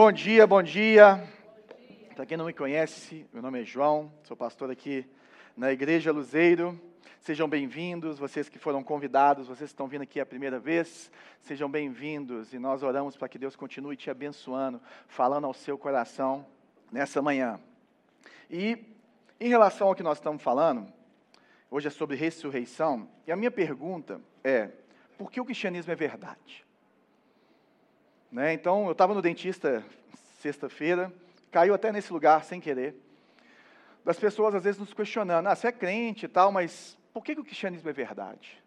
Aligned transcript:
Bom 0.00 0.12
dia, 0.12 0.46
bom 0.46 0.62
dia. 0.62 1.28
Para 2.14 2.24
quem 2.24 2.36
não 2.36 2.44
me 2.44 2.52
conhece, 2.52 3.26
meu 3.32 3.42
nome 3.42 3.62
é 3.62 3.64
João, 3.64 4.12
sou 4.22 4.36
pastor 4.36 4.70
aqui 4.70 5.04
na 5.56 5.72
Igreja 5.72 6.12
Luzeiro. 6.12 6.80
Sejam 7.20 7.48
bem-vindos, 7.48 8.16
vocês 8.16 8.48
que 8.48 8.60
foram 8.60 8.80
convidados, 8.80 9.48
vocês 9.48 9.70
que 9.70 9.74
estão 9.74 9.88
vindo 9.88 10.02
aqui 10.02 10.20
a 10.20 10.24
primeira 10.24 10.60
vez, 10.60 11.10
sejam 11.40 11.68
bem-vindos 11.68 12.52
e 12.52 12.60
nós 12.60 12.84
oramos 12.84 13.16
para 13.16 13.28
que 13.28 13.40
Deus 13.40 13.56
continue 13.56 13.96
te 13.96 14.08
abençoando, 14.08 14.80
falando 15.08 15.46
ao 15.46 15.52
seu 15.52 15.76
coração 15.76 16.46
nessa 16.92 17.20
manhã. 17.20 17.58
E 18.48 18.78
em 19.40 19.48
relação 19.48 19.88
ao 19.88 19.96
que 19.96 20.02
nós 20.04 20.18
estamos 20.18 20.40
falando, 20.40 20.86
hoje 21.68 21.88
é 21.88 21.90
sobre 21.90 22.14
ressurreição, 22.14 23.08
e 23.26 23.32
a 23.32 23.36
minha 23.36 23.50
pergunta 23.50 24.20
é: 24.44 24.70
por 25.18 25.28
que 25.28 25.40
o 25.40 25.44
cristianismo 25.44 25.92
é 25.92 25.96
verdade? 25.96 26.67
Né? 28.30 28.52
Então, 28.52 28.86
eu 28.86 28.92
estava 28.92 29.14
no 29.14 29.22
dentista 29.22 29.82
sexta-feira, 30.40 31.12
caiu 31.50 31.74
até 31.74 31.90
nesse 31.90 32.12
lugar 32.12 32.44
sem 32.44 32.60
querer. 32.60 32.94
Das 34.04 34.18
pessoas 34.18 34.54
às 34.54 34.64
vezes 34.64 34.80
nos 34.80 34.92
questionando: 34.92 35.46
ah, 35.46 35.54
você 35.54 35.68
é 35.68 35.72
crente 35.72 36.26
e 36.26 36.28
tal, 36.28 36.52
mas 36.52 36.96
por 37.12 37.24
que, 37.24 37.34
que 37.34 37.40
o 37.40 37.44
cristianismo 37.44 37.88
é 37.88 37.92
verdade? 37.92 38.62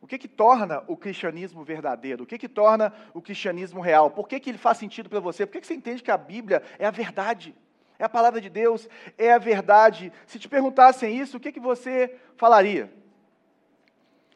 O 0.00 0.06
que 0.06 0.16
que 0.16 0.28
torna 0.28 0.82
o 0.86 0.96
cristianismo 0.96 1.62
verdadeiro? 1.62 2.24
O 2.24 2.26
que 2.26 2.38
que 2.38 2.48
torna 2.48 2.92
o 3.12 3.20
cristianismo 3.20 3.80
real? 3.80 4.10
Por 4.10 4.26
que, 4.26 4.40
que 4.40 4.48
ele 4.48 4.56
faz 4.56 4.78
sentido 4.78 5.10
para 5.10 5.20
você? 5.20 5.44
Por 5.44 5.52
que, 5.52 5.60
que 5.60 5.66
você 5.66 5.74
entende 5.74 6.02
que 6.02 6.10
a 6.10 6.16
Bíblia 6.16 6.62
é 6.78 6.86
a 6.86 6.90
verdade? 6.90 7.54
É 7.98 8.04
a 8.04 8.08
palavra 8.08 8.40
de 8.40 8.48
Deus, 8.48 8.88
é 9.18 9.30
a 9.30 9.36
verdade. 9.36 10.10
Se 10.26 10.38
te 10.38 10.48
perguntassem 10.48 11.18
isso, 11.18 11.36
o 11.36 11.40
que, 11.40 11.52
que 11.52 11.60
você 11.60 12.16
falaria? 12.34 12.90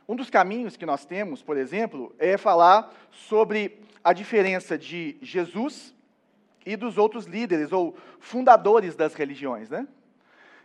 Um 0.07 0.15
dos 0.15 0.29
caminhos 0.29 0.77
que 0.77 0.85
nós 0.85 1.07
temos, 1.07 1.43
por 1.43 1.57
exemplo, 1.57 2.15
é 2.19 2.37
falar 2.37 2.93
sobre 3.11 3.81
a 4.03 4.13
diferença 4.13 4.77
de 4.77 5.17
Jesus 5.23 5.95
e 6.67 6.77
dos 6.77 6.99
outros 6.99 7.25
líderes 7.25 7.73
ou 7.73 7.97
fundadores 8.21 8.95
das 8.95 9.15
religiões, 9.15 9.71
né? 9.71 9.89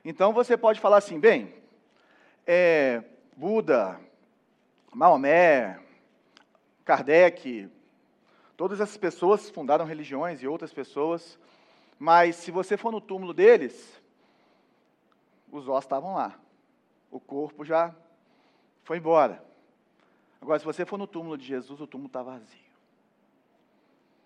Então 0.03 0.33
você 0.33 0.57
pode 0.57 0.79
falar 0.79 0.97
assim, 0.97 1.19
bem, 1.19 1.53
é, 2.45 3.03
Buda, 3.35 3.99
Maomé, 4.93 5.79
Kardec, 6.83 7.69
todas 8.57 8.81
essas 8.81 8.97
pessoas 8.97 9.49
fundaram 9.49 9.85
religiões 9.85 10.41
e 10.41 10.47
outras 10.47 10.73
pessoas, 10.73 11.39
mas 11.97 12.35
se 12.35 12.51
você 12.51 12.75
for 12.75 12.91
no 12.91 12.99
túmulo 12.99 13.33
deles, 13.33 14.01
os 15.51 15.67
ossos 15.67 15.85
estavam 15.85 16.15
lá, 16.15 16.37
o 17.09 17.19
corpo 17.19 17.63
já 17.63 17.95
foi 18.89 18.97
embora. 18.97 19.39
Agora, 20.41 20.57
se 20.57 20.65
você 20.65 20.83
for 20.83 20.97
no 20.97 21.05
túmulo 21.05 21.37
de 21.37 21.45
Jesus, 21.45 21.79
o 21.79 21.85
túmulo 21.85 22.07
está 22.07 22.23
vazio. 22.23 22.57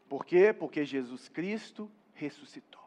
Por 0.07 0.25
quê? 0.25 0.53
Porque 0.57 0.85
Jesus 0.85 1.27
Cristo 1.27 1.91
ressuscitou. 2.13 2.79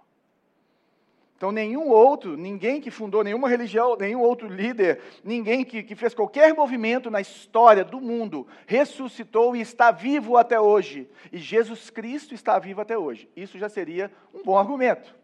Então, 1.36 1.52
nenhum 1.52 1.90
outro, 1.90 2.34
ninguém 2.34 2.80
que 2.80 2.90
fundou 2.90 3.22
nenhuma 3.22 3.46
religião, 3.46 3.94
nenhum 3.94 4.22
outro 4.22 4.48
líder, 4.48 5.02
ninguém 5.22 5.66
que, 5.66 5.82
que, 5.82 5.94
fez 5.94 6.14
qualquer 6.14 6.54
movimento 6.54 7.10
na 7.10 7.20
história 7.20 7.84
do 7.84 8.00
mundo, 8.00 8.46
ressuscitou 8.66 9.54
e 9.54 9.60
está 9.60 9.90
vivo 9.90 10.38
até 10.38 10.58
hoje. 10.58 11.06
E 11.30 11.36
Jesus 11.36 11.90
Cristo 11.90 12.32
está 12.32 12.58
vivo 12.58 12.80
até 12.80 12.96
hoje. 12.96 13.28
Isso 13.36 13.58
já 13.58 13.68
seria 13.68 14.10
um 14.32 14.42
bom 14.42 14.56
argumento. 14.56 15.14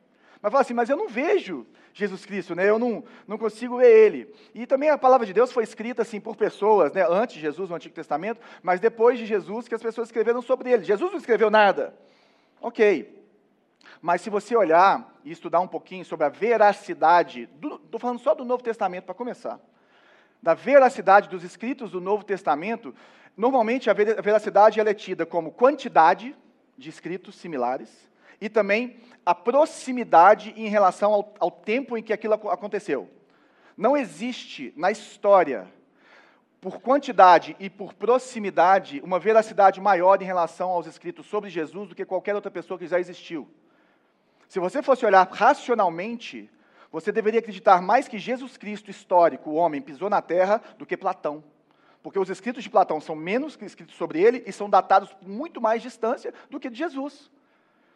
Mas 0.43 0.51
fala 0.51 0.63
assim, 0.63 0.75
mas 0.75 0.91
eu 0.91 0.97
não 0.97 1.09
vejo 1.09 1.65
Jesus 1.95 2.27
Cristo, 2.27 2.57
né? 2.57 2.69
eu 2.69 2.77
não, 2.77 3.05
não 3.29 3.39
consigo 3.39 3.77
ver 3.77 3.87
Ele. 3.87 4.35
E 4.53 4.67
também 4.67 4.91
a 4.91 4.99
palavra 4.99 5.25
de 5.25 5.33
Deus 5.33 5.53
foi 5.53 5.63
escrita 5.63 6.03
assim 6.03 6.21
por 6.21 6.35
pessoas, 6.35 6.93
né? 6.93 7.07
antes 7.09 7.37
de 7.37 7.41
Jesus 7.41 7.71
no 7.71 7.77
Antigo 7.77 7.95
Testamento, 7.95 8.41
mas 8.61 8.81
depois 8.81 9.19
de 9.19 9.25
Jesus 9.25 9.69
que 9.69 9.75
as 9.75 9.83
pessoas 9.83 10.09
escreveram 10.09 10.43
sobre 10.43 10.71
Ele. 10.71 10.83
Jesus 10.83 11.13
não 11.13 11.19
escreveu 11.19 11.49
nada. 11.49 11.95
Ok. 12.61 13.23
Mas 14.01 14.21
se 14.21 14.31
você 14.31 14.57
olhar 14.57 15.17
e 15.25 15.31
estudar 15.31 15.61
um 15.61 15.69
pouquinho 15.69 16.05
sobre 16.05 16.27
a 16.27 16.29
veracidade, 16.29 17.49
estou 17.85 18.01
falando 18.01 18.19
só 18.19 18.35
do 18.35 18.45
Novo 18.45 18.65
Testamento 18.65 19.05
para 19.05 19.15
começar, 19.15 19.61
da 20.43 20.55
veracidade 20.55 21.29
dos 21.29 21.45
escritos 21.45 21.93
do 21.93 22.01
Novo 22.01 22.25
Testamento, 22.25 22.93
normalmente 23.37 23.89
a 23.89 23.93
veracidade 23.93 24.81
é 24.81 24.95
tida 24.95 25.25
como 25.25 25.53
quantidade 25.53 26.37
de 26.77 26.89
escritos 26.89 27.37
similares, 27.37 28.11
e 28.43 28.49
também 28.49 28.97
a 29.25 29.37
proximidade 29.37 30.53
em 30.57 30.67
relação 30.67 31.15
ao, 31.15 31.33
ao 31.39 31.49
tempo 31.49 31.97
em 31.97 32.03
que 32.03 32.13
aquilo 32.13 32.35
aconteceu. 32.35 33.09
Não 33.77 33.97
existe 33.97 34.75
na 34.77 34.91
história, 34.91 35.73
por 36.61 36.81
quantidade 36.81 37.57
e 37.61 37.71
por 37.71 37.95
proximidade, 37.95 39.01
uma 39.05 39.21
veracidade 39.21 39.81
maior 39.81 40.21
em 40.21 40.25
relação 40.25 40.71
aos 40.71 40.89
escritos 40.89 41.27
sobre 41.27 41.51
Jesus 41.51 41.89
do 41.89 41.95
que 41.95 42.05
qualquer 42.05 42.35
outra 42.35 42.51
pessoa 42.51 42.77
que 42.77 42.89
já 42.89 42.99
existiu. 42.99 43.49
Se 44.49 44.59
você 44.59 44.83
fosse 44.83 45.07
olhar 45.07 45.29
racionalmente, 45.31 46.51
você 46.91 47.13
deveria 47.13 47.39
acreditar 47.39 47.81
mais 47.81 48.09
que 48.09 48.19
Jesus 48.19 48.57
Cristo 48.57 48.91
histórico, 48.91 49.51
o 49.51 49.55
homem, 49.55 49.81
pisou 49.81 50.11
na 50.11 50.21
terra 50.21 50.61
do 50.77 50.85
que 50.85 50.97
Platão. 50.97 51.45
Porque 52.03 52.19
os 52.19 52.29
escritos 52.29 52.65
de 52.65 52.71
Platão 52.71 53.01
são 53.01 53.15
menos 53.15 53.57
escritos 53.63 53.95
sobre 53.95 54.21
ele 54.21 54.43
e 54.45 54.53
são 54.53 54.69
datados 54.69 55.17
muito 55.23 55.61
mais 55.61 55.81
distância 55.81 56.35
do 56.51 56.59
que 56.59 56.69
de 56.69 56.79
Jesus. 56.79 57.31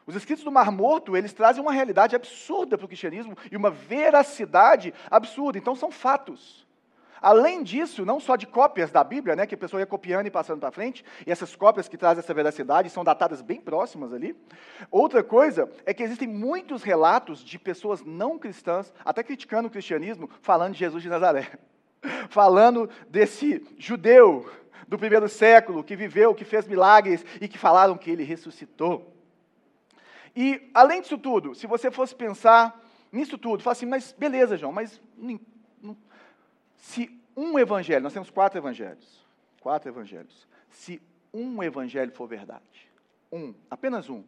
Os 0.07 0.15
escritos 0.15 0.45
do 0.45 0.53
Mar 0.53 0.71
Morto, 0.71 1.17
eles 1.17 1.33
trazem 1.33 1.61
uma 1.61 1.73
realidade 1.73 2.15
absurda 2.15 2.79
para 2.79 2.85
o 2.85 2.89
cristianismo 2.89 3.37
e 3.51 3.57
uma 3.57 3.71
veracidade 3.71 4.95
absurda. 5.11 5.59
Então, 5.59 5.75
são 5.75 5.91
fatos. 5.91 6.65
Além 7.21 7.65
disso, 7.65 8.05
não 8.05 8.21
só 8.21 8.37
de 8.37 8.47
cópias 8.47 8.93
da 8.93 9.03
Bíblia, 9.03 9.35
né, 9.35 9.47
que 9.47 9.55
a 9.57 9.59
pessoa 9.59 9.81
ia 9.81 9.87
copiando 9.87 10.27
e 10.27 10.31
passando 10.31 10.61
para 10.61 10.71
frente, 10.71 11.05
e 11.27 11.33
essas 11.33 11.57
cópias 11.57 11.89
que 11.89 11.97
trazem 11.97 12.23
essa 12.23 12.33
veracidade 12.33 12.89
são 12.89 13.03
datadas 13.03 13.43
bem 13.43 13.61
próximas 13.61 14.13
ali. 14.13 14.37
Outra 14.93 15.25
coisa 15.25 15.69
é 15.85 15.93
que 15.93 16.05
existem 16.05 16.29
muitos 16.29 16.85
relatos 16.85 17.43
de 17.43 17.59
pessoas 17.59 18.05
não 18.05 18.39
cristãs, 18.39 18.93
até 19.05 19.25
criticando 19.25 19.67
o 19.67 19.71
cristianismo, 19.71 20.31
falando 20.41 20.75
de 20.75 20.79
Jesus 20.79 21.03
de 21.03 21.09
Nazaré. 21.09 21.51
Falando 22.29 22.89
desse 23.09 23.67
judeu 23.79 24.49
do 24.87 24.99
primeiro 24.99 25.29
século 25.29 25.83
que 25.83 25.97
viveu, 25.97 26.35
que 26.35 26.45
fez 26.45 26.69
milagres 26.69 27.25
e 27.41 27.49
que 27.49 27.59
falaram 27.59 27.97
que 27.97 28.11
ele 28.11 28.23
ressuscitou. 28.23 29.16
E, 30.37 30.71
além 30.75 31.01
disso 31.01 31.17
tudo, 31.17 31.55
se 31.55 31.67
você 31.67 31.91
fosse 31.91 32.15
pensar 32.15 32.79
nisso 33.11 33.39
tudo, 33.39 33.63
fala 33.63 33.73
assim, 33.73 33.87
mas 33.87 34.13
beleza, 34.13 34.59
João, 34.59 34.71
mas 34.71 35.01
se 36.77 37.11
um 37.35 37.59
evangelho, 37.59 38.03
nós 38.03 38.13
temos 38.13 38.29
quatro 38.29 38.59
evangelhos, 38.59 39.25
quatro 39.63 39.89
evangelhos, 39.89 40.47
se 40.69 41.01
um 41.33 41.63
evangelho 41.63 42.13
for 42.13 42.27
verdade, 42.27 42.91
um, 43.33 43.55
apenas 43.71 44.11
um, 44.11 44.23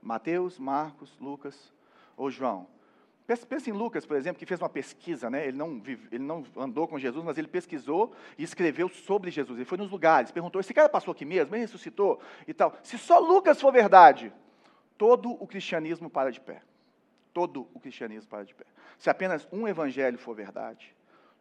Mateus, 0.00 0.56
Marcos, 0.56 1.18
Lucas 1.18 1.72
ou 2.16 2.30
João. 2.30 2.68
Pensa, 3.26 3.70
em 3.70 3.72
Lucas, 3.72 4.04
por 4.04 4.18
exemplo, 4.18 4.38
que 4.38 4.44
fez 4.44 4.60
uma 4.60 4.68
pesquisa, 4.68 5.30
né? 5.30 5.48
ele, 5.48 5.56
não 5.56 5.80
vive, 5.80 6.08
ele 6.12 6.22
não 6.22 6.44
andou 6.58 6.86
com 6.86 6.98
Jesus, 6.98 7.24
mas 7.24 7.38
ele 7.38 7.48
pesquisou 7.48 8.12
e 8.36 8.44
escreveu 8.44 8.86
sobre 8.86 9.30
Jesus. 9.30 9.56
Ele 9.56 9.64
foi 9.64 9.78
nos 9.78 9.90
lugares, 9.90 10.30
perguntou: 10.30 10.60
esse 10.60 10.74
cara 10.74 10.90
passou 10.90 11.12
aqui 11.12 11.24
mesmo? 11.24 11.54
Ele 11.54 11.62
ressuscitou 11.62 12.20
e 12.46 12.52
tal. 12.52 12.76
Se 12.82 12.98
só 12.98 13.18
Lucas 13.18 13.58
for 13.58 13.72
verdade, 13.72 14.30
todo 14.96 15.30
o 15.32 15.46
cristianismo 15.46 16.08
para 16.08 16.30
de 16.30 16.40
pé. 16.40 16.62
Todo 17.32 17.68
o 17.74 17.80
cristianismo 17.80 18.28
para 18.28 18.44
de 18.44 18.54
pé. 18.54 18.64
Se 18.98 19.10
apenas 19.10 19.46
um 19.50 19.66
evangelho 19.66 20.18
for 20.18 20.34
verdade, 20.34 20.94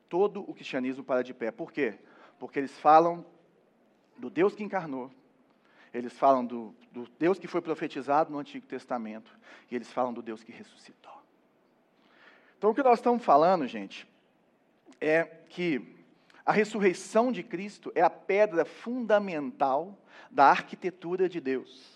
todo 0.09 0.41
o 0.49 0.53
cristianismo 0.53 1.03
para 1.03 1.23
de 1.23 1.33
pé. 1.33 1.51
Por 1.51 1.71
quê? 1.71 1.99
Porque 2.39 2.59
eles 2.59 2.77
falam 2.79 3.25
do 4.17 4.29
Deus 4.29 4.55
que 4.55 4.63
encarnou, 4.63 5.11
eles 5.93 6.13
falam 6.13 6.45
do, 6.45 6.75
do 6.91 7.07
Deus 7.19 7.37
que 7.37 7.47
foi 7.47 7.61
profetizado 7.61 8.31
no 8.31 8.39
Antigo 8.39 8.65
Testamento, 8.65 9.37
e 9.69 9.75
eles 9.75 9.91
falam 9.91 10.13
do 10.13 10.21
Deus 10.21 10.43
que 10.43 10.51
ressuscitou. 10.51 11.13
Então, 12.57 12.71
o 12.71 12.75
que 12.75 12.81
nós 12.81 12.99
estamos 12.99 13.23
falando, 13.23 13.67
gente, 13.67 14.07
é 14.99 15.23
que 15.49 15.95
a 16.45 16.51
ressurreição 16.51 17.31
de 17.31 17.43
Cristo 17.43 17.91
é 17.93 18.01
a 18.01 18.09
pedra 18.09 18.65
fundamental 18.65 19.97
da 20.31 20.45
arquitetura 20.45 21.29
de 21.29 21.39
Deus 21.39 21.92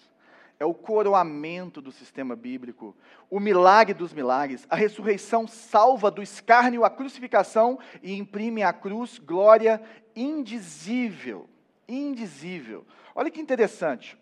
é 0.60 0.66
o 0.66 0.74
coroamento 0.74 1.82
do 1.82 1.92
sistema 1.92 2.36
bíblico, 2.36 2.96
o 3.30 3.40
milagre 3.40 3.94
dos 3.94 4.14
milagres. 4.14 4.66
A 4.70 4.76
ressurreição 4.76 5.48
salva 5.48 6.10
do 6.10 6.22
escárnio 6.22 6.84
a 6.84 6.90
crucificação 6.90 7.80
e 8.02 8.16
imprime 8.16 8.64
à 8.64 8.74
cruz 8.74 9.20
glória 9.20 9.82
indizível. 10.16 11.48
Indizível. 11.88 12.86
Olha 13.14 13.30
que 13.30 13.40
interessante. 13.40 14.18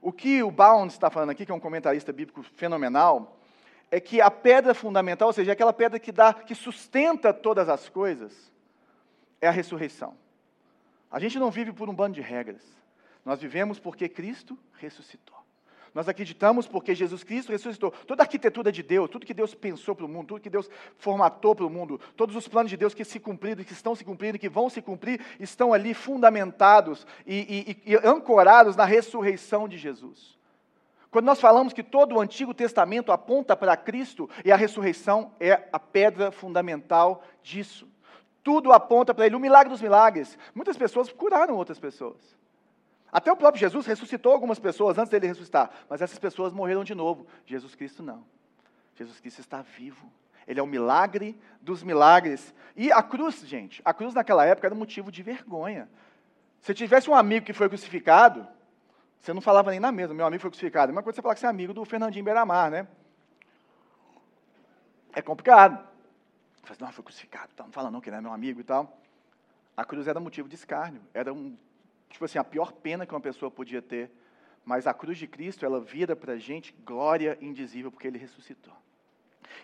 O 0.00 0.12
que 0.12 0.42
o 0.42 0.50
Bound 0.50 0.92
está 0.92 1.10
falando 1.10 1.30
aqui, 1.30 1.44
que 1.44 1.52
é 1.52 1.54
um 1.54 1.60
comentarista 1.60 2.12
bíblico 2.12 2.42
fenomenal, 2.42 3.36
é 3.90 3.98
que 3.98 4.20
a 4.20 4.30
pedra 4.30 4.72
fundamental, 4.72 5.28
ou 5.28 5.32
seja, 5.32 5.52
aquela 5.52 5.72
pedra 5.72 5.98
que 5.98 6.12
dá, 6.12 6.32
que 6.32 6.54
sustenta 6.54 7.34
todas 7.34 7.68
as 7.68 7.88
coisas, 7.88 8.52
é 9.40 9.48
a 9.48 9.50
ressurreição. 9.50 10.16
A 11.10 11.18
gente 11.18 11.38
não 11.38 11.50
vive 11.50 11.72
por 11.72 11.88
um 11.88 11.94
bando 11.94 12.14
de 12.14 12.20
regras. 12.20 12.62
Nós 13.24 13.40
vivemos 13.40 13.80
porque 13.80 14.08
Cristo 14.08 14.56
ressuscitou. 14.74 15.39
Nós 15.94 16.08
acreditamos 16.08 16.68
porque 16.68 16.94
Jesus 16.94 17.24
Cristo 17.24 17.50
ressuscitou. 17.50 17.90
Toda 18.06 18.22
a 18.22 18.24
arquitetura 18.24 18.70
de 18.70 18.82
Deus, 18.82 19.10
tudo 19.10 19.26
que 19.26 19.34
Deus 19.34 19.54
pensou 19.54 19.94
para 19.94 20.06
o 20.06 20.08
mundo, 20.08 20.28
tudo 20.28 20.40
que 20.40 20.50
Deus 20.50 20.70
formatou 20.98 21.54
para 21.54 21.66
o 21.66 21.70
mundo, 21.70 22.00
todos 22.16 22.36
os 22.36 22.46
planos 22.46 22.70
de 22.70 22.76
Deus 22.76 22.94
que 22.94 23.04
se 23.04 23.18
cumpriram, 23.18 23.64
que 23.64 23.72
estão 23.72 23.94
se 23.94 24.04
cumprindo, 24.04 24.38
que 24.38 24.48
vão 24.48 24.70
se 24.70 24.80
cumprir, 24.80 25.20
estão 25.40 25.72
ali 25.72 25.92
fundamentados 25.92 27.06
e, 27.26 27.76
e, 27.84 27.92
e 27.92 27.96
ancorados 28.04 28.76
na 28.76 28.84
ressurreição 28.84 29.68
de 29.68 29.76
Jesus. 29.76 30.38
Quando 31.10 31.26
nós 31.26 31.40
falamos 31.40 31.72
que 31.72 31.82
todo 31.82 32.14
o 32.14 32.20
Antigo 32.20 32.54
Testamento 32.54 33.10
aponta 33.10 33.56
para 33.56 33.76
Cristo 33.76 34.30
e 34.44 34.52
a 34.52 34.56
ressurreição 34.56 35.32
é 35.40 35.68
a 35.72 35.78
pedra 35.78 36.30
fundamental 36.30 37.24
disso. 37.42 37.88
Tudo 38.44 38.72
aponta 38.72 39.12
para 39.12 39.26
Ele, 39.26 39.34
o 39.34 39.40
milagre 39.40 39.70
dos 39.70 39.82
milagres. 39.82 40.38
Muitas 40.54 40.76
pessoas 40.76 41.10
curaram 41.12 41.56
outras 41.56 41.80
pessoas. 41.80 42.39
Até 43.12 43.32
o 43.32 43.36
próprio 43.36 43.60
Jesus 43.60 43.86
ressuscitou 43.86 44.32
algumas 44.32 44.58
pessoas 44.58 44.98
antes 44.98 45.10
dele 45.10 45.26
ressuscitar, 45.26 45.70
mas 45.88 46.00
essas 46.00 46.18
pessoas 46.18 46.52
morreram 46.52 46.84
de 46.84 46.94
novo. 46.94 47.26
Jesus 47.44 47.74
Cristo 47.74 48.02
não. 48.02 48.24
Jesus 48.94 49.20
Cristo 49.20 49.40
está 49.40 49.62
vivo. 49.62 50.10
Ele 50.46 50.60
é 50.60 50.62
o 50.62 50.66
milagre 50.66 51.38
dos 51.60 51.82
milagres. 51.82 52.54
E 52.76 52.90
a 52.92 53.02
cruz, 53.02 53.40
gente, 53.46 53.80
a 53.84 53.92
cruz 53.92 54.14
naquela 54.14 54.44
época 54.44 54.66
era 54.66 54.74
motivo 54.74 55.10
de 55.10 55.22
vergonha. 55.22 55.88
Se 56.60 56.74
tivesse 56.74 57.08
um 57.08 57.14
amigo 57.14 57.46
que 57.46 57.52
foi 57.52 57.68
crucificado, 57.68 58.46
você 59.20 59.32
não 59.32 59.40
falava 59.40 59.70
nem 59.70 59.80
na 59.80 59.90
mesa, 59.90 60.14
meu 60.14 60.26
amigo 60.26 60.40
foi 60.40 60.50
crucificado. 60.50 60.92
Uma 60.92 61.02
coisa 61.02 61.16
você 61.16 61.22
falar 61.22 61.34
que 61.34 61.40
você 61.40 61.46
é 61.46 61.48
amigo 61.48 61.74
do 61.74 61.84
Fernandinho 61.84 62.24
Beiramar, 62.24 62.70
né? 62.70 62.86
É 65.12 65.20
complicado. 65.20 65.74
Você 66.54 66.62
fala, 66.62 66.72
assim, 66.72 66.84
não, 66.84 66.92
foi 66.92 67.04
crucificado, 67.04 67.48
então 67.52 67.66
não 67.66 67.72
fala 67.72 67.90
não 67.90 68.00
que 68.00 68.08
ele 68.08 68.16
é 68.16 68.20
meu 68.20 68.32
amigo 68.32 68.60
e 68.60 68.64
tal. 68.64 68.98
A 69.76 69.84
cruz 69.84 70.06
era 70.06 70.20
motivo 70.20 70.48
de 70.48 70.54
escárnio, 70.54 71.00
era 71.14 71.32
um, 71.32 71.56
tipo 72.10 72.24
assim, 72.24 72.38
a 72.38 72.44
pior 72.44 72.72
pena 72.72 73.06
que 73.06 73.14
uma 73.14 73.20
pessoa 73.20 73.50
podia 73.50 73.80
ter. 73.80 74.10
Mas 74.64 74.86
a 74.86 74.92
cruz 74.92 75.16
de 75.16 75.26
Cristo, 75.26 75.64
ela 75.64 75.80
vira 75.80 76.14
para 76.14 76.34
a 76.34 76.38
gente 76.38 76.74
glória 76.84 77.38
indizível, 77.40 77.90
porque 77.90 78.06
ele 78.06 78.18
ressuscitou. 78.18 78.74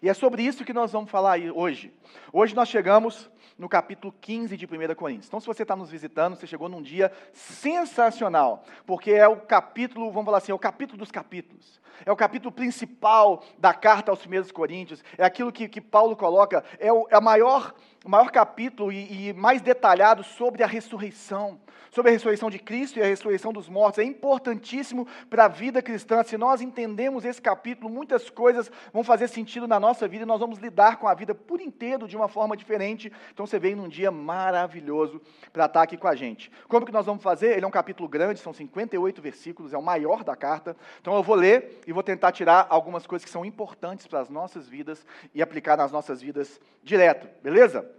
E 0.03 0.09
é 0.09 0.15
sobre 0.15 0.43
isso 0.43 0.65
que 0.65 0.73
nós 0.73 0.93
vamos 0.93 1.11
falar 1.11 1.39
hoje. 1.55 1.93
Hoje 2.33 2.55
nós 2.55 2.69
chegamos 2.69 3.31
no 3.59 3.69
capítulo 3.69 4.15
15 4.21 4.57
de 4.57 4.67
1 4.67 4.95
Coríntios. 4.95 5.27
Então, 5.27 5.41
se 5.41 5.47
você 5.47 5.63
está 5.63 5.75
nos 5.75 5.91
visitando, 5.91 6.37
você 6.37 6.47
chegou 6.47 6.69
num 6.69 6.83
dia 6.83 7.11
sensacional, 7.33 8.65
porque 8.85 9.13
é 9.13 9.27
o 9.27 9.37
capítulo, 9.37 10.11
vamos 10.11 10.27
falar 10.27 10.39
assim, 10.39 10.53
é 10.53 10.55
o 10.55 10.59
capítulo 10.59 10.99
dos 10.99 11.11
capítulos. 11.11 11.81
É 12.05 12.13
o 12.13 12.17
capítulo 12.17 12.53
principal 12.53 13.43
da 13.59 13.73
carta 13.73 14.11
aos 14.11 14.21
primeiros 14.21 14.53
Coríntios. 14.53 15.03
É 15.17 15.25
aquilo 15.25 15.51
que, 15.51 15.69
que 15.69 15.81
Paulo 15.81 16.15
coloca, 16.15 16.63
é 16.79 16.93
o, 16.93 17.07
é 17.11 17.17
a 17.17 17.21
maior, 17.21 17.75
o 18.07 18.09
maior 18.09 18.31
capítulo 18.31 18.93
e, 18.93 19.31
e 19.31 19.33
mais 19.33 19.61
detalhado 19.61 20.23
sobre 20.23 20.63
a 20.63 20.67
ressurreição 20.67 21.59
sobre 21.97 22.11
a 22.11 22.13
ressurreição 22.13 22.51
de 22.51 22.59
Cristo 22.59 22.99
e 22.99 23.03
a 23.03 23.07
ressurreição 23.07 23.55
dos 23.55 23.71
mortos. 23.71 24.01
É 24.01 24.05
importantíssimo 24.05 25.09
para 25.31 25.47
a 25.47 25.49
vida 25.49 25.81
cristã. 25.81 26.23
Se 26.23 26.37
nós 26.37 26.61
entendemos 26.61 27.25
esse 27.25 27.41
capítulo, 27.41 27.89
muitas 27.89 28.29
coisas 28.29 28.71
vão 28.93 29.03
fazer 29.03 29.29
sentido 29.29 29.67
na 29.67 29.81
nossa 29.81 30.07
vida 30.07 30.25
e 30.25 30.27
nós 30.27 30.39
vamos 30.39 30.59
lidar 30.59 30.99
com 30.99 31.09
a 31.09 31.15
vida 31.15 31.35
por 31.35 31.59
inteiro 31.59 32.07
de 32.07 32.15
uma 32.15 32.29
forma 32.29 32.55
diferente. 32.55 33.11
Então 33.33 33.47
você 33.47 33.59
vem 33.59 33.75
num 33.75 33.89
dia 33.89 34.11
maravilhoso 34.11 35.23
para 35.51 35.65
estar 35.65 35.81
aqui 35.81 35.97
com 35.97 36.07
a 36.07 36.15
gente. 36.15 36.53
Como 36.69 36.85
que 36.85 36.93
nós 36.93 37.07
vamos 37.07 37.23
fazer? 37.23 37.57
Ele 37.57 37.65
é 37.65 37.69
um 37.69 37.71
capítulo 37.71 38.07
grande, 38.07 38.41
são 38.41 38.53
58 38.53 39.23
versículos, 39.23 39.73
é 39.73 39.79
o 39.79 39.83
maior 39.83 40.23
da 40.23 40.37
carta. 40.37 40.77
Então 41.01 41.15
eu 41.15 41.23
vou 41.23 41.35
ler 41.35 41.81
e 41.87 41.95
vou 41.95 42.03
tentar 42.03 42.31
tirar 42.31 42.67
algumas 42.69 43.07
coisas 43.07 43.25
que 43.25 43.31
são 43.31 43.43
importantes 43.43 44.07
para 44.07 44.21
as 44.21 44.29
nossas 44.29 44.69
vidas 44.69 45.07
e 45.35 45.41
aplicar 45.41 45.79
nas 45.79 45.91
nossas 45.91 46.21
vidas 46.21 46.61
direto, 46.83 47.27
beleza? 47.43 47.96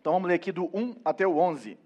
Então 0.00 0.14
vamos 0.14 0.28
ler 0.28 0.34
aqui 0.34 0.50
do 0.50 0.64
1 0.76 0.96
até 1.04 1.26
o 1.26 1.36
11. 1.36 1.76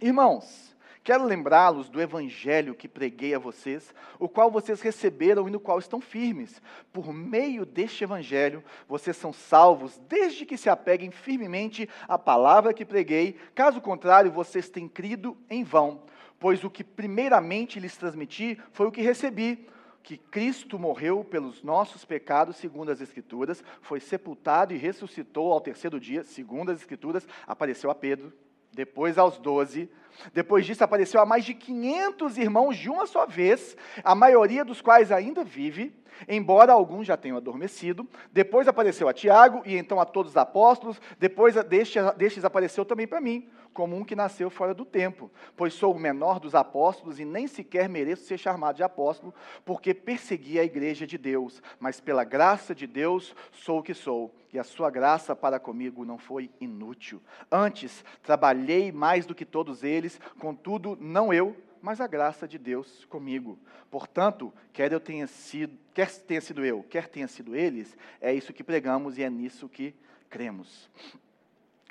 Irmãos, 0.00 0.76
quero 1.04 1.24
lembrá-los 1.24 1.88
do 1.88 2.00
evangelho 2.02 2.74
que 2.74 2.88
preguei 2.88 3.32
a 3.32 3.38
vocês, 3.38 3.94
o 4.18 4.28
qual 4.28 4.50
vocês 4.50 4.80
receberam 4.80 5.46
e 5.46 5.52
no 5.52 5.60
qual 5.60 5.78
estão 5.78 6.00
firmes. 6.00 6.60
Por 6.92 7.12
meio 7.12 7.64
deste 7.64 8.02
evangelho, 8.02 8.64
vocês 8.88 9.16
são 9.16 9.32
salvos, 9.32 10.00
desde 10.08 10.44
que 10.44 10.56
se 10.56 10.68
apeguem 10.68 11.12
firmemente 11.12 11.88
à 12.08 12.18
palavra 12.18 12.74
que 12.74 12.84
preguei, 12.84 13.38
caso 13.54 13.80
contrário, 13.80 14.32
vocês 14.32 14.68
têm 14.68 14.88
crido 14.88 15.36
em 15.48 15.62
vão. 15.62 16.02
Pois 16.40 16.64
o 16.64 16.70
que 16.70 16.82
primeiramente 16.82 17.78
lhes 17.78 17.96
transmiti 17.96 18.58
foi 18.72 18.88
o 18.88 18.92
que 18.92 19.00
recebi 19.00 19.68
que 20.04 20.18
Cristo 20.18 20.78
morreu 20.78 21.24
pelos 21.24 21.62
nossos 21.62 22.04
pecados, 22.04 22.56
segundo 22.56 22.92
as 22.92 23.00
Escrituras, 23.00 23.64
foi 23.80 23.98
sepultado 23.98 24.74
e 24.74 24.76
ressuscitou 24.76 25.50
ao 25.50 25.62
terceiro 25.62 25.98
dia, 25.98 26.22
segundo 26.22 26.70
as 26.70 26.78
Escrituras, 26.78 27.26
apareceu 27.46 27.90
a 27.90 27.94
Pedro 27.94 28.30
depois 28.70 29.16
aos 29.16 29.38
doze. 29.38 29.88
Depois 30.32 30.64
disso, 30.64 30.84
apareceu 30.84 31.20
a 31.20 31.26
mais 31.26 31.44
de 31.44 31.54
500 31.54 32.38
irmãos 32.38 32.76
de 32.76 32.88
uma 32.88 33.06
só 33.06 33.26
vez, 33.26 33.76
a 34.02 34.14
maioria 34.14 34.64
dos 34.64 34.80
quais 34.80 35.10
ainda 35.12 35.44
vive, 35.44 35.94
embora 36.28 36.72
alguns 36.72 37.06
já 37.06 37.16
tenham 37.16 37.36
adormecido. 37.36 38.08
Depois 38.32 38.68
apareceu 38.68 39.08
a 39.08 39.12
Tiago 39.12 39.62
e 39.64 39.76
então 39.76 40.00
a 40.00 40.04
todos 40.04 40.32
os 40.32 40.36
apóstolos. 40.36 41.00
Depois 41.18 41.54
destes 41.64 42.44
apareceu 42.44 42.84
também 42.84 43.06
para 43.06 43.20
mim, 43.20 43.48
como 43.72 43.96
um 43.96 44.04
que 44.04 44.14
nasceu 44.14 44.48
fora 44.48 44.72
do 44.72 44.84
tempo, 44.84 45.28
pois 45.56 45.74
sou 45.74 45.92
o 45.92 45.98
menor 45.98 46.38
dos 46.38 46.54
apóstolos 46.54 47.18
e 47.18 47.24
nem 47.24 47.48
sequer 47.48 47.88
mereço 47.88 48.24
ser 48.24 48.38
chamado 48.38 48.76
de 48.76 48.84
apóstolo, 48.84 49.34
porque 49.64 49.92
persegui 49.92 50.60
a 50.60 50.64
igreja 50.64 51.04
de 51.04 51.18
Deus, 51.18 51.60
mas 51.80 52.00
pela 52.00 52.22
graça 52.22 52.72
de 52.72 52.86
Deus 52.86 53.34
sou 53.50 53.80
o 53.80 53.82
que 53.82 53.92
sou, 53.92 54.32
e 54.52 54.60
a 54.60 54.62
sua 54.62 54.90
graça 54.90 55.34
para 55.34 55.58
comigo 55.58 56.04
não 56.04 56.16
foi 56.16 56.48
inútil. 56.60 57.20
Antes, 57.50 58.04
trabalhei 58.22 58.92
mais 58.92 59.26
do 59.26 59.34
que 59.34 59.44
todos 59.44 59.82
eles, 59.82 60.03
contudo, 60.38 60.96
não 61.00 61.32
eu, 61.32 61.56
mas 61.80 62.00
a 62.00 62.06
graça 62.06 62.48
de 62.48 62.58
Deus 62.58 63.04
comigo. 63.06 63.58
Portanto, 63.90 64.52
quer 64.72 64.90
eu 64.90 64.98
tenha 64.98 65.26
sido, 65.26 65.78
quer 65.92 66.10
tenha 66.10 66.40
sido 66.40 66.64
eu, 66.64 66.82
quer 66.82 67.08
tenha 67.08 67.28
sido 67.28 67.54
eles, 67.54 67.96
é 68.20 68.32
isso 68.32 68.52
que 68.52 68.64
pregamos 68.64 69.18
e 69.18 69.22
é 69.22 69.28
nisso 69.28 69.68
que 69.68 69.94
cremos. 70.30 70.90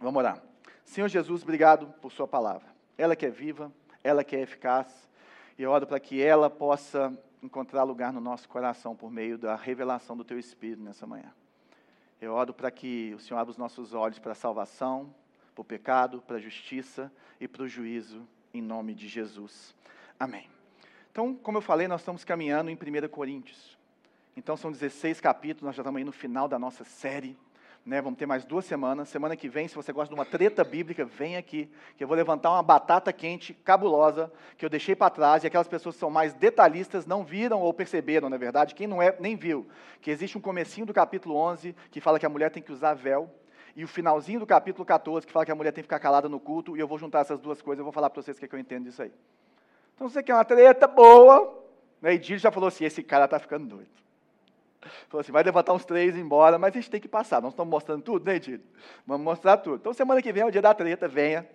Vamos 0.02 0.18
orar. 0.18 0.42
Senhor 0.84 1.08
Jesus, 1.08 1.44
obrigado 1.44 1.88
por 2.02 2.12
Sua 2.12 2.28
palavra. 2.28 2.68
Ela 2.98 3.16
que 3.16 3.26
é 3.26 3.30
viva, 3.30 3.72
ela 4.04 4.24
que 4.24 4.36
é 4.36 4.42
eficaz, 4.42 4.88
e 5.58 5.64
eu 5.64 5.72
oro 5.72 5.86
para 5.86 6.00
que 6.00 6.22
ela 6.22 6.50
possa 6.50 7.16
encontrar 7.42 7.84
lugar 7.84 8.12
no 8.12 8.20
nosso 8.20 8.50
coração 8.50 8.96
por 8.96 9.12
meio 9.12 9.38
da 9.38 9.56
revelação 9.56 10.18
do 10.18 10.24
Teu 10.24 10.40
Espírito 10.40 10.82
nessa 10.82 11.06
manhã. 11.06 11.32
Eu 12.20 12.34
oro 12.34 12.54
para 12.54 12.72
que 12.72 13.14
o 13.14 13.20
Senhor 13.20 13.40
abra 13.40 13.52
os 13.52 13.58
nossos 13.58 13.94
olhos 13.94 14.18
para 14.18 14.32
a 14.32 14.36
salvação, 14.36 15.14
para 15.54 15.62
o 15.62 15.66
pecado, 15.66 16.22
para 16.22 16.38
a 16.38 16.40
justiça 16.40 17.12
e 17.40 17.48
para 17.48 17.64
o 17.64 17.68
juízo, 17.68 18.28
em 18.54 18.62
nome 18.62 18.94
de 18.94 19.08
Jesus. 19.08 19.76
Amém. 20.20 20.50
Então, 21.12 21.36
como 21.36 21.60
eu 21.60 21.62
falei, 21.62 21.88
nós 21.88 22.02
estamos 22.02 22.24
caminhando 22.24 22.72
em 22.72 22.76
1 22.76 23.08
Coríntios. 23.08 23.78
Então, 24.36 24.58
são 24.58 24.72
16 24.72 25.22
capítulos, 25.22 25.68
nós 25.68 25.76
já 25.76 25.82
estamos 25.82 26.00
aí 26.00 26.04
no 26.04 26.12
final 26.12 26.48
da 26.48 26.58
nossa 26.58 26.84
série. 26.84 27.38
Né, 27.86 28.02
vamos 28.02 28.18
ter 28.18 28.26
mais 28.26 28.46
duas 28.46 28.64
semanas. 28.64 29.10
Semana 29.10 29.36
que 29.36 29.50
vem, 29.50 29.68
se 29.68 29.76
você 29.76 29.92
gosta 29.92 30.08
de 30.08 30.18
uma 30.18 30.26
treta 30.26 30.64
bíblica, 30.64 31.04
vem 31.04 31.36
aqui, 31.36 31.70
que 31.98 32.04
eu 32.04 32.08
vou 32.08 32.16
levantar 32.16 32.50
uma 32.50 32.64
batata 32.64 33.12
quente, 33.12 33.54
cabulosa, 33.54 34.32
que 34.58 34.66
eu 34.66 34.70
deixei 34.70 34.96
para 34.96 35.10
trás, 35.10 35.44
e 35.44 35.48
aquelas 35.48 35.68
pessoas 35.68 35.96
que 35.96 36.00
são 36.00 36.10
mais 36.10 36.34
detalhistas 36.34 37.06
não 37.06 37.26
viram 37.26 37.60
ou 37.60 37.74
perceberam, 37.74 38.30
na 38.30 38.38
verdade, 38.38 38.74
quem 38.74 38.88
não 38.88 39.02
é, 39.02 39.14
nem 39.20 39.36
viu, 39.36 39.68
que 40.02 40.10
existe 40.10 40.38
um 40.38 40.42
comecinho 40.42 40.88
do 40.88 40.94
capítulo 40.94 41.36
11, 41.36 41.76
que 41.92 42.00
fala 42.00 42.18
que 42.18 42.26
a 42.26 42.30
mulher 42.30 42.50
tem 42.50 42.64
que 42.64 42.72
usar 42.72 42.94
véu, 42.94 43.30
e 43.76 43.84
o 43.84 43.88
finalzinho 43.88 44.40
do 44.40 44.46
capítulo 44.46 44.86
14, 44.86 45.26
que 45.26 45.34
fala 45.34 45.46
que 45.46 45.52
a 45.52 45.56
mulher 45.56 45.72
tem 45.72 45.82
que 45.82 45.88
ficar 45.88 46.00
calada 46.00 46.30
no 46.30 46.40
culto, 46.40 46.78
e 46.78 46.80
eu 46.80 46.88
vou 46.88 46.98
juntar 46.98 47.22
essas 47.22 47.40
duas 47.40 47.62
coisas, 47.62 47.80
eu 47.80 47.84
vou 47.84 47.94
falar 47.94 48.10
para 48.10 48.22
vocês 48.22 48.38
o 48.38 48.40
que, 48.40 48.46
é 48.46 48.48
que 48.48 48.56
eu 48.56 48.60
entendo 48.60 48.86
disso 48.86 49.02
aí. 49.02 49.12
Então, 49.96 50.08
você 50.08 50.22
quer 50.22 50.34
uma 50.34 50.46
treta 50.46 50.88
boa, 50.88 51.64
né, 52.02 52.14
e 52.14 52.18
Dílio 52.18 52.40
já 52.40 52.52
falou 52.52 52.68
assim, 52.68 52.86
esse 52.86 53.02
cara 53.02 53.26
está 53.26 53.40
ficando 53.40 53.68
doido. 53.68 53.90
Falou 55.08 55.22
assim, 55.22 55.32
vai 55.32 55.44
levantar 55.44 55.74
uns 55.74 55.86
três 55.86 56.16
e 56.16 56.20
ir 56.20 56.22
embora, 56.22 56.60
mas 56.60 56.74
a 56.74 56.80
gente 56.80 56.90
tem 56.90 57.00
que 57.00 57.08
passar. 57.08 57.42
Nós 57.42 57.54
estamos 57.54 57.72
mostrando 57.72 58.04
tudo, 58.04 58.26
né, 58.26 58.38
Dito? 58.38 58.68
Vamos 59.08 59.24
mostrar 59.24 59.58
tudo. 59.58 59.78
Então, 59.78 59.94
semana 59.94 60.22
que 60.22 60.32
vem 60.32 60.44
é 60.44 60.46
o 60.46 60.52
dia 60.52 60.62
da 60.62 60.74
treta, 60.74 61.08
venha. 61.08 61.48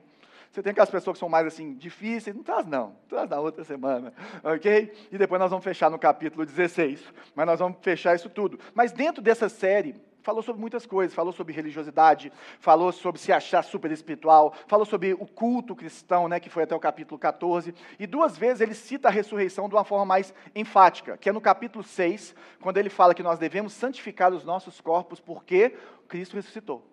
Você 0.50 0.62
tem 0.62 0.70
aquelas 0.70 0.90
pessoas 0.90 1.14
que 1.14 1.18
são 1.18 1.28
mais 1.28 1.46
assim, 1.46 1.74
difíceis, 1.74 2.34
não 2.34 2.42
traz 2.42 2.66
não, 2.66 2.96
traz 3.06 3.28
na 3.28 3.38
outra 3.38 3.62
semana, 3.64 4.14
ok? 4.42 4.92
E 5.12 5.18
depois 5.18 5.38
nós 5.38 5.50
vamos 5.50 5.62
fechar 5.62 5.90
no 5.90 5.98
capítulo 5.98 6.46
16, 6.46 7.04
mas 7.34 7.46
nós 7.46 7.58
vamos 7.58 7.76
fechar 7.82 8.14
isso 8.14 8.30
tudo. 8.30 8.58
Mas 8.74 8.90
dentro 8.90 9.20
dessa 9.20 9.50
série, 9.50 9.94
falou 10.28 10.42
sobre 10.42 10.60
muitas 10.60 10.84
coisas, 10.84 11.14
falou 11.14 11.32
sobre 11.32 11.54
religiosidade, 11.54 12.30
falou 12.60 12.92
sobre 12.92 13.18
se 13.18 13.32
achar 13.32 13.64
super 13.64 13.90
espiritual, 13.90 14.52
falou 14.66 14.84
sobre 14.84 15.14
o 15.14 15.26
culto 15.26 15.74
cristão, 15.74 16.28
né, 16.28 16.38
que 16.38 16.50
foi 16.50 16.64
até 16.64 16.74
o 16.74 16.78
capítulo 16.78 17.18
14, 17.18 17.74
e 17.98 18.06
duas 18.06 18.36
vezes 18.36 18.60
ele 18.60 18.74
cita 18.74 19.08
a 19.08 19.10
ressurreição 19.10 19.70
de 19.70 19.74
uma 19.74 19.84
forma 19.84 20.04
mais 20.04 20.34
enfática, 20.54 21.16
que 21.16 21.30
é 21.30 21.32
no 21.32 21.40
capítulo 21.40 21.82
6, 21.82 22.34
quando 22.60 22.76
ele 22.76 22.90
fala 22.90 23.14
que 23.14 23.22
nós 23.22 23.38
devemos 23.38 23.72
santificar 23.72 24.30
os 24.34 24.44
nossos 24.44 24.82
corpos 24.82 25.18
porque 25.18 25.74
Cristo 26.06 26.36
ressuscitou. 26.36 26.84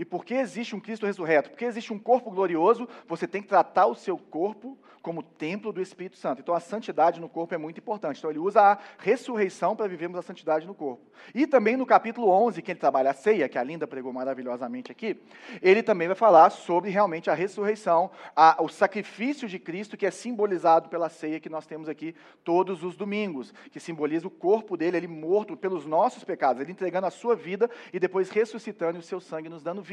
E 0.00 0.04
porque 0.06 0.32
existe 0.32 0.74
um 0.74 0.80
Cristo 0.80 1.04
ressurreto, 1.04 1.50
porque 1.50 1.66
existe 1.66 1.92
um 1.92 1.98
corpo 1.98 2.30
glorioso, 2.30 2.88
você 3.06 3.28
tem 3.28 3.42
que 3.42 3.48
tratar 3.48 3.84
o 3.84 3.94
seu 3.94 4.16
corpo 4.16 4.78
como 5.02 5.22
templo 5.22 5.72
do 5.72 5.80
Espírito 5.80 6.16
Santo. 6.16 6.40
Então 6.40 6.54
a 6.54 6.60
santidade 6.60 7.20
no 7.20 7.28
corpo 7.28 7.54
é 7.54 7.58
muito 7.58 7.78
importante. 7.78 8.18
Então 8.18 8.30
ele 8.30 8.38
usa 8.38 8.60
a 8.60 8.78
ressurreição 8.98 9.76
para 9.76 9.86
vivermos 9.86 10.18
a 10.18 10.22
santidade 10.22 10.66
no 10.66 10.74
corpo. 10.74 11.02
E 11.34 11.46
também 11.46 11.76
no 11.76 11.86
capítulo 11.86 12.28
11, 12.28 12.62
que 12.62 12.70
ele 12.70 12.80
trabalha 12.80 13.10
a 13.10 13.14
ceia, 13.14 13.48
que 13.48 13.58
a 13.58 13.62
Linda 13.62 13.86
pregou 13.86 14.12
maravilhosamente 14.12 14.90
aqui, 14.90 15.20
ele 15.60 15.82
também 15.82 16.08
vai 16.08 16.16
falar 16.16 16.48
sobre 16.50 16.90
realmente 16.90 17.30
a 17.30 17.34
ressurreição, 17.34 18.10
a, 18.34 18.62
o 18.62 18.68
sacrifício 18.68 19.48
de 19.48 19.58
Cristo 19.58 19.96
que 19.96 20.06
é 20.06 20.10
simbolizado 20.10 20.88
pela 20.88 21.10
ceia 21.10 21.40
que 21.40 21.50
nós 21.50 21.66
temos 21.66 21.88
aqui 21.90 22.14
todos 22.42 22.82
os 22.82 22.96
domingos, 22.96 23.52
que 23.70 23.80
simboliza 23.80 24.26
o 24.26 24.30
corpo 24.30 24.76
dele, 24.76 24.96
ele 24.96 25.08
morto 25.08 25.56
pelos 25.56 25.84
nossos 25.84 26.24
pecados, 26.24 26.62
ele 26.62 26.72
entregando 26.72 27.06
a 27.06 27.10
sua 27.10 27.36
vida 27.36 27.70
e 27.92 27.98
depois 27.98 28.30
ressuscitando 28.30 28.98
e 28.98 29.00
o 29.00 29.02
seu 29.02 29.20
sangue 29.20 29.48
nos 29.48 29.62
dando 29.62 29.82
vida. 29.82 29.89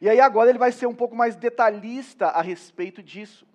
E 0.00 0.08
aí 0.08 0.20
agora 0.20 0.50
ele 0.50 0.58
vai 0.58 0.72
ser 0.72 0.86
um 0.86 0.94
pouco 0.94 1.16
mais 1.16 1.36
detalhista 1.36 2.26
a 2.26 2.42
respeito 2.42 3.02
disso. 3.02 3.46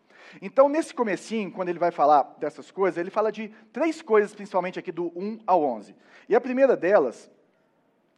Então, 0.41 0.67
nesse 0.67 0.93
comecinho, 0.93 1.51
quando 1.51 1.69
ele 1.69 1.79
vai 1.79 1.91
falar 1.91 2.23
dessas 2.39 2.71
coisas, 2.71 2.97
ele 2.97 3.09
fala 3.09 3.31
de 3.31 3.49
três 3.71 4.01
coisas, 4.01 4.33
principalmente 4.33 4.79
aqui 4.79 4.91
do 4.91 5.11
1 5.15 5.39
ao 5.45 5.63
11. 5.63 5.95
E 6.27 6.35
a 6.35 6.41
primeira 6.41 6.75
delas 6.75 7.31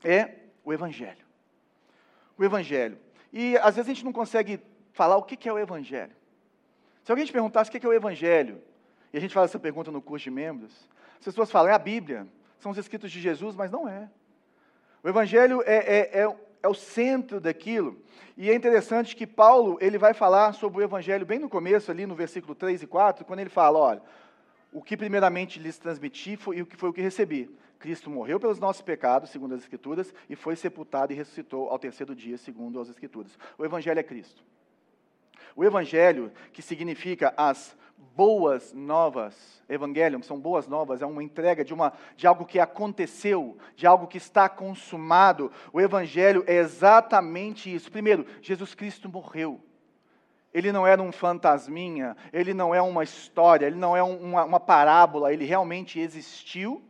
é 0.04 0.36
o 0.64 0.74
Evangelho. 0.74 1.26
O 2.38 2.44
Evangelho. 2.44 2.98
E 3.32 3.58
às 3.58 3.76
vezes 3.76 3.90
a 3.90 3.94
gente 3.94 4.06
não 4.06 4.14
consegue 4.14 4.60
falar 4.94 5.18
o 5.18 5.24
que 5.24 5.48
é 5.48 5.54
o 5.54 5.60
Evangelho. 5.60 6.16
Se 7.04 7.12
alguém 7.12 7.26
te 7.26 7.32
perguntasse 7.32 7.70
o 7.70 7.72
que 7.72 7.86
é 7.86 7.90
o 7.90 7.94
Evangelho, 7.94 8.62
e 9.14 9.18
a 9.18 9.22
gente 9.22 9.34
faz 9.34 9.52
essa 9.52 9.60
pergunta 9.60 9.92
no 9.92 10.02
curso 10.02 10.26
de 10.26 10.32
membros, 10.32 10.90
as 11.20 11.26
pessoas 11.26 11.52
falam, 11.52 11.72
é 11.72 11.74
a 11.74 11.80
Bíblia, 11.80 12.28
são 12.60 12.72
os 12.72 12.78
escritos 12.78 13.12
de 13.12 13.22
Jesus, 13.22 13.56
mas 13.56 13.72
não 13.72 13.88
é. 13.88 14.10
O 15.04 15.10
Evangelho 15.10 15.62
é, 15.66 15.78
é, 15.78 16.22
é, 16.22 16.38
é 16.68 16.70
o 16.70 16.74
centro 16.74 17.40
daquilo. 17.40 17.98
E 18.38 18.50
é 18.52 18.56
interessante 18.56 19.16
que 19.16 19.26
Paulo, 19.26 19.78
ele 19.82 19.98
vai 19.98 20.14
falar 20.14 20.54
sobre 20.54 20.80
o 20.80 20.84
Evangelho 20.84 21.26
bem 21.26 21.40
no 21.40 21.50
começo, 21.50 21.90
ali 21.90 22.06
no 22.06 22.14
versículo 22.14 22.54
3 22.54 22.84
e 22.84 22.88
4, 22.88 23.26
quando 23.26 23.40
ele 23.40 23.50
fala, 23.50 23.80
olha, 23.80 24.02
o 24.72 24.82
que 24.82 24.96
primeiramente 24.96 25.60
lhes 25.60 25.78
transmiti 25.78 26.36
foi, 26.36 26.58
e 26.58 26.62
o 26.62 26.66
que 26.66 26.78
foi 26.78 26.90
o 26.90 26.94
que 26.94 27.02
recebi. 27.02 27.50
Cristo 27.80 28.10
morreu 28.10 28.40
pelos 28.40 28.60
nossos 28.60 28.82
pecados, 28.82 29.30
segundo 29.30 29.56
as 29.56 29.62
Escrituras, 29.62 30.14
e 30.30 30.36
foi 30.36 30.56
sepultado 30.56 31.14
e 31.14 31.16
ressuscitou 31.16 31.70
ao 31.70 31.80
terceiro 31.80 32.14
dia, 32.14 32.38
segundo 32.38 32.80
as 32.80 32.90
Escrituras. 32.90 33.38
O 33.58 33.66
Evangelho 33.66 34.00
é 34.00 34.04
Cristo. 34.04 34.44
O 35.56 35.64
Evangelho, 35.64 36.32
que 36.54 36.62
significa 36.62 37.34
as 37.36 37.76
boas 38.18 38.74
novas, 38.74 39.62
Evangelium, 39.70 40.20
que 40.20 40.26
são 40.26 40.40
boas 40.40 40.68
novas, 40.68 41.04
é 41.04 41.06
uma 41.06 41.22
entrega 41.22 41.64
de, 41.64 41.72
uma, 41.72 41.94
de 42.16 42.26
algo 42.26 42.48
que 42.48 42.60
aconteceu, 42.60 43.56
de 43.76 43.86
algo 43.86 44.08
que 44.08 44.18
está 44.18 44.50
consumado. 44.50 45.52
O 45.72 45.80
Evangelho 45.80 46.44
é 46.48 46.56
exatamente 46.56 47.74
isso. 47.74 47.92
Primeiro, 47.92 48.26
Jesus 48.42 48.74
Cristo 48.74 49.08
morreu. 49.08 49.62
Ele 50.52 50.72
não 50.72 50.88
era 50.88 51.00
um 51.00 51.12
fantasminha, 51.12 52.18
ele 52.34 52.56
não 52.56 52.74
é 52.74 52.82
uma 52.82 53.04
história, 53.04 53.68
ele 53.68 53.76
não 53.76 53.96
é 53.96 54.02
uma, 54.02 54.46
uma 54.46 54.60
parábola, 54.60 55.32
ele 55.32 55.46
realmente 55.46 56.00
existiu 56.00 56.84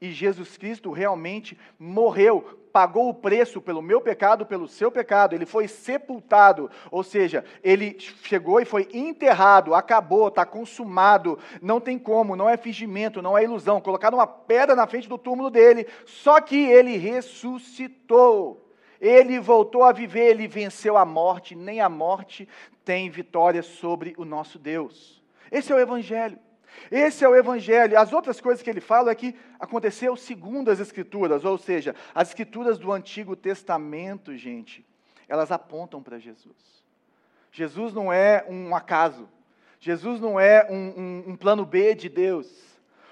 e 0.00 0.12
Jesus 0.12 0.56
Cristo 0.56 0.90
realmente 0.90 1.58
morreu, 1.78 2.60
pagou 2.72 3.08
o 3.08 3.14
preço 3.14 3.60
pelo 3.60 3.80
meu 3.80 4.00
pecado, 4.00 4.44
pelo 4.44 4.66
seu 4.66 4.90
pecado, 4.90 5.34
ele 5.34 5.46
foi 5.46 5.68
sepultado, 5.68 6.68
ou 6.90 7.04
seja, 7.04 7.44
ele 7.62 7.96
chegou 7.98 8.60
e 8.60 8.64
foi 8.64 8.88
enterrado, 8.92 9.74
acabou, 9.74 10.28
está 10.28 10.44
consumado, 10.44 11.38
não 11.62 11.80
tem 11.80 11.98
como, 11.98 12.34
não 12.34 12.48
é 12.48 12.56
fingimento, 12.56 13.22
não 13.22 13.38
é 13.38 13.44
ilusão. 13.44 13.80
Colocaram 13.80 14.18
uma 14.18 14.26
pedra 14.26 14.74
na 14.74 14.86
frente 14.86 15.08
do 15.08 15.16
túmulo 15.16 15.50
dele, 15.50 15.86
só 16.04 16.40
que 16.40 16.56
ele 16.56 16.96
ressuscitou. 16.96 18.60
Ele 19.00 19.38
voltou 19.38 19.84
a 19.84 19.92
viver, 19.92 20.30
ele 20.30 20.48
venceu 20.48 20.96
a 20.96 21.04
morte, 21.04 21.54
nem 21.54 21.80
a 21.80 21.88
morte 21.88 22.48
tem 22.84 23.08
vitória 23.10 23.62
sobre 23.62 24.14
o 24.16 24.24
nosso 24.24 24.58
Deus. 24.58 25.22
Esse 25.50 25.72
é 25.72 25.76
o 25.76 25.80
Evangelho. 25.80 26.38
Esse 26.90 27.24
é 27.24 27.28
o 27.28 27.36
Evangelho. 27.36 27.98
As 27.98 28.12
outras 28.12 28.40
coisas 28.40 28.62
que 28.62 28.70
ele 28.70 28.80
fala 28.80 29.10
é 29.10 29.14
que 29.14 29.34
aconteceu 29.58 30.16
segundo 30.16 30.70
as 30.70 30.80
Escrituras, 30.80 31.44
ou 31.44 31.58
seja, 31.58 31.94
as 32.14 32.28
Escrituras 32.28 32.78
do 32.78 32.92
Antigo 32.92 33.34
Testamento, 33.34 34.36
gente, 34.36 34.84
elas 35.28 35.50
apontam 35.50 36.02
para 36.02 36.18
Jesus. 36.18 36.84
Jesus 37.50 37.92
não 37.92 38.12
é 38.12 38.44
um 38.48 38.74
acaso. 38.74 39.28
Jesus 39.78 40.20
não 40.20 40.40
é 40.40 40.66
um, 40.70 40.76
um, 40.76 41.24
um 41.28 41.36
plano 41.36 41.64
B 41.64 41.94
de 41.94 42.08
Deus. 42.08 42.48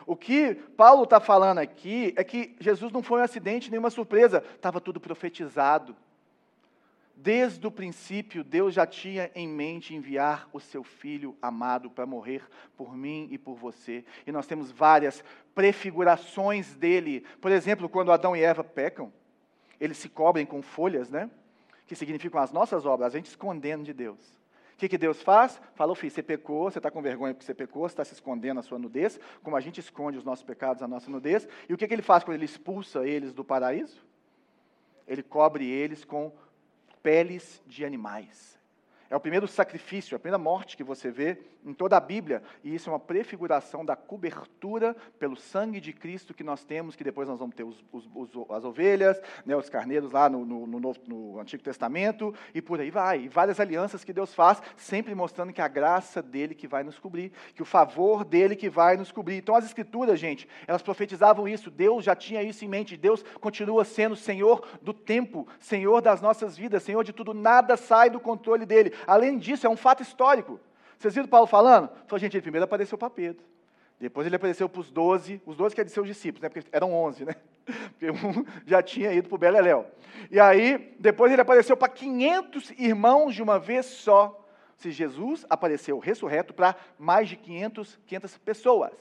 O 0.06 0.16
que 0.16 0.54
Paulo 0.54 1.04
está 1.04 1.20
falando 1.20 1.58
aqui 1.58 2.12
é 2.16 2.24
que 2.24 2.56
Jesus 2.58 2.92
não 2.92 3.02
foi 3.02 3.20
um 3.20 3.24
acidente, 3.24 3.70
nenhuma 3.70 3.90
surpresa, 3.90 4.42
estava 4.56 4.80
tudo 4.80 4.98
profetizado. 5.00 5.94
Desde 7.22 7.64
o 7.64 7.70
princípio, 7.70 8.42
Deus 8.42 8.74
já 8.74 8.84
tinha 8.84 9.30
em 9.32 9.46
mente 9.46 9.94
enviar 9.94 10.48
o 10.52 10.58
seu 10.58 10.82
filho 10.82 11.36
amado 11.40 11.88
para 11.88 12.04
morrer 12.04 12.42
por 12.76 12.96
mim 12.96 13.28
e 13.30 13.38
por 13.38 13.54
você. 13.54 14.04
E 14.26 14.32
nós 14.32 14.44
temos 14.44 14.72
várias 14.72 15.22
prefigurações 15.54 16.74
dele. 16.74 17.24
Por 17.40 17.52
exemplo, 17.52 17.88
quando 17.88 18.10
Adão 18.10 18.34
e 18.34 18.42
Eva 18.42 18.64
pecam, 18.64 19.12
eles 19.80 19.98
se 19.98 20.08
cobrem 20.08 20.44
com 20.44 20.60
folhas, 20.62 21.10
né? 21.10 21.30
Que 21.86 21.94
significam 21.94 22.40
as 22.40 22.50
nossas 22.50 22.84
obras, 22.84 23.14
a 23.14 23.16
gente 23.16 23.26
escondendo 23.26 23.84
de 23.84 23.92
Deus. 23.92 24.18
O 24.74 24.78
que, 24.78 24.88
que 24.88 24.98
Deus 24.98 25.22
faz? 25.22 25.62
Falou, 25.76 25.94
filho, 25.94 26.12
você 26.12 26.24
pecou, 26.24 26.72
você 26.72 26.80
está 26.80 26.90
com 26.90 27.00
vergonha 27.00 27.34
porque 27.34 27.46
você 27.46 27.54
pecou, 27.54 27.88
você 27.88 27.92
está 27.92 28.04
se 28.04 28.14
escondendo 28.14 28.58
a 28.58 28.64
sua 28.64 28.80
nudez, 28.80 29.20
como 29.44 29.54
a 29.54 29.60
gente 29.60 29.78
esconde 29.78 30.18
os 30.18 30.24
nossos 30.24 30.44
pecados, 30.44 30.82
a 30.82 30.88
nossa 30.88 31.08
nudez. 31.08 31.46
E 31.68 31.72
o 31.72 31.78
que, 31.78 31.86
que 31.86 31.94
ele 31.94 32.02
faz 32.02 32.24
quando 32.24 32.34
ele 32.34 32.46
expulsa 32.46 33.06
eles 33.06 33.32
do 33.32 33.44
paraíso? 33.44 34.04
Ele 35.06 35.22
cobre 35.22 35.70
eles 35.70 36.04
com 36.04 36.32
peles 37.02 37.62
de 37.66 37.84
animais. 37.84 38.58
É 39.12 39.16
o 39.16 39.20
primeiro 39.20 39.46
sacrifício, 39.46 40.16
a 40.16 40.18
primeira 40.18 40.38
morte 40.38 40.74
que 40.74 40.82
você 40.82 41.10
vê 41.10 41.36
em 41.62 41.74
toda 41.74 41.98
a 41.98 42.00
Bíblia, 42.00 42.42
e 42.64 42.74
isso 42.74 42.88
é 42.88 42.92
uma 42.94 42.98
prefiguração 42.98 43.84
da 43.84 43.94
cobertura 43.94 44.96
pelo 45.18 45.36
sangue 45.36 45.82
de 45.82 45.92
Cristo 45.92 46.32
que 46.32 46.42
nós 46.42 46.64
temos, 46.64 46.96
que 46.96 47.04
depois 47.04 47.28
nós 47.28 47.38
vamos 47.38 47.54
ter 47.54 47.62
os, 47.62 47.84
os, 47.92 48.08
os, 48.14 48.50
as 48.50 48.64
ovelhas, 48.64 49.20
né, 49.44 49.54
os 49.54 49.68
carneiros 49.68 50.12
lá 50.12 50.30
no, 50.30 50.46
no, 50.46 50.66
no, 50.66 50.92
no, 51.06 51.38
Antigo 51.38 51.62
Testamento, 51.62 52.34
e 52.54 52.62
por 52.62 52.80
aí 52.80 52.90
vai. 52.90 53.24
E 53.24 53.28
várias 53.28 53.60
alianças 53.60 54.02
que 54.02 54.14
Deus 54.14 54.34
faz, 54.34 54.62
sempre 54.78 55.14
mostrando 55.14 55.52
que 55.52 55.60
a 55.60 55.68
graça 55.68 56.22
dele 56.22 56.54
que 56.54 56.66
vai 56.66 56.82
nos 56.82 56.98
cobrir, 56.98 57.32
que 57.54 57.60
o 57.60 57.66
favor 57.66 58.24
dele 58.24 58.56
que 58.56 58.70
vai 58.70 58.96
nos 58.96 59.12
cobrir. 59.12 59.36
Então 59.36 59.54
as 59.54 59.66
Escrituras, 59.66 60.18
gente, 60.18 60.48
elas 60.66 60.80
profetizavam 60.80 61.46
isso, 61.46 61.70
Deus 61.70 62.02
já 62.02 62.16
tinha 62.16 62.42
isso 62.42 62.64
em 62.64 62.68
mente, 62.68 62.96
Deus 62.96 63.22
continua 63.42 63.84
sendo 63.84 64.16
Senhor 64.16 64.66
do 64.80 64.94
tempo, 64.94 65.46
Senhor 65.60 66.00
das 66.00 66.22
nossas 66.22 66.56
vidas, 66.56 66.82
Senhor 66.82 67.04
de 67.04 67.12
tudo, 67.12 67.34
nada 67.34 67.76
sai 67.76 68.08
do 68.08 68.18
controle 68.18 68.64
dele. 68.64 68.92
Além 69.06 69.38
disso, 69.38 69.66
é 69.66 69.70
um 69.70 69.76
fato 69.76 70.02
histórico. 70.02 70.60
Vocês 70.98 71.14
viram 71.14 71.28
Paulo 71.28 71.46
falando? 71.46 71.88
Falou, 72.06 72.18
gente, 72.18 72.34
ele 72.34 72.42
primeiro 72.42 72.64
apareceu 72.64 72.96
para 72.96 73.10
Pedro. 73.10 73.44
Depois 73.98 74.26
ele 74.26 74.36
apareceu 74.36 74.68
para 74.68 74.80
os 74.80 74.90
doze, 74.90 75.40
os 75.46 75.56
doze 75.56 75.74
que 75.74 75.80
eram 75.80 75.90
seus 75.90 76.06
discípulos, 76.06 76.42
né? 76.42 76.48
Porque 76.48 76.68
eram 76.72 76.92
onze, 76.92 77.24
né? 77.24 77.34
Porque 77.64 78.10
um 78.10 78.44
já 78.66 78.82
tinha 78.82 79.12
ido 79.12 79.28
para 79.28 79.36
o 79.36 79.38
Beleléu. 79.38 79.86
E 80.30 80.40
aí, 80.40 80.96
depois 80.98 81.32
ele 81.32 81.40
apareceu 81.40 81.76
para 81.76 81.88
500 81.88 82.70
irmãos 82.72 83.34
de 83.34 83.42
uma 83.42 83.58
vez 83.58 83.86
só. 83.86 84.38
Se 84.76 84.90
Jesus 84.90 85.46
apareceu 85.48 85.98
ressurreto 86.00 86.52
para 86.52 86.74
mais 86.98 87.28
de 87.28 87.36
500, 87.36 88.00
500 88.06 88.38
pessoas. 88.38 88.92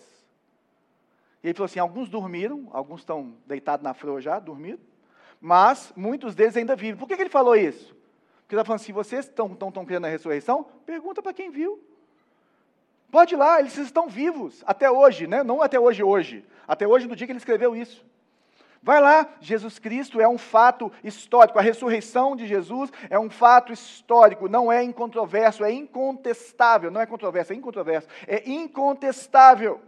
E 1.43 1.48
ele 1.48 1.53
falou 1.55 1.65
assim: 1.65 1.79
alguns 1.79 2.10
dormiram, 2.10 2.67
alguns 2.72 3.01
estão 3.01 3.36
deitados 3.48 3.84
na 3.84 3.93
froa 3.93 4.22
já, 4.22 4.38
dormindo, 4.39 4.81
mas 5.39 5.91
muitos 5.96 6.36
deles 6.36 6.55
ainda 6.55 6.75
vivem. 6.75 6.98
Por 6.98 7.08
que, 7.08 7.15
que 7.15 7.24
ele 7.24 7.29
falou 7.29 7.55
isso? 7.55 7.96
Porque 8.51 8.60
está 8.60 8.65
falando 8.65 8.81
assim: 8.81 8.91
vocês 8.91 9.25
estão, 9.27 9.53
estão, 9.53 9.70
estão 9.70 9.86
crendo 9.86 10.01
na 10.01 10.10
ressurreição? 10.10 10.65
Pergunta 10.86 11.22
para 11.22 11.34
quem 11.34 11.50
viu. 11.50 11.81
Pode 13.10 13.34
ir 13.34 13.38
lá, 13.38 13.62
eles 13.62 13.77
estão 13.77 14.10
vivos 14.10 14.62
até 14.67 14.91
hoje, 14.91 15.25
né? 15.25 15.41
não 15.41 15.62
até 15.62 15.79
hoje, 15.79 16.03
hoje. 16.03 16.46
Até 16.67 16.86
hoje, 16.86 17.08
no 17.08 17.15
dia 17.15 17.25
que 17.25 17.31
ele 17.31 17.39
escreveu 17.39 17.74
isso. 17.74 18.05
Vai 18.84 19.00
lá, 19.00 19.25
Jesus 19.39 19.79
Cristo 19.79 20.20
é 20.20 20.27
um 20.27 20.38
fato 20.38 20.91
histórico. 21.01 21.60
A 21.60 21.62
ressurreição 21.62 22.36
de 22.36 22.46
Jesus 22.46 22.91
é 23.10 23.17
um 23.17 23.29
fato 23.29 23.72
histórico, 23.72 24.50
não 24.50 24.70
é 24.70 24.84
incontroverso, 24.84 25.63
é 25.63 25.72
incontestável. 25.72 26.91
Não 26.91 27.00
é 27.00 27.05
controverso, 27.05 27.53
é 27.53 27.55
incontroverso, 27.55 28.10
é 28.27 28.50
incontestável. 28.50 29.81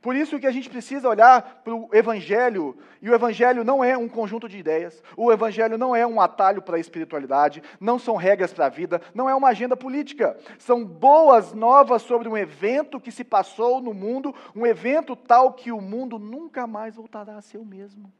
Por 0.00 0.14
isso 0.14 0.38
que 0.38 0.46
a 0.46 0.52
gente 0.52 0.70
precisa 0.70 1.08
olhar 1.08 1.60
para 1.64 1.74
o 1.74 1.88
Evangelho, 1.92 2.76
e 3.02 3.10
o 3.10 3.14
Evangelho 3.14 3.64
não 3.64 3.82
é 3.82 3.96
um 3.96 4.08
conjunto 4.08 4.48
de 4.48 4.56
ideias, 4.56 5.02
o 5.16 5.32
Evangelho 5.32 5.76
não 5.76 5.94
é 5.94 6.06
um 6.06 6.20
atalho 6.20 6.62
para 6.62 6.76
a 6.76 6.80
espiritualidade, 6.80 7.62
não 7.80 7.98
são 7.98 8.14
regras 8.14 8.52
para 8.52 8.66
a 8.66 8.68
vida, 8.68 9.02
não 9.12 9.28
é 9.28 9.34
uma 9.34 9.48
agenda 9.48 9.76
política. 9.76 10.38
São 10.56 10.84
boas 10.84 11.52
novas 11.52 12.02
sobre 12.02 12.28
um 12.28 12.36
evento 12.36 13.00
que 13.00 13.10
se 13.10 13.24
passou 13.24 13.80
no 13.80 13.92
mundo, 13.92 14.32
um 14.54 14.64
evento 14.64 15.16
tal 15.16 15.52
que 15.52 15.72
o 15.72 15.80
mundo 15.80 16.16
nunca 16.18 16.66
mais 16.66 16.94
voltará 16.94 17.36
a 17.36 17.42
ser 17.42 17.58
o 17.58 17.64
mesmo. 17.64 18.12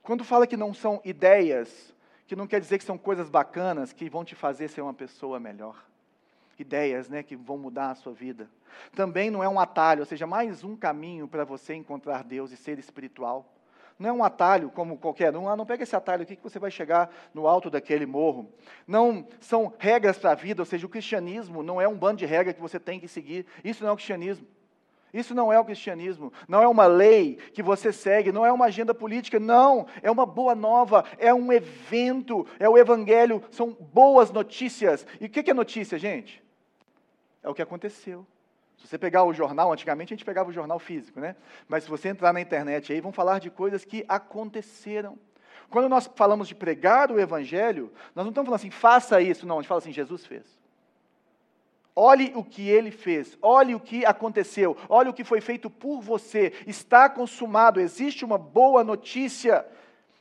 Quando 0.00 0.22
fala 0.22 0.46
que 0.46 0.56
não 0.56 0.72
são 0.72 1.00
ideias, 1.04 1.92
que 2.28 2.36
não 2.36 2.46
quer 2.46 2.60
dizer 2.60 2.78
que 2.78 2.84
são 2.84 2.96
coisas 2.96 3.28
bacanas 3.28 3.92
que 3.92 4.08
vão 4.08 4.24
te 4.24 4.36
fazer 4.36 4.68
ser 4.68 4.80
uma 4.80 4.94
pessoa 4.94 5.40
melhor 5.40 5.76
ideias 6.58 7.08
né, 7.08 7.22
que 7.22 7.36
vão 7.36 7.58
mudar 7.58 7.90
a 7.90 7.94
sua 7.94 8.12
vida. 8.12 8.48
Também 8.94 9.30
não 9.30 9.42
é 9.42 9.48
um 9.48 9.58
atalho, 9.58 10.00
ou 10.00 10.06
seja, 10.06 10.26
mais 10.26 10.64
um 10.64 10.76
caminho 10.76 11.28
para 11.28 11.44
você 11.44 11.74
encontrar 11.74 12.24
Deus 12.24 12.50
e 12.52 12.56
ser 12.56 12.78
espiritual. 12.78 13.50
Não 13.98 14.10
é 14.10 14.12
um 14.12 14.24
atalho 14.24 14.70
como 14.70 14.98
qualquer 14.98 15.36
um. 15.36 15.48
Ah, 15.48 15.56
não 15.56 15.64
pega 15.64 15.84
esse 15.84 15.94
atalho 15.94 16.22
aqui 16.22 16.34
que 16.34 16.42
você 16.42 16.58
vai 16.58 16.70
chegar 16.70 17.10
no 17.32 17.46
alto 17.46 17.70
daquele 17.70 18.06
morro. 18.06 18.52
Não 18.86 19.26
são 19.40 19.72
regras 19.78 20.18
para 20.18 20.32
a 20.32 20.34
vida, 20.34 20.62
ou 20.62 20.66
seja, 20.66 20.84
o 20.84 20.88
cristianismo 20.88 21.62
não 21.62 21.80
é 21.80 21.86
um 21.86 21.96
bando 21.96 22.18
de 22.18 22.26
regras 22.26 22.56
que 22.56 22.60
você 22.60 22.80
tem 22.80 22.98
que 22.98 23.06
seguir. 23.06 23.46
Isso 23.62 23.82
não 23.82 23.90
é 23.90 23.92
o 23.92 23.96
cristianismo. 23.96 24.46
Isso 25.14 25.32
não 25.32 25.52
é 25.52 25.60
o 25.60 25.64
cristianismo, 25.64 26.32
não 26.48 26.60
é 26.60 26.66
uma 26.66 26.86
lei 26.86 27.36
que 27.52 27.62
você 27.62 27.92
segue, 27.92 28.32
não 28.32 28.44
é 28.44 28.50
uma 28.50 28.64
agenda 28.64 28.92
política, 28.92 29.38
não, 29.38 29.86
é 30.02 30.10
uma 30.10 30.26
boa 30.26 30.56
nova, 30.56 31.04
é 31.18 31.32
um 31.32 31.52
evento, 31.52 32.44
é 32.58 32.68
o 32.68 32.76
evangelho, 32.76 33.40
são 33.52 33.70
boas 33.70 34.32
notícias. 34.32 35.06
E 35.20 35.26
o 35.26 35.30
que 35.30 35.48
é 35.48 35.54
notícia, 35.54 35.96
gente? 35.96 36.42
É 37.44 37.48
o 37.48 37.54
que 37.54 37.62
aconteceu. 37.62 38.26
Se 38.76 38.88
você 38.88 38.98
pegar 38.98 39.22
o 39.22 39.32
jornal, 39.32 39.72
antigamente 39.72 40.12
a 40.12 40.16
gente 40.16 40.24
pegava 40.24 40.50
o 40.50 40.52
jornal 40.52 40.80
físico, 40.80 41.20
né? 41.20 41.36
Mas 41.68 41.84
se 41.84 41.90
você 41.90 42.08
entrar 42.08 42.32
na 42.32 42.40
internet 42.40 42.92
aí, 42.92 43.00
vão 43.00 43.12
falar 43.12 43.38
de 43.38 43.50
coisas 43.50 43.84
que 43.84 44.04
aconteceram. 44.08 45.16
Quando 45.70 45.88
nós 45.88 46.10
falamos 46.16 46.48
de 46.48 46.56
pregar 46.56 47.12
o 47.12 47.20
evangelho, 47.20 47.92
nós 48.16 48.24
não 48.24 48.30
estamos 48.30 48.48
falando 48.48 48.60
assim, 48.60 48.70
faça 48.70 49.20
isso, 49.20 49.46
não, 49.46 49.58
a 49.58 49.62
gente 49.62 49.68
fala 49.68 49.78
assim, 49.78 49.92
Jesus 49.92 50.26
fez. 50.26 50.63
Olhe 51.96 52.32
o 52.34 52.42
que 52.42 52.68
ele 52.68 52.90
fez, 52.90 53.38
olhe 53.40 53.72
o 53.72 53.78
que 53.78 54.04
aconteceu, 54.04 54.76
olhe 54.88 55.08
o 55.08 55.12
que 55.12 55.22
foi 55.22 55.40
feito 55.40 55.70
por 55.70 56.00
você. 56.00 56.52
Está 56.66 57.08
consumado, 57.08 57.80
existe 57.80 58.24
uma 58.24 58.36
boa 58.36 58.82
notícia. 58.82 59.64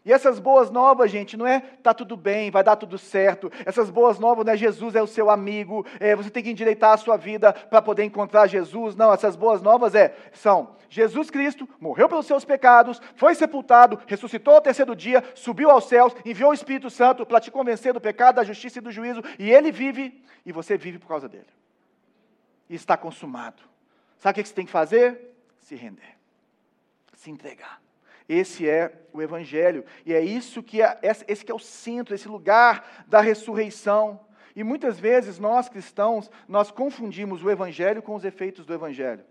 E 0.06 0.12
essas 0.12 0.38
boas 0.38 0.70
novas, 0.70 1.10
gente, 1.10 1.36
não 1.36 1.48
é 1.48 1.62
tá 1.82 1.92
tudo 1.92 2.16
bem, 2.16 2.52
vai 2.52 2.64
dar 2.64 2.76
tudo 2.76 2.98
certo. 2.98 3.52
Essas 3.66 3.90
boas 3.90 4.20
novas 4.20 4.46
não 4.46 4.54
é 4.54 4.58
Jesus 4.58 4.96
é 4.96 5.02
o 5.02 5.08
seu 5.08 5.32
amigo, 5.32 5.84
é, 6.00 6.16
você 6.16 6.30
tem 6.30 6.44
que 6.44 6.52
endireitar 6.52 6.94
a 6.94 6.98
sua 6.98 7.18
vida 7.18 7.54
para 7.54 7.82
poder 7.82 8.04
encontrar 8.04 8.46
Jesus. 8.46 8.96
Não, 8.96 9.12
essas 9.12 9.36
boas 9.36 9.62
novas 9.62 9.96
é, 9.96 10.14
são 10.34 10.76
Jesus 10.90 11.32
Cristo 11.32 11.68
morreu 11.80 12.08
pelos 12.08 12.28
seus 12.28 12.46
pecados, 12.46 13.02
foi 13.16 13.34
sepultado, 13.34 14.00
ressuscitou 14.06 14.54
ao 14.54 14.62
terceiro 14.62 14.96
dia, 14.96 15.24
subiu 15.34 15.72
aos 15.72 15.86
céus, 15.86 16.14
enviou 16.24 16.52
o 16.52 16.54
Espírito 16.54 16.92
Santo 16.92 17.26
para 17.26 17.40
te 17.40 17.50
convencer 17.50 17.94
do 17.94 18.02
pecado, 18.02 18.36
da 18.36 18.44
justiça 18.44 18.78
e 18.78 18.82
do 18.82 18.92
juízo, 18.92 19.24
e 19.40 19.50
ele 19.52 19.72
vive, 19.72 20.24
e 20.46 20.52
você 20.52 20.78
vive 20.78 21.00
por 21.00 21.08
causa 21.08 21.28
dele. 21.28 21.48
E 22.74 22.76
está 22.76 22.98
consumado. 22.98 23.62
Sabe 24.18 24.40
o 24.40 24.42
que 24.42 24.50
você 24.50 24.56
tem 24.56 24.66
que 24.66 24.72
fazer? 24.72 25.36
Se 25.60 25.76
render, 25.76 26.18
se 27.14 27.30
entregar. 27.30 27.80
Esse 28.28 28.68
é 28.68 28.92
o 29.14 29.22
Evangelho. 29.22 29.86
E 30.04 30.12
é 30.12 30.20
isso 30.20 30.64
que 30.64 30.82
é, 30.82 30.98
esse 31.04 31.46
que 31.46 31.52
é 31.52 31.54
o 31.54 31.60
centro, 31.60 32.16
esse 32.16 32.28
lugar 32.28 33.06
da 33.06 33.22
ressurreição. 33.22 34.20
E 34.56 34.64
muitas 34.64 35.00
vezes 35.00 35.38
nós 35.38 35.70
cristãos, 35.70 36.32
nós 36.48 36.72
confundimos 36.72 37.44
o 37.44 37.52
Evangelho 37.52 38.02
com 38.02 38.16
os 38.16 38.26
efeitos 38.26 38.66
do 38.66 38.74
Evangelho. 38.74 39.24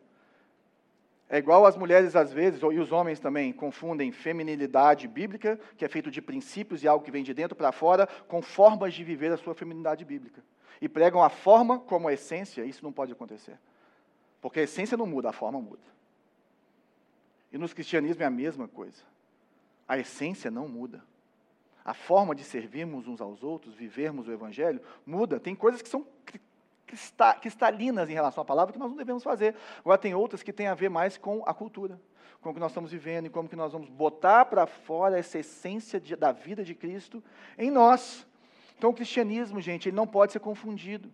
É 1.29 1.39
igual 1.39 1.67
as 1.67 1.77
mulheres 1.77 2.15
às 2.15 2.33
vezes, 2.33 2.61
e 2.63 2.79
os 2.79 2.93
homens 2.93 3.19
também, 3.19 3.53
confundem 3.53 4.13
feminilidade 4.13 5.09
bíblica, 5.09 5.59
que 5.77 5.85
é 5.85 5.89
feito 5.89 6.13
de 6.13 6.23
princípios 6.23 6.85
e 6.85 6.87
algo 6.87 7.05
que 7.05 7.11
vem 7.11 7.25
de 7.25 7.35
dentro 7.35 7.57
para 7.57 7.73
fora, 7.73 8.07
com 8.29 8.41
formas 8.41 8.95
de 8.95 9.03
viver 9.03 9.33
a 9.33 9.37
sua 9.37 9.53
feminilidade 9.53 10.05
bíblica. 10.05 10.45
E 10.83 10.89
pregam 10.89 11.23
a 11.23 11.29
forma 11.29 11.79
como 11.79 12.09
a 12.09 12.13
essência, 12.13 12.65
isso 12.65 12.83
não 12.83 12.93
pode 12.93 13.13
acontecer. 13.13 13.57
Porque 14.41 14.59
a 14.59 14.63
essência 14.65 14.97
não 14.97 15.07
muda, 15.07 15.29
a 15.29 15.33
forma 15.33 15.61
muda. 15.61 15.85
E 17.53 17.57
no 17.57 17.69
cristianismo 17.69 18.21
é 18.25 18.27
a 18.27 18.31
mesma 18.31 18.67
coisa. 18.67 19.01
A 19.87 19.97
essência 19.97 20.51
não 20.51 20.67
muda. 20.67 21.01
A 21.85 21.95
forma 21.95 22.35
de 22.35 22.43
servirmos 22.43 23.07
uns 23.07 23.21
aos 23.21 23.45
outros, 23.45 23.77
vivermos 23.77 24.27
o 24.27 24.33
Evangelho, 24.33 24.81
muda. 25.07 25.39
Tem 25.39 25.55
coisas 25.55 25.81
que 25.81 25.89
são 25.89 26.05
cristalinas 27.41 28.11
em 28.11 28.15
relação 28.15 28.43
à 28.43 28.45
palavra 28.45 28.73
que 28.73 28.79
nós 28.81 28.91
não 28.91 28.97
devemos 28.97 29.23
fazer. 29.23 29.55
Agora, 29.79 29.99
tem 29.99 30.17
outras 30.17 30.43
que 30.43 30.53
têm 30.53 30.67
a 30.67 30.75
ver 30.75 30.91
mais 30.91 31.17
com 31.17 31.45
a 31.47 31.55
cultura, 31.55 32.01
com 32.41 32.51
o 32.51 32.55
que 32.55 32.59
nós 32.59 32.73
estamos 32.73 32.91
vivendo 32.91 33.27
e 33.27 33.31
como 33.31 33.49
que 33.49 33.55
nós 33.55 33.73
vamos 33.73 33.89
botar 33.89 34.47
para 34.47 34.67
fora 34.67 35.17
essa 35.17 35.39
essência 35.39 36.01
de, 36.01 36.17
da 36.17 36.33
vida 36.33 36.65
de 36.65 36.75
Cristo 36.75 37.23
em 37.57 37.71
nós. 37.71 38.27
Então, 38.83 38.91
o 38.91 38.95
cristianismo, 38.95 39.61
gente, 39.61 39.89
ele 39.89 39.95
não 39.95 40.09
pode 40.09 40.33
ser 40.33 40.41
confundido. 40.41 41.09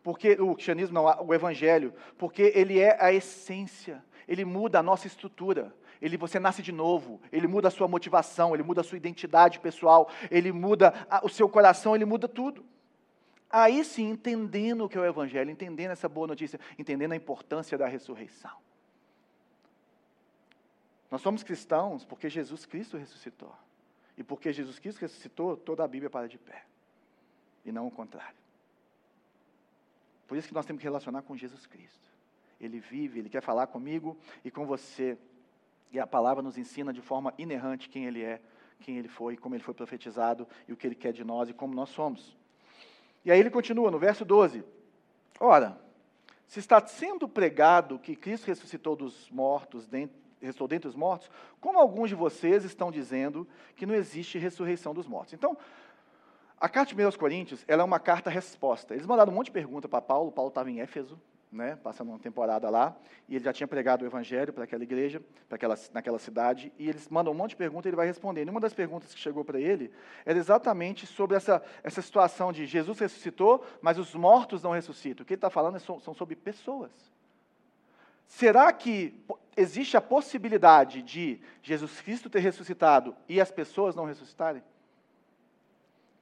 Porque 0.00 0.32
o 0.40 0.54
cristianismo, 0.54 0.94
não, 0.94 1.26
o 1.26 1.34
evangelho, 1.34 1.92
porque 2.16 2.52
ele 2.54 2.78
é 2.78 2.96
a 3.02 3.12
essência 3.12 4.00
ele 4.30 4.44
muda 4.44 4.78
a 4.78 4.82
nossa 4.82 5.08
estrutura. 5.08 5.74
Ele, 6.00 6.16
você 6.16 6.38
nasce 6.38 6.62
de 6.62 6.70
novo, 6.70 7.20
ele 7.32 7.48
muda 7.48 7.66
a 7.66 7.70
sua 7.70 7.88
motivação, 7.88 8.54
ele 8.54 8.62
muda 8.62 8.80
a 8.80 8.84
sua 8.84 8.96
identidade 8.96 9.58
pessoal, 9.58 10.08
ele 10.30 10.52
muda 10.52 10.94
a, 11.10 11.26
o 11.26 11.28
seu 11.28 11.48
coração, 11.48 11.96
ele 11.96 12.04
muda 12.04 12.28
tudo. 12.28 12.64
Aí 13.50 13.84
sim, 13.84 14.10
entendendo 14.10 14.84
o 14.84 14.88
que 14.88 14.96
é 14.96 15.00
o 15.00 15.04
Evangelho, 15.04 15.50
entendendo 15.50 15.90
essa 15.90 16.08
boa 16.08 16.28
notícia, 16.28 16.60
entendendo 16.78 17.10
a 17.10 17.16
importância 17.16 17.76
da 17.76 17.88
ressurreição. 17.88 18.56
Nós 21.10 21.20
somos 21.20 21.42
cristãos 21.42 22.04
porque 22.04 22.30
Jesus 22.30 22.64
Cristo 22.64 22.96
ressuscitou. 22.96 23.52
E 24.16 24.22
porque 24.22 24.52
Jesus 24.52 24.78
Cristo 24.78 25.00
ressuscitou, 25.00 25.56
toda 25.56 25.82
a 25.82 25.88
Bíblia 25.88 26.08
para 26.08 26.28
de 26.28 26.38
pé. 26.38 26.69
E 27.64 27.72
não 27.72 27.86
o 27.86 27.90
contrário. 27.90 28.38
Por 30.26 30.36
isso 30.36 30.48
que 30.48 30.54
nós 30.54 30.64
temos 30.64 30.80
que 30.80 30.86
relacionar 30.86 31.22
com 31.22 31.36
Jesus 31.36 31.66
Cristo. 31.66 32.08
Ele 32.60 32.78
vive, 32.78 33.18
Ele 33.18 33.28
quer 33.28 33.42
falar 33.42 33.66
comigo 33.66 34.16
e 34.44 34.50
com 34.50 34.66
você. 34.66 35.18
E 35.90 35.98
a 35.98 36.06
palavra 36.06 36.42
nos 36.42 36.56
ensina 36.56 36.92
de 36.92 37.00
forma 37.00 37.34
inerrante 37.36 37.88
quem 37.88 38.06
Ele 38.06 38.22
é, 38.22 38.40
quem 38.80 38.96
Ele 38.96 39.08
foi, 39.08 39.36
como 39.36 39.54
Ele 39.54 39.62
foi 39.62 39.74
profetizado 39.74 40.46
e 40.68 40.72
o 40.72 40.76
que 40.76 40.86
Ele 40.86 40.94
quer 40.94 41.12
de 41.12 41.24
nós 41.24 41.48
e 41.48 41.54
como 41.54 41.74
nós 41.74 41.88
somos. 41.88 42.36
E 43.24 43.30
aí 43.30 43.38
ele 43.38 43.50
continua 43.50 43.90
no 43.90 43.98
verso 43.98 44.24
12: 44.24 44.64
Ora, 45.38 45.80
se 46.46 46.58
está 46.58 46.84
sendo 46.86 47.28
pregado 47.28 47.98
que 47.98 48.16
Cristo 48.16 48.46
ressuscitou 48.46 48.96
dos 48.96 49.30
mortos, 49.30 49.88
ressuscitou 50.40 50.68
dentre 50.68 50.88
os 50.88 50.94
mortos, 50.94 51.30
como 51.60 51.78
alguns 51.78 52.08
de 52.08 52.14
vocês 52.14 52.64
estão 52.64 52.90
dizendo 52.90 53.46
que 53.76 53.86
não 53.86 53.94
existe 53.94 54.38
ressurreição 54.38 54.94
dos 54.94 55.06
mortos? 55.06 55.34
Então, 55.34 55.56
a 56.60 56.68
carta 56.68 56.94
de 56.94 57.06
1 57.06 57.12
Coríntios, 57.12 57.64
ela 57.66 57.82
é 57.82 57.84
uma 57.84 57.98
carta-resposta. 57.98 58.94
Eles 58.94 59.06
mandaram 59.06 59.32
um 59.32 59.34
monte 59.34 59.46
de 59.46 59.52
pergunta 59.52 59.88
para 59.88 60.02
Paulo, 60.02 60.30
Paulo 60.30 60.50
estava 60.50 60.70
em 60.70 60.80
Éfeso, 60.80 61.18
né, 61.50 61.76
passando 61.82 62.10
uma 62.10 62.18
temporada 62.18 62.68
lá, 62.68 62.94
e 63.28 63.34
ele 63.34 63.44
já 63.44 63.52
tinha 63.52 63.66
pregado 63.66 64.04
o 64.04 64.06
evangelho 64.06 64.52
para 64.52 64.64
aquela 64.64 64.82
igreja, 64.82 65.22
para 65.48 65.56
aquela, 65.56 65.74
naquela 65.92 66.18
cidade, 66.18 66.70
e 66.78 66.88
eles 66.88 67.08
mandam 67.08 67.32
um 67.32 67.36
monte 67.36 67.50
de 67.50 67.56
perguntas 67.56 67.86
e 67.86 67.88
ele 67.88 67.96
vai 67.96 68.06
respondendo. 68.06 68.48
E 68.48 68.50
uma 68.50 68.60
das 68.60 68.74
perguntas 68.74 69.12
que 69.12 69.18
chegou 69.18 69.44
para 69.44 69.58
ele 69.58 69.90
era 70.24 70.38
exatamente 70.38 71.06
sobre 71.06 71.36
essa, 71.36 71.62
essa 71.82 72.02
situação 72.02 72.52
de 72.52 72.66
Jesus 72.66 72.98
ressuscitou, 72.98 73.64
mas 73.80 73.98
os 73.98 74.14
mortos 74.14 74.62
não 74.62 74.72
ressuscitam. 74.72 75.22
O 75.22 75.26
que 75.26 75.32
ele 75.32 75.38
está 75.38 75.50
falando 75.50 75.76
é 75.76 75.80
são, 75.80 75.98
são 75.98 76.12
sobre 76.14 76.36
pessoas. 76.36 76.92
Será 78.26 78.72
que 78.72 79.18
existe 79.56 79.96
a 79.96 80.00
possibilidade 80.00 81.02
de 81.02 81.40
Jesus 81.62 82.00
Cristo 82.00 82.30
ter 82.30 82.38
ressuscitado 82.38 83.16
e 83.28 83.40
as 83.40 83.50
pessoas 83.50 83.96
não 83.96 84.04
ressuscitarem? 84.04 84.62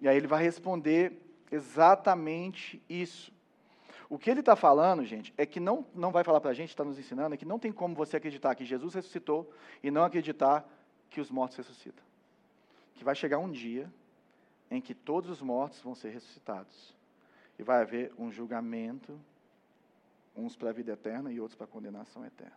E 0.01 0.09
aí 0.09 0.17
ele 0.17 0.27
vai 0.27 0.43
responder 0.43 1.13
exatamente 1.51 2.83
isso. 2.89 3.33
O 4.09 4.19
que 4.19 4.31
ele 4.31 4.41
está 4.41 4.57
falando, 4.57 5.05
gente, 5.05 5.35
é 5.37 5.45
que 5.45 5.61
não, 5.61 5.85
não 5.95 6.11
vai 6.11 6.25
falar 6.25 6.41
para 6.41 6.51
a 6.51 6.55
gente, 6.55 6.71
está 6.71 6.85
nos 6.85 6.99
ensinando, 6.99 7.35
é 7.35 7.39
que 7.39 7.45
não 7.45 7.59
tem 7.59 7.71
como 7.71 7.95
você 7.95 8.17
acreditar 8.17 8.55
que 8.55 8.65
Jesus 8.65 8.95
ressuscitou 8.95 9.53
e 9.83 9.91
não 9.91 10.03
acreditar 10.03 10.67
que 11.11 11.21
os 11.21 11.31
mortos 11.31 11.59
ressuscitam. 11.59 12.05
Que 12.95 13.05
vai 13.05 13.15
chegar 13.15 13.39
um 13.39 13.51
dia 13.51 13.93
em 14.71 14.81
que 14.81 14.95
todos 14.95 15.29
os 15.29 15.43
mortos 15.43 15.81
vão 15.81 15.95
ser 15.95 16.11
ressuscitados. 16.11 16.95
E 17.59 17.63
vai 17.63 17.83
haver 17.83 18.13
um 18.19 18.31
julgamento, 18.31 19.19
uns 20.35 20.57
para 20.57 20.71
a 20.71 20.73
vida 20.73 20.93
eterna 20.93 21.31
e 21.31 21.41
outros 21.41 21.57
para 21.57 21.65
a 21.65 21.69
condenação 21.71 22.25
eterna. 22.25 22.57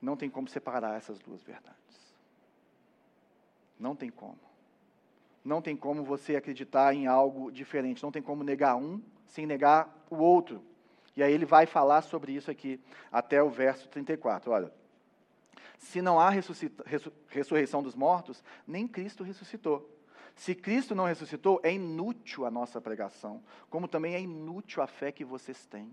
Não 0.00 0.16
tem 0.16 0.28
como 0.28 0.48
separar 0.48 0.96
essas 0.96 1.18
duas 1.18 1.42
verdades. 1.42 1.78
Não 3.78 3.96
tem 3.96 4.10
como. 4.10 4.47
Não 5.44 5.62
tem 5.62 5.76
como 5.76 6.04
você 6.04 6.36
acreditar 6.36 6.94
em 6.94 7.06
algo 7.06 7.50
diferente. 7.50 8.02
Não 8.02 8.12
tem 8.12 8.22
como 8.22 8.42
negar 8.42 8.76
um 8.76 9.00
sem 9.26 9.46
negar 9.46 10.04
o 10.10 10.16
outro. 10.16 10.62
E 11.16 11.22
aí 11.22 11.32
ele 11.32 11.44
vai 11.44 11.66
falar 11.66 12.02
sobre 12.02 12.32
isso 12.32 12.50
aqui 12.50 12.80
até 13.10 13.42
o 13.42 13.50
verso 13.50 13.88
34. 13.88 14.50
Olha. 14.50 14.72
Se 15.78 16.02
não 16.02 16.18
há 16.18 16.28
ressurreição 17.28 17.82
dos 17.82 17.94
mortos, 17.94 18.42
nem 18.66 18.86
Cristo 18.86 19.22
ressuscitou. 19.22 19.88
Se 20.34 20.54
Cristo 20.54 20.94
não 20.94 21.04
ressuscitou, 21.04 21.60
é 21.62 21.72
inútil 21.72 22.44
a 22.44 22.50
nossa 22.50 22.80
pregação, 22.80 23.42
como 23.68 23.88
também 23.88 24.14
é 24.14 24.20
inútil 24.20 24.82
a 24.82 24.86
fé 24.86 25.10
que 25.10 25.24
vocês 25.24 25.66
têm. 25.66 25.92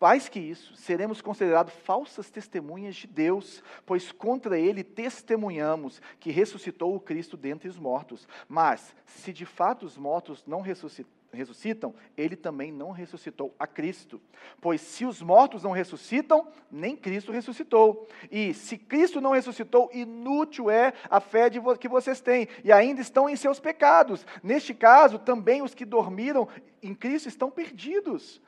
Mais 0.00 0.28
que 0.28 0.38
isso, 0.38 0.74
seremos 0.76 1.22
considerados 1.22 1.72
falsas 1.72 2.30
testemunhas 2.30 2.96
de 2.96 3.06
Deus, 3.06 3.62
pois 3.86 4.12
contra 4.12 4.58
ele 4.58 4.84
testemunhamos 4.84 6.02
que 6.18 6.30
ressuscitou 6.30 6.94
o 6.94 7.00
Cristo 7.00 7.36
dentre 7.36 7.68
os 7.68 7.78
mortos. 7.78 8.28
Mas, 8.48 8.94
se 9.06 9.32
de 9.32 9.46
fato 9.46 9.86
os 9.86 9.96
mortos 9.96 10.44
não 10.46 10.60
ressuscitaram, 10.60 11.19
ressuscitam, 11.32 11.94
ele 12.16 12.36
também 12.36 12.72
não 12.72 12.90
ressuscitou 12.90 13.54
a 13.58 13.66
Cristo. 13.66 14.20
Pois 14.60 14.80
se 14.80 15.04
os 15.04 15.22
mortos 15.22 15.62
não 15.62 15.70
ressuscitam, 15.70 16.48
nem 16.70 16.96
Cristo 16.96 17.32
ressuscitou. 17.32 18.08
E 18.30 18.52
se 18.54 18.76
Cristo 18.76 19.20
não 19.20 19.32
ressuscitou, 19.32 19.90
inútil 19.92 20.70
é 20.70 20.92
a 21.08 21.20
fé 21.20 21.48
de 21.48 21.60
que 21.78 21.88
vocês 21.88 22.20
têm, 22.20 22.48
e 22.64 22.72
ainda 22.72 23.00
estão 23.00 23.28
em 23.28 23.36
seus 23.36 23.60
pecados. 23.60 24.26
Neste 24.42 24.74
caso, 24.74 25.18
também 25.18 25.62
os 25.62 25.74
que 25.74 25.84
dormiram 25.84 26.48
em 26.82 26.94
Cristo 26.94 27.28
estão 27.28 27.50
perdidos. 27.50 28.40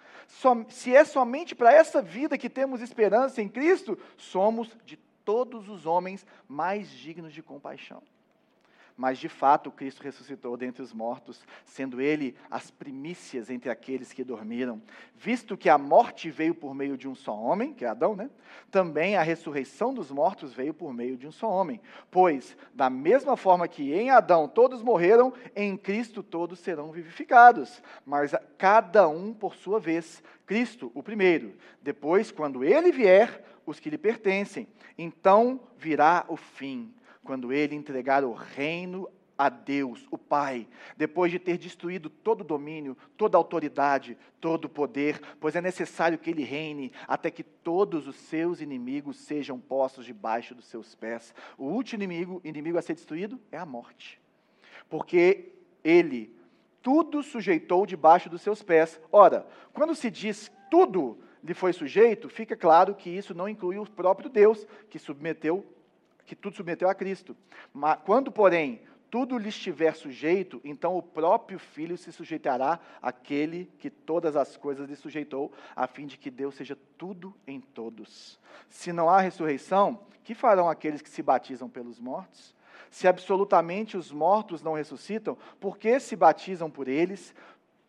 se 0.69 0.95
é 0.95 1.05
somente 1.05 1.55
para 1.55 1.73
essa 1.73 2.03
vida 2.03 2.39
que 2.39 2.49
temos 2.49 2.81
esperança 2.81 3.41
em 3.41 3.49
Cristo, 3.49 3.99
somos 4.17 4.77
de 4.85 4.97
todos 5.25 5.69
os 5.69 5.87
homens 5.87 6.27
mais 6.49 6.91
dignos 6.91 7.33
de 7.33 7.43
compaixão. 7.43 8.03
Mas 8.97 9.19
de 9.19 9.29
fato 9.29 9.71
Cristo 9.71 10.03
ressuscitou 10.03 10.57
dentre 10.57 10.83
os 10.83 10.93
mortos, 10.93 11.45
sendo 11.65 12.01
ele 12.01 12.35
as 12.51 12.71
primícias 12.71 13.51
entre 13.51 13.71
aqueles 13.71 14.13
que 14.13 14.25
dormiram. 14.25 14.81
Visto 15.17 15.57
que 15.57 15.69
a 15.69 15.79
morte 15.79 16.31
veio 16.31 16.55
por 16.55 16.75
meio 16.75 16.97
de 16.97 17.09
um 17.09 17.15
só 17.15 17.35
homem, 17.35 17.73
que 17.73 17.85
é 17.85 17.89
Adão, 17.89 18.15
né? 18.15 18.31
Também 18.71 19.17
a 19.17 19.23
ressurreição 19.23 19.95
dos 19.95 20.11
mortos 20.11 20.53
veio 20.53 20.75
por 20.75 20.93
meio 20.93 21.17
de 21.17 21.27
um 21.27 21.33
só 21.33 21.49
homem. 21.49 21.81
Pois, 22.11 22.57
da 22.75 22.91
mesma 22.91 23.37
forma 23.37 23.69
que 23.69 23.93
em 23.93 24.11
Adão 24.11 24.47
todos 24.49 24.83
morreram, 24.83 25.33
em 25.57 25.77
Cristo 25.77 26.23
todos 26.23 26.59
serão 26.59 26.93
vivificados. 26.93 27.83
Mas 28.05 28.35
cada 28.59 29.09
um 29.09 29.33
por 29.33 29.55
sua 29.55 29.81
vez. 29.81 30.23
Cristo, 30.47 30.91
o 30.95 31.03
primeiro. 31.03 31.55
Depois, 31.81 32.31
quando 32.31 32.65
ele 32.65 32.93
vier, 32.93 33.43
os 33.65 33.81
que 33.81 33.91
lhe 33.91 33.99
pertencem. 33.99 34.67
Então 34.99 35.61
virá 35.79 36.25
o 36.29 36.37
fim 36.37 36.93
quando 37.25 37.53
ele 37.53 37.75
entregar 37.75 38.25
o 38.25 38.33
reino 38.33 39.09
a 39.37 39.49
Deus, 39.49 40.07
o 40.11 40.19
Pai, 40.19 40.69
depois 40.97 41.33
de 41.33 41.39
ter 41.39 41.59
destruído 41.59 42.09
todo 42.09 42.45
domínio, 42.45 42.97
toda 43.17 43.37
autoridade, 43.37 44.17
todo 44.41 44.69
poder, 44.69 45.21
pois 45.41 45.57
é 45.57 45.61
necessário 45.61 46.19
que 46.19 46.31
ele 46.31 46.45
reine 46.45 46.93
até 47.09 47.31
que 47.31 47.43
todos 47.43 48.07
os 48.07 48.17
seus 48.17 48.61
inimigos 48.61 49.17
sejam 49.17 49.59
postos 49.59 50.05
debaixo 50.05 50.55
dos 50.55 50.67
seus 50.67 50.95
pés. 50.95 51.35
O 51.59 51.65
último 51.65 52.03
inimigo, 52.03 52.41
inimigo 52.45 52.79
a 52.79 52.83
ser 52.83 52.95
destruído 52.95 53.41
é 53.51 53.59
a 53.59 53.67
morte. 53.67 54.21
Porque 54.89 55.53
ele 55.83 56.35
tudo 56.83 57.23
sujeitou 57.23 57.87
debaixo 57.87 58.29
dos 58.29 58.43
seus 58.43 58.63
pés. 58.63 59.01
Ora, 59.11 59.47
quando 59.73 59.95
se 59.95 60.11
diz 60.11 60.53
tudo 60.71 61.19
lhe 61.43 61.55
foi 61.55 61.73
sujeito, 61.73 62.29
fica 62.29 62.57
claro 62.57 62.95
que 62.95 63.11
isso 63.11 63.35
não 63.35 63.49
inclui 63.49 63.79
o 63.79 63.89
próprio 63.89 64.31
Deus, 64.31 64.67
que 64.89 64.99
submeteu, 64.99 65.67
que 66.27 66.37
tudo 66.37 66.57
submeteu 66.57 66.89
a 66.89 66.95
Cristo. 66.95 67.37
Mas 67.73 67.99
quando, 68.05 68.31
porém, 68.31 68.81
tudo 69.13 69.37
lhe 69.37 69.51
estiver 69.51 69.95
sujeito, 69.95 70.59
então 70.65 70.97
o 70.97 71.03
próprio 71.03 71.59
Filho 71.59 71.99
se 71.99 72.11
sujeitará 72.11 72.81
àquele 73.03 73.71
que 73.79 73.91
todas 73.91 74.37
as 74.37 74.57
coisas 74.57 74.89
lhe 74.89 74.97
sujeitou, 74.97 75.53
a 75.77 75.87
fim 75.87 76.07
de 76.07 76.17
que 76.17 76.31
Deus 76.31 76.55
seja 76.55 76.79
tudo 76.97 77.35
em 77.47 77.61
todos. 77.61 78.41
Se 78.71 78.91
não 78.91 79.11
há 79.11 79.21
ressurreição, 79.21 80.01
que 80.25 80.35
farão 80.35 80.69
aqueles 80.69 81.03
que 81.03 81.11
se 81.11 81.23
batizam 81.23 81.69
pelos 81.69 82.01
mortos? 82.01 82.55
Se 82.91 83.07
absolutamente 83.07 83.99
os 83.99 84.11
mortos 84.11 84.63
não 84.63 84.73
ressuscitam, 84.73 85.37
por 85.61 85.77
que 85.77 86.01
se 86.01 86.17
batizam 86.17 86.71
por 86.71 86.89
eles? 86.89 87.35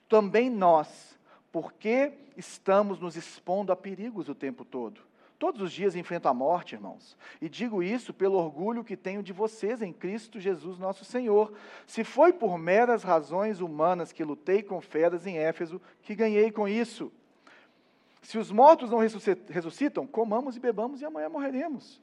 Também 0.09 0.49
nós, 0.49 1.17
por 1.53 1.71
que 1.71 2.11
estamos 2.35 2.99
nos 2.99 3.15
expondo 3.15 3.71
a 3.71 3.75
perigos 3.77 4.27
o 4.27 4.35
tempo 4.35 4.65
todo? 4.65 5.01
Todos 5.39 5.61
os 5.61 5.71
dias 5.71 5.95
enfrento 5.95 6.27
a 6.27 6.33
morte, 6.33 6.75
irmãos. 6.75 7.17
E 7.41 7.49
digo 7.49 7.83
isso 7.83 8.13
pelo 8.13 8.37
orgulho 8.37 8.83
que 8.83 8.95
tenho 8.95 9.21
de 9.21 9.33
vocês 9.33 9.81
em 9.81 9.91
Cristo 9.91 10.39
Jesus 10.39 10.79
nosso 10.79 11.03
Senhor. 11.03 11.53
Se 11.85 12.03
foi 12.03 12.31
por 12.31 12.57
meras 12.57 13.03
razões 13.03 13.59
humanas 13.59 14.11
que 14.11 14.23
lutei 14.23 14.63
com 14.63 14.79
feras 14.79 15.27
em 15.27 15.37
Éfeso, 15.37 15.81
que 16.01 16.15
ganhei 16.15 16.51
com 16.51 16.67
isso. 16.67 17.11
Se 18.21 18.37
os 18.37 18.51
mortos 18.51 18.89
não 18.89 18.99
ressuscitam, 18.99 20.07
comamos 20.07 20.55
e 20.55 20.59
bebamos 20.59 21.01
e 21.01 21.05
amanhã 21.05 21.27
morreremos. 21.29 22.01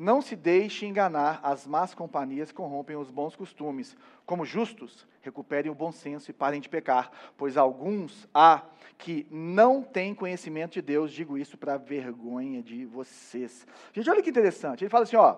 Não 0.00 0.22
se 0.22 0.34
deixe 0.34 0.86
enganar, 0.86 1.40
as 1.42 1.66
más 1.66 1.92
companhias 1.92 2.50
corrompem 2.50 2.96
os 2.96 3.10
bons 3.10 3.36
costumes. 3.36 3.94
Como 4.24 4.46
justos, 4.46 5.06
recuperem 5.20 5.70
o 5.70 5.74
bom 5.74 5.92
senso 5.92 6.30
e 6.30 6.32
parem 6.32 6.58
de 6.58 6.70
pecar, 6.70 7.10
pois 7.36 7.58
alguns 7.58 8.26
há 8.32 8.62
que 8.96 9.26
não 9.30 9.82
têm 9.82 10.14
conhecimento 10.14 10.72
de 10.72 10.80
Deus, 10.80 11.12
digo 11.12 11.36
isso 11.36 11.58
para 11.58 11.76
vergonha 11.76 12.62
de 12.62 12.86
vocês. 12.86 13.66
Gente, 13.92 14.08
olha 14.08 14.22
que 14.22 14.30
interessante. 14.30 14.84
Ele 14.84 14.88
fala 14.88 15.04
assim, 15.04 15.16
ó, 15.16 15.36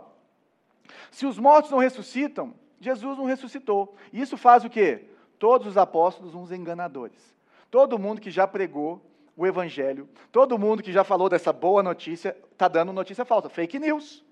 se 1.10 1.26
os 1.26 1.40
mortos 1.40 1.72
não 1.72 1.78
ressuscitam, 1.78 2.54
Jesus 2.78 3.18
não 3.18 3.24
ressuscitou. 3.24 3.96
Isso 4.12 4.36
faz 4.36 4.64
o 4.64 4.70
quê? 4.70 5.06
Todos 5.40 5.66
os 5.66 5.76
apóstolos 5.76 6.36
uns 6.36 6.52
enganadores. 6.52 7.34
Todo 7.68 7.98
mundo 7.98 8.20
que 8.20 8.30
já 8.30 8.46
pregou 8.46 9.04
o 9.36 9.44
evangelho, 9.44 10.08
todo 10.30 10.56
mundo 10.56 10.84
que 10.84 10.92
já 10.92 11.02
falou 11.02 11.28
dessa 11.28 11.52
boa 11.52 11.82
notícia, 11.82 12.36
está 12.52 12.68
dando 12.68 12.92
notícia 12.92 13.24
falsa, 13.24 13.48
fake 13.48 13.80
news. 13.80 14.24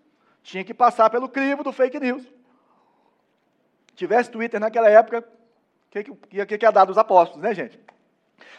Tinha 0.42 0.64
que 0.64 0.74
passar 0.74 1.10
pelo 1.10 1.28
crivo 1.28 1.62
do 1.62 1.72
fake 1.72 2.00
news. 2.00 2.26
Tivesse 3.94 4.30
Twitter 4.30 4.58
naquela 4.58 4.88
época, 4.88 5.20
o 5.20 5.90
que, 5.90 6.04
que, 6.04 6.46
que, 6.46 6.58
que 6.58 6.64
ia 6.64 6.72
dar 6.72 6.84
dos 6.84 6.96
apóstolos, 6.96 7.42
né, 7.42 7.54
gente? 7.54 7.78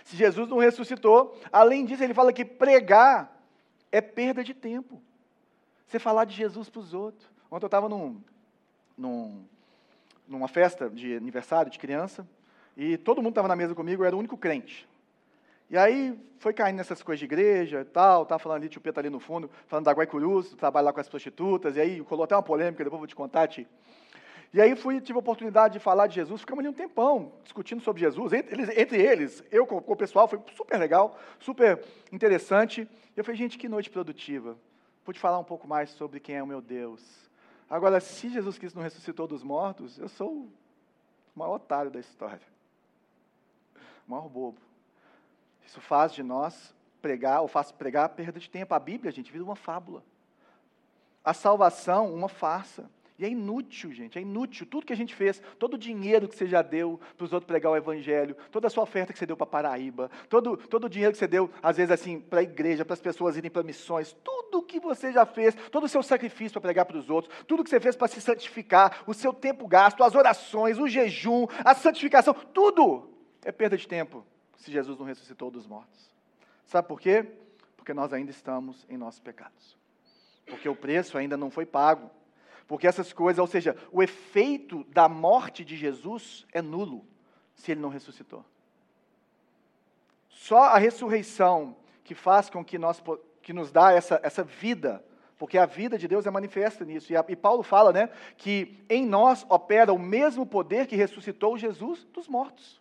Se 0.04 0.16
Jesus 0.16 0.48
não 0.48 0.60
ressuscitou, 0.60 1.40
além 1.52 1.86
disso, 1.86 2.04
ele 2.04 2.14
fala 2.14 2.34
que 2.34 2.46
pregar 2.46 3.42
é 3.92 4.02
perda 4.02 4.44
de 4.44 4.54
tempo. 4.54 5.02
Você 5.88 6.00
falar 6.00 6.26
de 6.26 6.34
Jesus 6.34 6.70
para 6.70 6.80
os 6.80 6.94
outros. 6.94 7.30
Ontem 7.50 7.66
eu 7.66 7.68
estava 7.68 7.90
num, 7.90 8.22
num, 8.98 9.44
numa 10.28 10.48
festa 10.48 10.90
de 10.90 11.16
aniversário 11.16 11.72
de 11.72 11.78
criança, 11.78 12.28
e 12.78 12.98
todo 12.98 13.22
mundo 13.22 13.34
estava 13.34 13.48
na 13.48 13.56
mesa 13.56 13.76
comigo, 13.76 14.04
eu 14.04 14.08
era 14.08 14.16
o 14.16 14.20
único 14.20 14.38
crente. 14.38 14.88
E 15.72 15.78
aí 15.78 16.20
foi 16.38 16.52
caindo 16.52 16.76
nessas 16.76 17.02
coisas 17.02 17.20
de 17.20 17.24
igreja 17.24 17.80
e 17.80 17.86
tal, 17.86 18.26
tá 18.26 18.38
falando 18.38 18.58
ali, 18.58 18.68
tio 18.68 18.82
Pedro 18.82 19.00
ali 19.00 19.10
no 19.10 19.22
fundo, 19.22 19.50
falando 19.68 19.86
da 19.86 19.94
Guaicurus, 19.94 20.54
trabalho 20.56 20.88
lá 20.88 20.92
com 20.92 21.00
as 21.00 21.08
prostitutas, 21.08 21.78
e 21.78 21.80
aí 21.80 22.04
colou 22.04 22.26
até 22.26 22.36
uma 22.36 22.44
polêmica, 22.44 22.84
depois 22.84 23.00
vou 23.00 23.08
te 23.08 23.16
contar, 23.16 23.48
Ti. 23.48 23.66
E 24.54 24.60
aí 24.60 24.76
fui, 24.76 25.00
tive 25.00 25.18
a 25.18 25.22
oportunidade 25.22 25.76
de 25.76 25.80
falar 25.80 26.08
de 26.08 26.16
Jesus, 26.16 26.42
ficamos 26.42 26.60
ali 26.60 26.68
um 26.68 26.74
tempão 26.74 27.32
discutindo 27.42 27.82
sobre 27.82 28.02
Jesus, 28.02 28.34
entre 28.34 28.54
eles, 28.54 28.78
entre 28.78 29.02
eles 29.02 29.44
eu 29.50 29.66
com, 29.66 29.82
com, 29.82 29.94
o 29.94 29.96
pessoal, 29.96 30.28
foi 30.28 30.42
super 30.58 30.78
legal, 30.78 31.18
super 31.40 31.82
interessante. 32.12 32.86
Eu 33.16 33.24
falei, 33.24 33.38
gente, 33.38 33.58
que 33.58 33.70
noite 33.70 33.90
produtiva. 33.90 34.58
Pude 35.06 35.22
falar 35.22 35.40
um 35.40 35.44
pouco 35.46 35.70
mais 35.70 35.90
sobre 35.92 36.20
quem 36.20 36.36
é 36.36 36.44
o 36.44 36.48
meu 36.48 36.60
Deus. 36.60 37.02
Agora, 37.70 38.02
se 38.02 38.28
Jesus 38.28 38.58
Cristo 38.58 38.76
não 38.76 38.84
ressuscitou 38.84 39.26
dos 39.26 39.42
mortos, 39.42 39.98
eu 39.98 40.10
sou 40.10 40.32
o 40.34 40.52
maior 41.34 41.56
otário 41.56 41.90
da 41.90 42.02
história. 42.02 42.42
O 44.06 44.12
maior 44.12 44.28
bobo. 44.28 44.71
Isso 45.72 45.80
faz 45.80 46.12
de 46.12 46.22
nós 46.22 46.76
pregar, 47.02 47.42
ou 47.42 47.48
faz 47.48 47.72
pregar 47.72 48.10
perda 48.10 48.38
de 48.38 48.50
tempo. 48.50 48.74
A 48.74 48.80
Bíblia, 48.80 49.10
gente, 49.10 49.32
vira 49.32 49.42
uma 49.42 49.56
fábula. 49.56 50.04
A 51.24 51.34
salvação, 51.34 52.14
uma 52.14 52.28
farsa. 52.28 52.92
E 53.18 53.24
é 53.24 53.30
inútil, 53.30 53.94
gente, 53.94 54.20
é 54.20 54.22
inútil. 54.22 54.66
Tudo 54.66 54.86
que 54.86 54.92
a 54.92 54.98
gente 54.98 55.16
fez, 55.16 55.42
todo 55.58 55.76
o 55.76 55.78
dinheiro 55.78 56.28
que 56.28 56.36
você 56.36 56.46
já 56.46 56.62
deu 56.62 57.00
para 57.16 57.24
os 57.24 57.32
outros 57.32 57.48
pregar 57.48 57.72
o 57.72 57.78
Evangelho, 57.78 58.36
toda 58.52 58.68
a 58.68 58.70
sua 58.70 58.84
oferta 58.84 59.14
que 59.14 59.20
você 59.20 59.26
deu 59.26 59.38
para 59.38 59.46
Paraíba, 59.46 60.12
todo, 60.28 60.58
todo 60.58 60.86
o 60.86 60.90
dinheiro 60.90 61.14
que 61.14 61.20
você 61.20 61.28
deu, 61.28 61.50
às 61.64 61.78
vezes, 61.78 61.92
assim, 61.92 62.20
para 62.20 62.42
a 62.42 62.44
igreja, 62.44 62.84
para 62.84 62.96
as 62.96 63.02
pessoas 63.02 63.38
irem 63.38 63.50
para 63.50 63.64
missões, 63.64 64.12
tudo 64.26 64.62
que 64.62 64.78
você 64.78 65.14
já 65.14 65.26
fez, 65.26 65.56
todo 65.72 65.86
o 65.86 65.88
seu 65.88 66.04
sacrifício 66.04 66.52
para 66.52 66.68
pregar 66.68 66.86
para 66.86 66.98
os 66.98 67.10
outros, 67.10 67.34
tudo 67.48 67.64
que 67.64 67.70
você 67.70 67.80
fez 67.80 67.96
para 67.96 68.10
se 68.10 68.20
santificar, 68.20 69.04
o 69.08 69.14
seu 69.14 69.32
tempo 69.32 69.66
gasto, 69.70 70.04
as 70.04 70.16
orações, 70.16 70.78
o 70.78 70.90
jejum, 70.90 71.48
a 71.64 71.74
santificação, 71.74 72.34
tudo 72.34 73.10
é 73.46 73.54
perda 73.54 73.78
de 73.78 73.88
tempo 73.88 74.26
se 74.62 74.72
Jesus 74.72 74.98
não 74.98 75.06
ressuscitou 75.06 75.50
dos 75.50 75.66
mortos. 75.66 76.12
Sabe 76.66 76.88
por 76.88 77.02
quê? 77.02 77.26
Porque 77.76 77.94
nós 77.94 78.14
ainda 78.14 78.30
estamos 78.30 78.86
em 78.88 78.96
nossos 78.96 79.20
pecados. 79.20 79.76
Porque 80.46 80.70
o 80.70 80.76
preço 80.76 81.18
ainda 81.18 81.36
não 81.36 81.50
foi 81.50 81.66
pago. 81.66 82.10
Porque 82.68 82.88
essas 82.88 83.12
coisas, 83.12 83.40
ou 83.40 83.48
seja, 83.48 83.76
o 83.92 84.04
efeito 84.04 84.84
da 84.86 85.10
morte 85.10 85.66
de 85.66 85.76
Jesus 85.76 86.46
é 86.54 86.62
nulo 86.62 87.06
se 87.56 87.72
ele 87.72 87.82
não 87.82 87.90
ressuscitou. 87.90 88.46
Só 90.30 90.66
a 90.66 90.78
ressurreição 90.78 91.76
que 92.04 92.14
faz 92.14 92.50
com 92.50 92.64
que, 92.64 92.78
nós, 92.78 93.02
que 93.42 93.54
nos 93.54 93.72
dá 93.72 93.92
essa, 93.92 94.20
essa 94.24 94.44
vida, 94.44 95.04
porque 95.38 95.58
a 95.58 95.66
vida 95.66 95.98
de 95.98 96.08
Deus 96.08 96.28
é 96.28 96.32
manifesta 96.32 96.86
nisso. 96.86 97.12
E, 97.12 97.18
a, 97.18 97.26
e 97.28 97.36
Paulo 97.36 97.64
fala 97.64 97.92
né, 97.92 98.10
que 98.38 98.80
em 98.88 99.06
nós 99.06 99.46
opera 99.50 99.92
o 99.92 100.00
mesmo 100.00 100.46
poder 100.46 100.86
que 100.86 100.96
ressuscitou 100.96 101.58
Jesus 101.58 102.04
dos 102.14 102.28
mortos. 102.28 102.81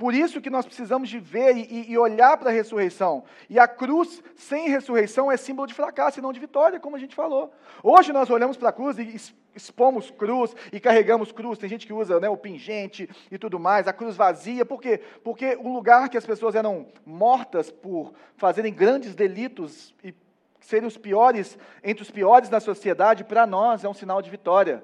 Por 0.00 0.14
isso 0.14 0.40
que 0.40 0.48
nós 0.48 0.64
precisamos 0.64 1.10
de 1.10 1.18
ver 1.18 1.54
e, 1.58 1.92
e 1.92 1.98
olhar 1.98 2.34
para 2.38 2.48
a 2.48 2.52
ressurreição. 2.54 3.22
E 3.50 3.58
a 3.58 3.68
cruz 3.68 4.22
sem 4.34 4.70
ressurreição 4.70 5.30
é 5.30 5.36
símbolo 5.36 5.68
de 5.68 5.74
fracasso 5.74 6.18
e 6.18 6.22
não 6.22 6.32
de 6.32 6.40
vitória, 6.40 6.80
como 6.80 6.96
a 6.96 6.98
gente 6.98 7.14
falou. 7.14 7.52
Hoje 7.82 8.10
nós 8.10 8.30
olhamos 8.30 8.56
para 8.56 8.70
a 8.70 8.72
cruz 8.72 8.98
e 8.98 9.14
expomos 9.54 10.10
cruz 10.10 10.56
e 10.72 10.80
carregamos 10.80 11.32
cruz. 11.32 11.58
Tem 11.58 11.68
gente 11.68 11.86
que 11.86 11.92
usa 11.92 12.18
né, 12.18 12.30
o 12.30 12.36
pingente 12.38 13.10
e 13.30 13.36
tudo 13.36 13.60
mais, 13.60 13.86
a 13.86 13.92
cruz 13.92 14.16
vazia. 14.16 14.64
Por 14.64 14.80
quê? 14.80 15.02
Porque 15.22 15.58
o 15.60 15.70
lugar 15.70 16.08
que 16.08 16.16
as 16.16 16.24
pessoas 16.24 16.54
eram 16.54 16.86
mortas 17.04 17.70
por 17.70 18.14
fazerem 18.38 18.72
grandes 18.72 19.14
delitos 19.14 19.94
e 20.02 20.14
serem 20.60 20.88
os 20.88 20.96
piores, 20.96 21.58
entre 21.84 22.02
os 22.02 22.10
piores 22.10 22.48
da 22.48 22.58
sociedade, 22.58 23.22
para 23.22 23.46
nós 23.46 23.84
é 23.84 23.88
um 23.88 23.92
sinal 23.92 24.22
de 24.22 24.30
vitória. 24.30 24.82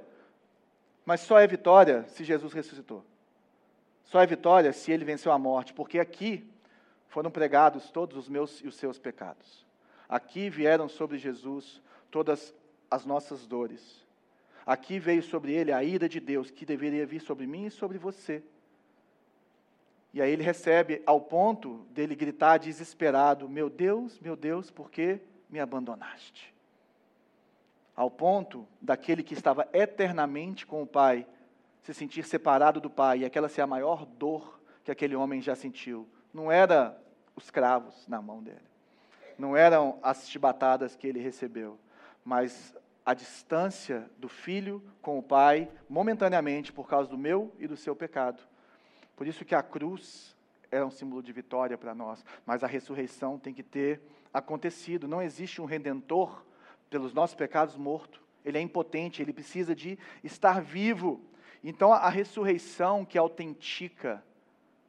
Mas 1.06 1.22
só 1.22 1.40
é 1.40 1.46
vitória 1.46 2.04
se 2.06 2.22
Jesus 2.22 2.52
ressuscitou. 2.52 3.02
Só 4.06 4.20
é 4.20 4.26
vitória 4.26 4.72
se 4.72 4.90
ele 4.90 5.04
venceu 5.04 5.32
a 5.32 5.38
morte, 5.38 5.72
porque 5.74 5.98
aqui 5.98 6.48
foram 7.08 7.30
pregados 7.30 7.90
todos 7.90 8.16
os 8.16 8.28
meus 8.28 8.60
e 8.60 8.68
os 8.68 8.76
seus 8.76 8.98
pecados. 8.98 9.66
Aqui 10.08 10.48
vieram 10.48 10.88
sobre 10.88 11.18
Jesus 11.18 11.82
todas 12.10 12.54
as 12.90 13.04
nossas 13.04 13.46
dores. 13.46 14.04
Aqui 14.64 14.98
veio 14.98 15.22
sobre 15.22 15.52
ele 15.52 15.72
a 15.72 15.82
ira 15.82 16.08
de 16.08 16.20
Deus, 16.20 16.50
que 16.50 16.64
deveria 16.64 17.06
vir 17.06 17.20
sobre 17.20 17.46
mim 17.46 17.66
e 17.66 17.70
sobre 17.70 17.98
você. 17.98 18.42
E 20.14 20.22
aí 20.22 20.30
ele 20.30 20.42
recebe 20.42 21.02
ao 21.04 21.20
ponto 21.20 21.86
dele 21.90 22.14
gritar 22.14 22.58
desesperado: 22.58 23.48
Meu 23.48 23.68
Deus, 23.68 24.18
meu 24.20 24.36
Deus, 24.36 24.70
por 24.70 24.90
que 24.90 25.20
me 25.50 25.60
abandonaste? 25.60 26.54
Ao 27.94 28.10
ponto 28.10 28.66
daquele 28.80 29.22
que 29.22 29.34
estava 29.34 29.68
eternamente 29.72 30.64
com 30.64 30.82
o 30.82 30.86
Pai 30.86 31.26
se 31.86 31.94
sentir 31.94 32.24
separado 32.24 32.80
do 32.80 32.90
pai, 32.90 33.20
e 33.20 33.24
aquela 33.24 33.48
ser 33.48 33.60
a 33.60 33.66
maior 33.66 34.04
dor 34.04 34.60
que 34.82 34.90
aquele 34.90 35.14
homem 35.14 35.40
já 35.40 35.54
sentiu. 35.54 36.04
Não 36.34 36.50
era 36.50 37.00
os 37.36 37.48
cravos 37.48 38.08
na 38.08 38.20
mão 38.20 38.42
dele, 38.42 38.58
não 39.38 39.56
eram 39.56 39.96
as 40.02 40.28
chibatadas 40.28 40.96
que 40.96 41.06
ele 41.06 41.20
recebeu, 41.20 41.78
mas 42.24 42.74
a 43.04 43.14
distância 43.14 44.10
do 44.18 44.28
filho 44.28 44.82
com 45.00 45.16
o 45.16 45.22
pai, 45.22 45.70
momentaneamente, 45.88 46.72
por 46.72 46.88
causa 46.88 47.08
do 47.08 47.16
meu 47.16 47.54
e 47.56 47.68
do 47.68 47.76
seu 47.76 47.94
pecado. 47.94 48.42
Por 49.14 49.28
isso 49.28 49.44
que 49.44 49.54
a 49.54 49.62
cruz 49.62 50.36
era 50.72 50.84
um 50.84 50.90
símbolo 50.90 51.22
de 51.22 51.32
vitória 51.32 51.78
para 51.78 51.94
nós, 51.94 52.24
mas 52.44 52.64
a 52.64 52.66
ressurreição 52.66 53.38
tem 53.38 53.54
que 53.54 53.62
ter 53.62 54.00
acontecido. 54.34 55.06
Não 55.06 55.22
existe 55.22 55.62
um 55.62 55.66
redentor 55.66 56.44
pelos 56.90 57.14
nossos 57.14 57.36
pecados 57.36 57.76
morto. 57.76 58.20
Ele 58.44 58.58
é 58.58 58.60
impotente, 58.60 59.22
ele 59.22 59.32
precisa 59.32 59.72
de 59.72 59.96
estar 60.24 60.60
vivo. 60.60 61.20
Então, 61.68 61.92
a 61.92 62.08
ressurreição 62.08 63.04
que 63.04 63.18
autentica 63.18 64.22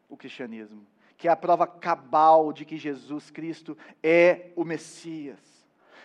o 0.07 0.15
cristianismo, 0.15 0.85
que 1.17 1.27
é 1.27 1.31
a 1.31 1.35
prova 1.35 1.65
cabal 1.65 2.53
de 2.53 2.65
que 2.65 2.77
Jesus 2.77 3.31
Cristo 3.31 3.75
é 4.03 4.51
o 4.55 4.63
Messias. 4.63 5.39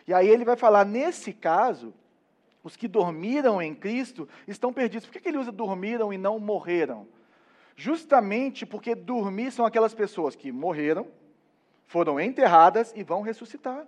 E 0.09 0.15
aí 0.15 0.27
ele 0.27 0.47
vai 0.47 0.57
falar, 0.57 0.87
nesse 0.87 1.31
caso, 1.31 1.93
os 2.65 2.75
que 2.75 2.89
dormiram 2.89 3.61
em 3.61 3.75
Cristo 3.75 4.27
estão 4.49 4.73
perdidos. 4.73 5.07
Por 5.07 5.21
que 5.21 5.29
ele 5.29 5.37
usa 5.37 5.53
dormiram 5.53 6.11
e 6.11 6.17
não 6.17 6.39
morreram? 6.39 7.07
Justamente 7.77 8.65
porque 8.65 8.95
dormir 8.95 9.53
são 9.53 9.67
aquelas 9.67 9.93
pessoas 9.93 10.35
que 10.35 10.51
morreram, 10.51 11.07
foram 11.87 12.19
enterradas 12.19 12.95
e 12.97 13.03
vão 13.03 13.21
ressuscitar. 13.21 13.87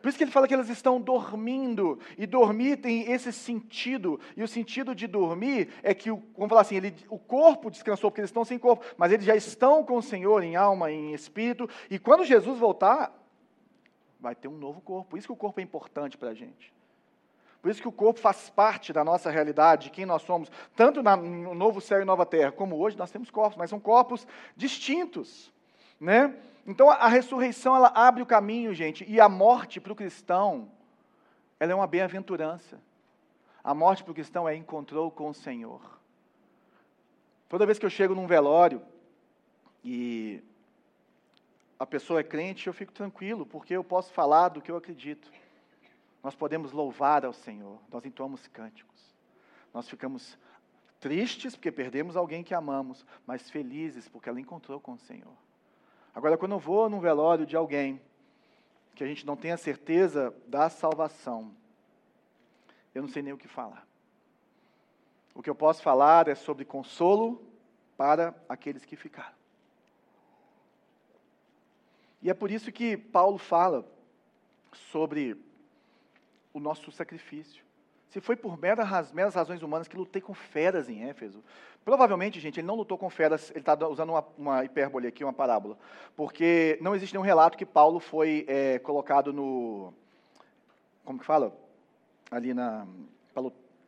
Por 0.00 0.08
isso 0.08 0.16
que 0.16 0.24
ele 0.24 0.30
fala 0.30 0.48
que 0.48 0.54
elas 0.54 0.70
estão 0.70 1.00
dormindo. 1.00 1.98
E 2.16 2.26
dormir 2.26 2.78
tem 2.78 3.10
esse 3.12 3.32
sentido. 3.32 4.18
E 4.36 4.42
o 4.42 4.48
sentido 4.48 4.94
de 4.94 5.06
dormir 5.06 5.68
é 5.82 5.92
que, 5.92 6.10
vamos 6.10 6.48
falar 6.48 6.62
assim, 6.62 6.76
ele, 6.76 6.94
o 7.08 7.18
corpo 7.18 7.70
descansou 7.70 8.10
porque 8.10 8.20
eles 8.20 8.30
estão 8.30 8.44
sem 8.44 8.58
corpo, 8.58 8.84
mas 8.96 9.12
eles 9.12 9.26
já 9.26 9.36
estão 9.36 9.84
com 9.84 9.96
o 9.96 10.02
Senhor 10.02 10.42
em 10.42 10.56
alma, 10.56 10.90
em 10.90 11.12
espírito. 11.12 11.68
E 11.90 11.98
quando 11.98 12.24
Jesus 12.24 12.58
voltar, 12.58 13.14
vai 14.18 14.34
ter 14.34 14.48
um 14.48 14.56
novo 14.56 14.80
corpo. 14.80 15.10
Por 15.10 15.18
isso 15.18 15.28
que 15.28 15.32
o 15.32 15.36
corpo 15.36 15.60
é 15.60 15.62
importante 15.62 16.16
para 16.16 16.30
a 16.30 16.34
gente. 16.34 16.72
Por 17.60 17.70
isso 17.70 17.82
que 17.82 17.88
o 17.88 17.92
corpo 17.92 18.18
faz 18.18 18.48
parte 18.48 18.92
da 18.92 19.04
nossa 19.04 19.30
realidade, 19.30 19.84
de 19.84 19.90
quem 19.90 20.06
nós 20.06 20.22
somos, 20.22 20.50
tanto 20.74 21.02
no 21.02 21.54
novo 21.54 21.78
céu 21.78 22.00
e 22.00 22.06
nova 22.06 22.24
terra, 22.24 22.50
como 22.50 22.76
hoje 22.76 22.96
nós 22.96 23.10
temos 23.10 23.30
corpos, 23.30 23.58
mas 23.58 23.68
são 23.68 23.78
corpos 23.78 24.26
distintos, 24.56 25.52
né? 26.00 26.34
Então 26.70 26.88
a 26.88 27.08
ressurreição 27.08 27.74
ela 27.74 27.88
abre 27.88 28.22
o 28.22 28.26
caminho, 28.26 28.72
gente, 28.72 29.04
e 29.10 29.20
a 29.20 29.28
morte 29.28 29.80
para 29.80 29.92
o 29.92 29.96
cristão, 29.96 30.70
ela 31.58 31.72
é 31.72 31.74
uma 31.74 31.86
bem-aventurança. 31.86 32.80
A 33.62 33.74
morte 33.74 34.04
para 34.04 34.12
o 34.12 34.14
cristão 34.14 34.48
é 34.48 34.54
encontrou 34.54 35.10
com 35.10 35.28
o 35.28 35.34
Senhor. 35.34 35.80
Toda 37.48 37.66
vez 37.66 37.76
que 37.76 37.84
eu 37.84 37.90
chego 37.90 38.14
num 38.14 38.28
velório 38.28 38.80
e 39.82 40.40
a 41.76 41.84
pessoa 41.84 42.20
é 42.20 42.22
crente, 42.22 42.68
eu 42.68 42.72
fico 42.72 42.92
tranquilo, 42.92 43.44
porque 43.44 43.74
eu 43.74 43.82
posso 43.82 44.12
falar 44.12 44.50
do 44.50 44.62
que 44.62 44.70
eu 44.70 44.76
acredito. 44.76 45.28
Nós 46.22 46.36
podemos 46.36 46.70
louvar 46.70 47.24
ao 47.24 47.32
Senhor, 47.32 47.80
nós 47.90 48.04
entoamos 48.04 48.46
cânticos. 48.46 49.12
Nós 49.74 49.88
ficamos 49.88 50.38
tristes 51.00 51.56
porque 51.56 51.72
perdemos 51.72 52.16
alguém 52.16 52.44
que 52.44 52.54
amamos, 52.54 53.04
mas 53.26 53.50
felizes 53.50 54.08
porque 54.08 54.28
ela 54.28 54.40
encontrou 54.40 54.78
com 54.78 54.92
o 54.92 54.98
Senhor. 54.98 55.49
Agora, 56.14 56.36
quando 56.36 56.52
eu 56.52 56.58
vou 56.58 56.88
num 56.88 57.00
velório 57.00 57.46
de 57.46 57.56
alguém 57.56 58.00
que 58.94 59.04
a 59.04 59.06
gente 59.06 59.24
não 59.24 59.36
tem 59.36 59.52
a 59.52 59.56
certeza 59.56 60.34
da 60.46 60.68
salvação, 60.68 61.54
eu 62.94 63.02
não 63.02 63.08
sei 63.08 63.22
nem 63.22 63.32
o 63.32 63.38
que 63.38 63.48
falar. 63.48 63.86
O 65.34 65.42
que 65.42 65.48
eu 65.48 65.54
posso 65.54 65.82
falar 65.82 66.28
é 66.28 66.34
sobre 66.34 66.64
consolo 66.64 67.42
para 67.96 68.34
aqueles 68.48 68.84
que 68.84 68.96
ficaram. 68.96 69.34
E 72.20 72.28
é 72.28 72.34
por 72.34 72.50
isso 72.50 72.70
que 72.70 72.96
Paulo 72.96 73.38
fala 73.38 73.86
sobre 74.90 75.42
o 76.52 76.60
nosso 76.60 76.90
sacrifício. 76.92 77.64
Se 78.10 78.20
foi 78.20 78.34
por 78.34 78.58
meras, 78.58 79.12
meras 79.12 79.34
razões 79.34 79.62
humanas 79.62 79.86
que 79.86 79.96
lutei 79.96 80.20
com 80.20 80.34
feras 80.34 80.88
em 80.88 81.08
Éfeso. 81.08 81.42
Provavelmente, 81.84 82.40
gente, 82.40 82.58
ele 82.58 82.66
não 82.66 82.74
lutou 82.74 82.98
com 82.98 83.08
feras, 83.08 83.50
ele 83.50 83.60
está 83.60 83.74
usando 83.86 84.10
uma, 84.10 84.24
uma, 84.36 84.64
hipérbole 84.64 85.06
aqui, 85.06 85.22
uma 85.22 85.32
parábola. 85.32 85.78
Porque 86.16 86.76
não 86.80 86.94
existe 86.94 87.12
nenhum 87.14 87.24
relato 87.24 87.56
que 87.56 87.64
Paulo 87.64 88.00
foi 88.00 88.44
é, 88.48 88.80
colocado 88.80 89.32
no. 89.32 89.94
Como 91.04 91.20
que 91.20 91.24
fala? 91.24 91.56
Ali 92.30 92.52
na. 92.52 92.84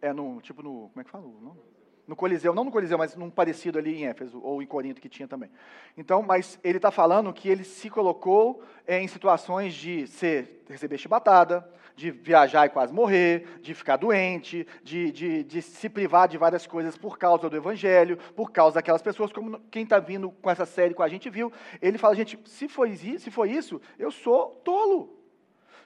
É 0.01 0.13
no. 0.13 0.41
Tipo 0.41 0.63
no. 0.63 0.89
Como 0.91 1.01
é 1.01 1.05
que 1.05 1.11
fala? 1.11 1.25
Não? 1.25 1.72
No 2.07 2.17
Coliseu, 2.17 2.53
não 2.53 2.65
no 2.65 2.71
Coliseu, 2.71 2.99
mas 2.99 3.15
num 3.15 3.31
parecido 3.31 3.79
ali 3.79 4.03
em 4.03 4.07
Éfeso, 4.07 4.41
ou 4.43 4.61
em 4.61 4.67
Corinto, 4.67 5.01
que 5.01 5.09
tinha 5.09 5.29
também. 5.29 5.49
Então, 5.97 6.23
mas 6.23 6.59
ele 6.65 6.79
está 6.79 6.91
falando 6.91 7.33
que 7.33 7.49
ele 7.49 7.63
se 7.63 7.89
colocou 7.89 8.63
é, 8.87 9.01
em 9.01 9.07
situações 9.07 9.73
de 9.73 10.07
ser, 10.09 10.65
receber 10.69 10.99
chibatada, 10.99 11.65
de 11.95 12.11
viajar 12.11 12.67
e 12.67 12.71
quase 12.71 12.93
morrer, 12.93 13.61
de 13.61 13.75
ficar 13.75 13.97
doente, 13.97 14.67
de, 14.83 15.13
de, 15.13 15.45
de 15.45 15.63
se 15.63 15.89
privar 15.89 16.27
de 16.27 16.39
várias 16.39 16.67
coisas 16.67 16.97
por 16.97 17.19
causa 17.19 17.49
do 17.49 17.57
Evangelho, 17.57 18.19
por 18.35 18.51
causa 18.51 18.77
daquelas 18.77 19.03
pessoas, 19.03 19.33
como 19.33 19.61
quem 19.71 19.85
está 19.85 19.99
vindo 19.99 20.31
com 20.31 20.51
essa 20.51 20.67
série 20.67 20.95
com 20.95 21.03
a 21.03 21.09
gente 21.09 21.31
viu. 21.31 21.53
Ele 21.81 21.99
fala, 21.99 22.17
gente, 22.17 22.39
se 22.47 22.67
foi, 22.67 22.97
se 22.97 23.31
foi 23.31 23.51
isso, 23.51 23.81
eu 23.99 24.11
sou 24.11 24.61
tolo. 24.65 25.22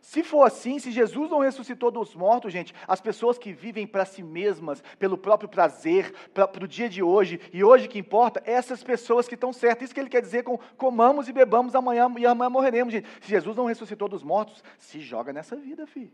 Se 0.06 0.22
for 0.22 0.44
assim, 0.44 0.78
se 0.78 0.92
Jesus 0.92 1.28
não 1.28 1.40
ressuscitou 1.40 1.90
dos 1.90 2.14
mortos, 2.14 2.52
gente, 2.52 2.72
as 2.86 3.00
pessoas 3.00 3.36
que 3.36 3.52
vivem 3.52 3.84
para 3.84 4.04
si 4.04 4.22
mesmas, 4.22 4.80
pelo 5.00 5.18
próprio 5.18 5.48
prazer, 5.48 6.14
para 6.32 6.64
o 6.64 6.68
dia 6.68 6.88
de 6.88 7.02
hoje, 7.02 7.40
e 7.52 7.64
hoje 7.64 7.88
que 7.88 7.98
importa, 7.98 8.40
essas 8.46 8.84
pessoas 8.84 9.26
que 9.26 9.34
estão 9.34 9.52
certas. 9.52 9.86
Isso 9.86 9.94
que 9.94 9.98
ele 9.98 10.08
quer 10.08 10.22
dizer 10.22 10.44
com 10.44 10.58
comamos 10.76 11.28
e 11.28 11.32
bebamos 11.32 11.74
amanhã 11.74 12.08
e 12.18 12.24
amanhã 12.24 12.48
morreremos, 12.48 12.92
gente. 12.92 13.08
Se 13.20 13.28
Jesus 13.28 13.56
não 13.56 13.64
ressuscitou 13.64 14.06
dos 14.06 14.22
mortos, 14.22 14.62
se 14.78 15.00
joga 15.00 15.32
nessa 15.32 15.56
vida, 15.56 15.88
filho. 15.88 16.12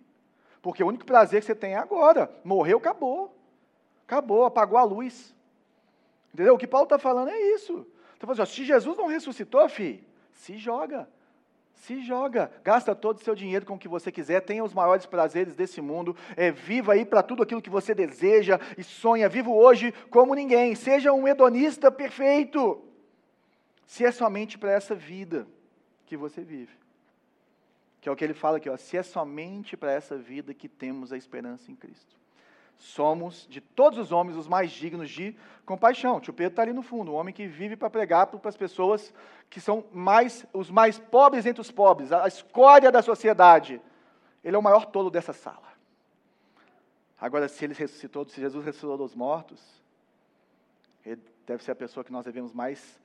Porque 0.62 0.82
o 0.82 0.86
único 0.86 1.04
prazer 1.04 1.40
que 1.40 1.46
você 1.46 1.54
tem 1.54 1.74
é 1.74 1.76
agora. 1.76 2.34
Morreu, 2.42 2.78
acabou. 2.78 3.36
Acabou, 4.06 4.46
apagou 4.46 4.78
a 4.78 4.84
luz. 4.84 5.34
Entendeu? 6.32 6.54
O 6.54 6.58
que 6.58 6.66
Paulo 6.66 6.86
está 6.86 6.98
falando 6.98 7.28
é 7.28 7.38
isso. 7.38 7.86
Então, 8.16 8.30
assim, 8.30 8.46
se 8.46 8.64
Jesus 8.64 8.96
não 8.96 9.06
ressuscitou, 9.06 9.68
filho, 9.68 10.02
se 10.32 10.56
joga. 10.56 11.06
Se 11.74 12.00
joga, 12.00 12.50
gasta 12.62 12.94
todo 12.94 13.18
o 13.18 13.22
seu 13.22 13.34
dinheiro 13.34 13.66
com 13.66 13.74
o 13.74 13.78
que 13.78 13.88
você 13.88 14.12
quiser, 14.12 14.40
tenha 14.40 14.62
os 14.62 14.72
maiores 14.72 15.04
prazeres 15.04 15.56
desse 15.56 15.80
mundo, 15.80 16.16
é, 16.36 16.50
viva 16.50 16.92
aí 16.92 17.04
para 17.04 17.22
tudo 17.22 17.42
aquilo 17.42 17.60
que 17.60 17.70
você 17.70 17.94
deseja 17.94 18.60
e 18.78 18.84
sonha, 18.84 19.28
viva 19.28 19.50
hoje 19.50 19.92
como 20.08 20.34
ninguém, 20.34 20.74
seja 20.74 21.12
um 21.12 21.26
hedonista 21.26 21.90
perfeito, 21.90 22.82
se 23.86 24.04
é 24.04 24.12
somente 24.12 24.56
para 24.56 24.70
essa 24.70 24.94
vida 24.94 25.46
que 26.06 26.16
você 26.16 26.42
vive. 26.42 26.72
Que 28.00 28.08
é 28.08 28.12
o 28.12 28.16
que 28.16 28.24
ele 28.24 28.34
fala 28.34 28.58
aqui, 28.58 28.70
ó, 28.70 28.76
se 28.76 28.96
é 28.96 29.02
somente 29.02 29.76
para 29.76 29.92
essa 29.92 30.16
vida 30.16 30.54
que 30.54 30.68
temos 30.68 31.12
a 31.12 31.16
esperança 31.16 31.70
em 31.70 31.74
Cristo 31.74 32.21
somos, 32.76 33.46
de 33.48 33.60
todos 33.60 33.98
os 33.98 34.12
homens, 34.12 34.36
os 34.36 34.48
mais 34.48 34.70
dignos 34.70 35.10
de 35.10 35.36
compaixão. 35.64 36.20
Tio 36.20 36.32
Pedro 36.32 36.52
está 36.52 36.62
ali 36.62 36.72
no 36.72 36.82
fundo, 36.82 37.12
um 37.12 37.14
homem 37.14 37.32
que 37.32 37.46
vive 37.46 37.76
para 37.76 37.90
pregar 37.90 38.26
para 38.26 38.48
as 38.48 38.56
pessoas 38.56 39.14
que 39.48 39.60
são 39.60 39.84
mais, 39.92 40.46
os 40.52 40.70
mais 40.70 40.98
pobres 40.98 41.46
entre 41.46 41.60
os 41.60 41.70
pobres, 41.70 42.12
a 42.12 42.26
escória 42.26 42.90
da 42.90 43.02
sociedade. 43.02 43.80
Ele 44.42 44.56
é 44.56 44.58
o 44.58 44.62
maior 44.62 44.86
tolo 44.86 45.10
dessa 45.10 45.32
sala. 45.32 45.72
Agora, 47.20 47.46
se 47.46 47.64
ele 47.64 47.74
ressuscitou, 47.74 48.28
se 48.28 48.40
Jesus 48.40 48.64
ressuscitou 48.64 48.98
dos 48.98 49.14
mortos, 49.14 49.62
ele 51.06 51.20
deve 51.46 51.62
ser 51.62 51.70
a 51.70 51.76
pessoa 51.76 52.02
que 52.02 52.12
nós 52.12 52.24
devemos 52.24 52.52
mais 52.52 53.00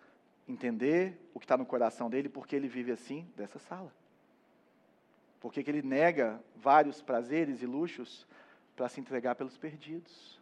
entender 0.47 1.19
o 1.33 1.39
que 1.39 1.45
está 1.45 1.57
no 1.57 1.65
coração 1.65 2.09
dele, 2.09 2.29
porque 2.29 2.55
ele 2.55 2.67
vive 2.67 2.91
assim, 2.91 3.29
dessa 3.35 3.59
sala. 3.59 3.93
Porque 5.39 5.59
ele 5.59 5.83
nega 5.83 6.41
vários 6.55 7.01
prazeres 7.01 7.61
e 7.61 7.65
luxos 7.67 8.25
para 8.77 8.87
se 8.87 9.01
entregar 9.01 9.33
pelos 9.35 9.57
perdidos. 9.57 10.39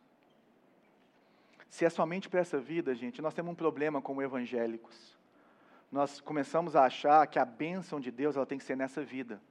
Se 1.69 1.85
é 1.85 1.89
somente 1.89 2.27
para 2.29 2.41
essa 2.41 2.59
vida, 2.59 2.93
gente, 2.93 3.21
nós 3.21 3.33
temos 3.33 3.53
um 3.53 3.55
problema 3.55 4.01
como 4.01 4.21
evangélicos. 4.21 5.17
Nós 5.89 6.19
começamos 6.19 6.75
a 6.75 6.83
achar 6.83 7.25
que 7.27 7.39
a 7.39 7.45
bênção 7.45 7.97
de 7.97 8.11
Deus 8.11 8.35
ela 8.35 8.45
tem 8.45 8.57
que 8.57 8.63
ser 8.65 8.75
nessa 8.75 9.03
vida. 9.03 9.41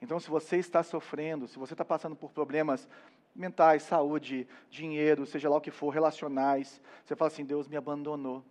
Então, 0.00 0.18
se 0.18 0.28
você 0.28 0.56
está 0.56 0.82
sofrendo, 0.82 1.46
se 1.46 1.56
você 1.56 1.74
está 1.74 1.84
passando 1.84 2.16
por 2.16 2.32
problemas 2.32 2.88
mentais, 3.34 3.84
saúde, 3.84 4.48
dinheiro, 4.68 5.24
seja 5.24 5.48
lá 5.48 5.56
o 5.56 5.60
que 5.60 5.70
for, 5.70 5.90
relacionais, 5.90 6.82
você 7.04 7.14
fala 7.14 7.28
assim: 7.28 7.44
Deus 7.44 7.68
me 7.68 7.76
abandonou. 7.76 8.44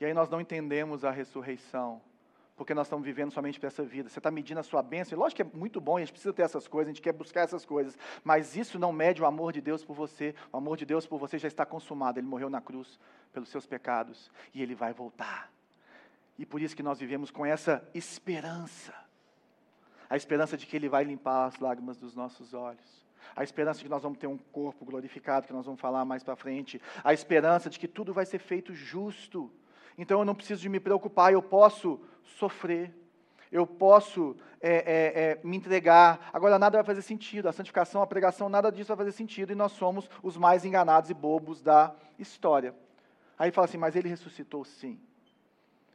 E 0.00 0.04
aí 0.04 0.12
nós 0.12 0.28
não 0.28 0.40
entendemos 0.40 1.04
a 1.04 1.12
ressurreição 1.12 2.02
porque 2.56 2.72
nós 2.72 2.86
estamos 2.86 3.04
vivendo 3.04 3.32
somente 3.32 3.58
para 3.58 3.66
essa 3.66 3.82
vida. 3.82 4.08
Você 4.08 4.18
está 4.18 4.30
medindo 4.30 4.60
a 4.60 4.62
sua 4.62 4.82
bênção, 4.82 5.16
e 5.16 5.18
lógico 5.18 5.36
que 5.36 5.42
é 5.42 5.58
muito 5.58 5.80
bom, 5.80 5.96
a 5.96 6.00
gente 6.00 6.12
precisa 6.12 6.32
ter 6.32 6.42
essas 6.42 6.68
coisas, 6.68 6.88
a 6.88 6.92
gente 6.92 7.02
quer 7.02 7.12
buscar 7.12 7.40
essas 7.40 7.64
coisas, 7.64 7.98
mas 8.22 8.56
isso 8.56 8.78
não 8.78 8.92
mede 8.92 9.20
o 9.20 9.26
amor 9.26 9.52
de 9.52 9.60
Deus 9.60 9.84
por 9.84 9.94
você. 9.94 10.34
O 10.52 10.56
amor 10.56 10.76
de 10.76 10.86
Deus 10.86 11.06
por 11.06 11.18
você 11.18 11.38
já 11.38 11.48
está 11.48 11.66
consumado. 11.66 12.18
Ele 12.18 12.26
morreu 12.26 12.48
na 12.48 12.60
cruz 12.60 12.98
pelos 13.32 13.48
seus 13.48 13.66
pecados 13.66 14.30
e 14.52 14.62
ele 14.62 14.74
vai 14.74 14.92
voltar. 14.92 15.50
E 16.38 16.46
por 16.46 16.60
isso 16.60 16.76
que 16.76 16.82
nós 16.82 16.98
vivemos 16.98 17.30
com 17.30 17.44
essa 17.44 17.86
esperança. 17.92 18.94
A 20.08 20.16
esperança 20.16 20.56
de 20.56 20.66
que 20.66 20.76
ele 20.76 20.88
vai 20.88 21.02
limpar 21.02 21.46
as 21.46 21.58
lágrimas 21.58 21.96
dos 21.96 22.14
nossos 22.14 22.54
olhos. 22.54 23.04
A 23.34 23.42
esperança 23.42 23.78
de 23.78 23.84
que 23.84 23.90
nós 23.90 24.02
vamos 24.02 24.18
ter 24.18 24.26
um 24.26 24.38
corpo 24.38 24.84
glorificado, 24.84 25.46
que 25.46 25.52
nós 25.52 25.64
vamos 25.64 25.80
falar 25.80 26.04
mais 26.04 26.22
para 26.22 26.36
frente. 26.36 26.80
A 27.02 27.12
esperança 27.12 27.68
de 27.68 27.80
que 27.80 27.88
tudo 27.88 28.12
vai 28.12 28.26
ser 28.26 28.38
feito 28.38 28.74
justo 28.74 29.50
então 29.96 30.20
eu 30.20 30.24
não 30.24 30.34
preciso 30.34 30.60
de 30.60 30.68
me 30.68 30.80
preocupar, 30.80 31.32
eu 31.32 31.42
posso 31.42 32.00
sofrer, 32.24 32.92
eu 33.50 33.66
posso 33.66 34.36
é, 34.60 34.72
é, 34.72 35.22
é, 35.22 35.40
me 35.44 35.56
entregar. 35.56 36.30
Agora, 36.32 36.58
nada 36.58 36.78
vai 36.78 36.84
fazer 36.84 37.02
sentido, 37.02 37.48
a 37.48 37.52
santificação, 37.52 38.02
a 38.02 38.06
pregação, 38.06 38.48
nada 38.48 38.72
disso 38.72 38.88
vai 38.88 38.96
fazer 38.96 39.12
sentido, 39.12 39.52
e 39.52 39.54
nós 39.54 39.72
somos 39.72 40.08
os 40.22 40.36
mais 40.36 40.64
enganados 40.64 41.10
e 41.10 41.14
bobos 41.14 41.60
da 41.60 41.94
história. 42.18 42.74
Aí 43.38 43.50
fala 43.50 43.66
assim, 43.66 43.78
mas 43.78 43.94
ele 43.94 44.08
ressuscitou 44.08 44.64
sim. 44.64 44.98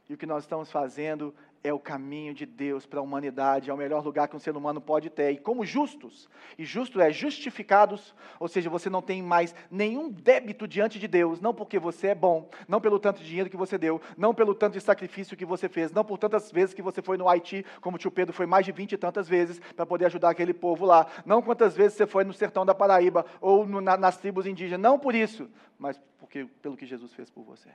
E 0.08 0.14
o 0.14 0.16
que 0.16 0.26
nós 0.26 0.44
estamos 0.44 0.70
fazendo 0.70 1.34
é 1.62 1.72
o 1.72 1.78
caminho 1.78 2.32
de 2.32 2.46
Deus 2.46 2.86
para 2.86 3.00
a 3.00 3.02
humanidade, 3.02 3.68
é 3.68 3.74
o 3.74 3.76
melhor 3.76 4.02
lugar 4.02 4.28
que 4.28 4.36
um 4.36 4.38
ser 4.38 4.56
humano 4.56 4.80
pode 4.80 5.10
ter. 5.10 5.32
E 5.32 5.36
como 5.36 5.64
justos, 5.64 6.28
e 6.58 6.64
justo 6.64 7.00
é 7.00 7.12
justificados, 7.12 8.14
ou 8.38 8.48
seja, 8.48 8.70
você 8.70 8.88
não 8.88 9.02
tem 9.02 9.22
mais 9.22 9.54
nenhum 9.70 10.10
débito 10.10 10.66
diante 10.66 10.98
de 10.98 11.06
Deus, 11.06 11.40
não 11.40 11.52
porque 11.52 11.78
você 11.78 12.08
é 12.08 12.14
bom, 12.14 12.48
não 12.66 12.80
pelo 12.80 12.98
tanto 12.98 13.20
de 13.20 13.28
dinheiro 13.28 13.50
que 13.50 13.56
você 13.56 13.76
deu, 13.76 14.00
não 14.16 14.34
pelo 14.34 14.54
tanto 14.54 14.74
de 14.74 14.80
sacrifício 14.80 15.36
que 15.36 15.44
você 15.44 15.68
fez, 15.68 15.92
não 15.92 16.04
por 16.04 16.18
tantas 16.18 16.50
vezes 16.50 16.74
que 16.74 16.82
você 16.82 17.02
foi 17.02 17.18
no 17.18 17.28
Haiti, 17.28 17.64
como 17.80 17.96
o 17.96 17.98
tio 17.98 18.10
Pedro 18.10 18.32
foi 18.32 18.46
mais 18.46 18.64
de 18.64 18.72
vinte 18.72 18.92
e 18.92 18.98
tantas 18.98 19.28
vezes 19.28 19.60
para 19.76 19.84
poder 19.84 20.06
ajudar 20.06 20.30
aquele 20.30 20.54
povo 20.54 20.86
lá, 20.86 21.06
não 21.26 21.42
quantas 21.42 21.76
vezes 21.76 21.96
você 21.96 22.06
foi 22.06 22.24
no 22.24 22.32
sertão 22.32 22.64
da 22.64 22.74
Paraíba 22.74 23.26
ou 23.40 23.66
no, 23.66 23.80
na, 23.80 23.96
nas 23.96 24.16
tribos 24.16 24.46
indígenas, 24.46 24.80
não 24.80 24.98
por 24.98 25.14
isso, 25.14 25.50
mas 25.78 26.00
porque, 26.18 26.46
pelo 26.62 26.76
que 26.76 26.86
Jesus 26.86 27.12
fez 27.12 27.28
por 27.28 27.42
você. 27.42 27.70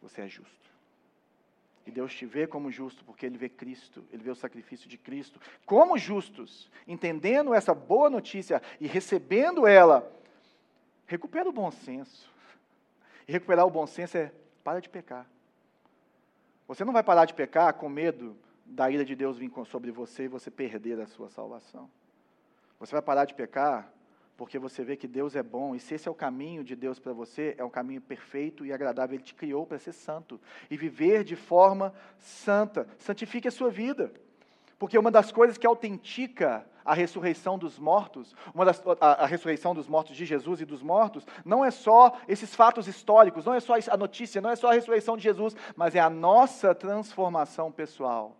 Você 0.00 0.22
é 0.22 0.28
justo. 0.28 0.75
E 1.86 1.90
Deus 1.90 2.12
te 2.12 2.26
vê 2.26 2.46
como 2.46 2.70
justo, 2.70 3.04
porque 3.04 3.24
Ele 3.24 3.38
vê 3.38 3.48
Cristo, 3.48 4.04
Ele 4.12 4.22
vê 4.22 4.30
o 4.30 4.34
sacrifício 4.34 4.88
de 4.88 4.98
Cristo. 4.98 5.40
Como 5.64 5.96
justos, 5.96 6.70
entendendo 6.86 7.54
essa 7.54 7.72
boa 7.72 8.10
notícia 8.10 8.60
e 8.80 8.86
recebendo 8.86 9.66
ela, 9.66 10.10
recupera 11.06 11.48
o 11.48 11.52
bom 11.52 11.70
senso. 11.70 12.28
E 13.28 13.32
recuperar 13.32 13.64
o 13.64 13.70
bom 13.70 13.86
senso 13.86 14.16
é 14.18 14.32
para 14.64 14.80
de 14.80 14.88
pecar. 14.88 15.26
Você 16.66 16.84
não 16.84 16.92
vai 16.92 17.02
parar 17.02 17.24
de 17.24 17.34
pecar 17.34 17.72
com 17.74 17.88
medo 17.88 18.36
da 18.64 18.90
ira 18.90 19.04
de 19.04 19.14
Deus 19.14 19.38
vir 19.38 19.52
sobre 19.66 19.92
você 19.92 20.24
e 20.24 20.28
você 20.28 20.50
perder 20.50 21.00
a 21.00 21.06
sua 21.06 21.28
salvação. 21.28 21.88
Você 22.80 22.92
vai 22.92 23.02
parar 23.02 23.24
de 23.24 23.34
pecar 23.34 23.92
porque 24.36 24.58
você 24.58 24.84
vê 24.84 24.96
que 24.96 25.08
Deus 25.08 25.34
é 25.34 25.42
bom, 25.42 25.74
e 25.74 25.80
se 25.80 25.94
esse 25.94 26.06
é 26.06 26.10
o 26.10 26.14
caminho 26.14 26.62
de 26.62 26.76
Deus 26.76 26.98
para 26.98 27.12
você, 27.12 27.54
é 27.56 27.64
um 27.64 27.70
caminho 27.70 28.02
perfeito 28.02 28.66
e 28.66 28.72
agradável, 28.72 29.14
Ele 29.14 29.22
te 29.22 29.34
criou 29.34 29.66
para 29.66 29.78
ser 29.78 29.92
santo 29.92 30.38
e 30.70 30.76
viver 30.76 31.24
de 31.24 31.34
forma 31.34 31.94
santa. 32.18 32.86
Santifique 32.98 33.48
a 33.48 33.50
sua 33.50 33.70
vida, 33.70 34.12
porque 34.78 34.98
uma 34.98 35.10
das 35.10 35.32
coisas 35.32 35.56
que 35.56 35.66
autentica 35.66 36.66
a 36.84 36.92
ressurreição 36.92 37.58
dos 37.58 37.78
mortos, 37.78 38.36
uma 38.54 38.64
das, 38.64 38.80
a, 39.00 39.24
a, 39.24 39.26
ressurreição 39.26 39.74
dos 39.74 39.88
mortos 39.88 40.14
de 40.14 40.26
Jesus 40.26 40.60
e 40.60 40.66
dos 40.66 40.82
mortos, 40.82 41.26
não 41.44 41.64
é 41.64 41.70
só 41.70 42.16
esses 42.28 42.54
fatos 42.54 42.86
históricos, 42.86 43.46
não 43.46 43.54
é 43.54 43.60
só 43.60 43.74
a 43.90 43.96
notícia, 43.96 44.40
não 44.40 44.50
é 44.50 44.56
só 44.56 44.70
a 44.70 44.74
ressurreição 44.74 45.16
de 45.16 45.22
Jesus, 45.22 45.56
mas 45.74 45.94
é 45.94 46.00
a 46.00 46.10
nossa 46.10 46.74
transformação 46.74 47.72
pessoal. 47.72 48.36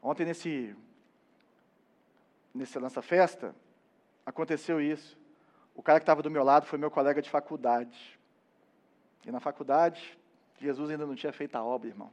Ontem, 0.00 0.24
nesse, 0.24 0.74
nesse 2.54 2.78
lança-festa, 2.78 3.54
aconteceu 4.24 4.80
isso. 4.80 5.18
O 5.74 5.82
cara 5.82 5.98
que 5.98 6.04
estava 6.04 6.22
do 6.22 6.30
meu 6.30 6.44
lado 6.44 6.66
foi 6.66 6.78
meu 6.78 6.90
colega 6.90 7.22
de 7.22 7.30
faculdade. 7.30 8.18
E 9.24 9.30
na 9.30 9.40
faculdade, 9.40 10.18
Jesus 10.58 10.90
ainda 10.90 11.06
não 11.06 11.14
tinha 11.14 11.32
feito 11.32 11.56
a 11.56 11.64
obra, 11.64 11.88
irmão. 11.88 12.10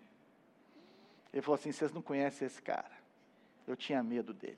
Ele 1.33 1.41
falou 1.41 1.55
assim: 1.55 1.71
vocês 1.71 1.91
não 1.91 2.01
conhecem 2.01 2.45
esse 2.45 2.61
cara. 2.61 2.91
Eu 3.67 3.75
tinha 3.75 4.01
medo 4.01 4.33
dele. 4.33 4.57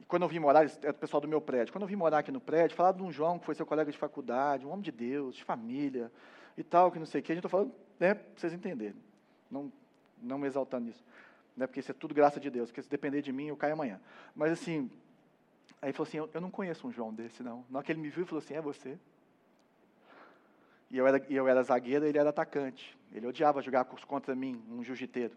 E 0.00 0.04
quando 0.04 0.22
eu 0.22 0.28
vim 0.28 0.38
morar, 0.38 0.64
é 0.82 0.90
o 0.90 0.94
pessoal 0.94 1.20
do 1.20 1.28
meu 1.28 1.40
prédio, 1.40 1.72
quando 1.72 1.82
eu 1.82 1.88
vim 1.88 1.96
morar 1.96 2.18
aqui 2.18 2.32
no 2.32 2.40
prédio, 2.40 2.76
falar 2.76 2.92
de 2.92 3.02
um 3.02 3.12
João 3.12 3.38
que 3.38 3.46
foi 3.46 3.54
seu 3.54 3.66
colega 3.66 3.90
de 3.90 3.98
faculdade, 3.98 4.66
um 4.66 4.70
homem 4.70 4.82
de 4.82 4.92
Deus, 4.92 5.36
de 5.36 5.44
família 5.44 6.10
e 6.56 6.64
tal, 6.64 6.90
que 6.90 6.98
não 6.98 7.06
sei 7.06 7.20
o 7.20 7.24
que, 7.24 7.32
a 7.32 7.34
gente 7.34 7.46
está 7.46 7.48
falando, 7.48 7.72
né, 7.98 8.14
para 8.14 8.24
vocês 8.36 8.52
entenderem. 8.52 8.96
Não, 9.50 9.72
não 10.20 10.38
me 10.38 10.46
exaltando 10.46 10.86
nisso 10.86 11.04
né, 11.56 11.66
porque 11.66 11.80
isso 11.80 11.90
é 11.90 11.94
tudo 11.94 12.14
graça 12.14 12.38
de 12.38 12.50
Deus, 12.50 12.70
porque 12.70 12.82
se 12.82 12.88
depender 12.88 13.22
de 13.22 13.32
mim, 13.32 13.46
eu 13.46 13.56
caio 13.56 13.72
amanhã. 13.72 14.00
Mas 14.34 14.52
assim, 14.52 14.90
aí 15.80 15.88
ele 15.88 15.92
falou 15.92 16.08
assim, 16.08 16.18
eu, 16.18 16.30
eu 16.34 16.40
não 16.40 16.50
conheço 16.50 16.86
um 16.86 16.92
João 16.92 17.14
desse, 17.14 17.42
não. 17.42 17.64
Na 17.70 17.78
hora 17.78 17.86
que 17.86 17.92
ele 17.92 18.00
me 18.00 18.10
viu, 18.10 18.20
ele 18.20 18.28
falou 18.28 18.42
assim, 18.42 18.54
é 18.54 18.60
você? 18.60 18.98
E 20.90 20.98
eu 20.98 21.06
era, 21.06 21.18
eu 21.30 21.48
era 21.48 21.62
zagueiro 21.62 22.04
ele 22.04 22.18
era 22.18 22.30
atacante. 22.30 22.96
Ele 23.12 23.26
odiava 23.26 23.62
jogar 23.62 23.84
contra 23.84 24.34
mim, 24.34 24.62
um 24.68 24.84
jiu-jiteiro. 24.84 25.36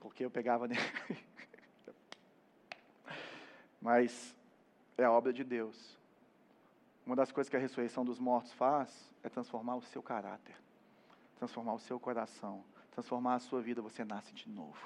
Porque 0.00 0.24
eu 0.24 0.30
pegava 0.30 0.68
nele. 0.68 0.80
Mas 3.80 4.34
é 4.98 5.04
a 5.04 5.12
obra 5.12 5.32
de 5.32 5.44
Deus. 5.44 5.98
Uma 7.06 7.16
das 7.16 7.30
coisas 7.30 7.48
que 7.48 7.56
a 7.56 7.60
ressurreição 7.60 8.04
dos 8.04 8.18
mortos 8.18 8.52
faz 8.52 9.10
é 9.22 9.28
transformar 9.28 9.76
o 9.76 9.82
seu 9.82 10.02
caráter, 10.02 10.56
transformar 11.36 11.74
o 11.74 11.78
seu 11.78 12.00
coração, 12.00 12.64
transformar 12.94 13.34
a 13.34 13.40
sua 13.40 13.60
vida, 13.60 13.82
você 13.82 14.04
nasce 14.04 14.32
de 14.32 14.48
novo. 14.48 14.78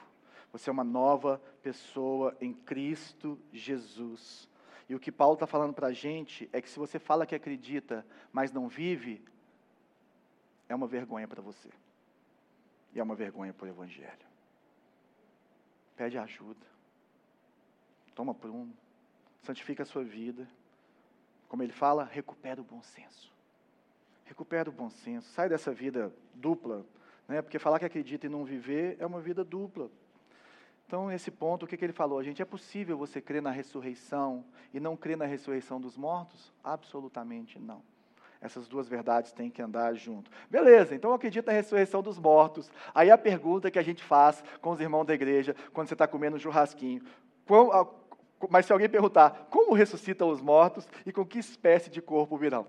Você 0.53 0.71
é 0.71 0.73
uma 0.73 0.85
nova 0.85 1.40
pessoa 1.62 2.37
em 2.40 2.55
Cristo 2.55 3.38
Jesus. 3.53 4.49
E 4.88 4.94
o 4.94 4.99
que 4.99 5.12
Paulo 5.12 5.35
está 5.35 5.47
falando 5.47 5.75
para 5.75 5.88
a 5.88 5.92
gente 5.92 6.49
é 6.53 6.62
que 6.62 6.71
se 6.71 6.79
você 6.79 6.99
fala 6.99 7.27
que 7.27 7.35
acredita, 7.35 8.07
mas 8.33 8.51
não 8.51 8.66
vive, 8.66 9.23
é 10.68 10.75
uma 10.75 10.87
vergonha 10.87 11.29
para 11.29 11.42
você. 11.42 11.68
E 12.94 13.01
é 13.01 13.03
uma 13.03 13.14
vergonha 13.14 13.53
para 13.53 13.66
o 13.66 13.68
Evangelho. 13.68 14.27
Pede 15.94 16.16
ajuda. 16.16 16.66
Toma 18.14 18.35
prumo. 18.35 18.75
Santifica 19.42 19.83
a 19.83 19.87
sua 19.87 20.03
vida. 20.03 20.49
Como 21.49 21.62
ele 21.62 21.73
fala, 21.73 22.05
recupera 22.05 22.61
o 22.61 22.64
bom 22.64 22.83
senso. 22.83 23.31
Recupera 24.25 24.71
o 24.71 24.73
bom 24.73 24.88
senso. 24.88 25.29
Sai 25.33 25.49
dessa 25.49 25.73
vida 25.73 26.12
dupla 26.35 26.87
né? 27.28 27.42
Porque 27.42 27.58
falar 27.58 27.78
que 27.78 27.84
acredita 27.84 28.26
e 28.26 28.30
não 28.30 28.44
viver 28.44 28.96
é 28.98 29.06
uma 29.06 29.20
vida 29.20 29.44
dupla. 29.44 29.90
Então, 30.86 31.08
nesse 31.08 31.30
ponto, 31.30 31.64
o 31.64 31.68
que, 31.68 31.76
que 31.76 31.84
ele 31.84 31.92
falou? 31.92 32.18
A 32.18 32.22
gente, 32.22 32.40
é 32.40 32.46
possível 32.46 32.96
você 32.96 33.20
crer 33.20 33.42
na 33.42 33.50
ressurreição 33.50 34.42
e 34.72 34.80
não 34.80 34.96
crer 34.96 35.18
na 35.18 35.26
ressurreição 35.26 35.78
dos 35.78 35.98
mortos? 35.98 36.50
Absolutamente 36.64 37.58
não. 37.58 37.82
Essas 38.40 38.66
duas 38.66 38.88
verdades 38.88 39.32
têm 39.32 39.50
que 39.50 39.60
andar 39.60 39.92
junto. 39.94 40.30
Beleza, 40.48 40.94
então 40.94 41.10
eu 41.10 41.14
acredito 41.14 41.46
na 41.46 41.52
ressurreição 41.52 42.00
dos 42.02 42.18
mortos. 42.18 42.70
Aí 42.94 43.10
a 43.10 43.18
pergunta 43.18 43.70
que 43.70 43.78
a 43.78 43.82
gente 43.82 44.02
faz 44.02 44.42
com 44.62 44.70
os 44.70 44.80
irmãos 44.80 45.04
da 45.04 45.12
igreja, 45.12 45.54
quando 45.74 45.88
você 45.88 45.94
está 45.94 46.06
comendo 46.06 46.36
um 46.36 46.40
churrasquinho. 46.40 47.02
Mas 48.48 48.64
se 48.64 48.72
alguém 48.72 48.88
perguntar, 48.88 49.48
como 49.50 49.74
ressuscitam 49.74 50.30
os 50.30 50.40
mortos 50.40 50.88
e 51.04 51.12
com 51.12 51.26
que 51.26 51.38
espécie 51.38 51.90
de 51.90 52.00
corpo 52.00 52.38
virão? 52.38 52.66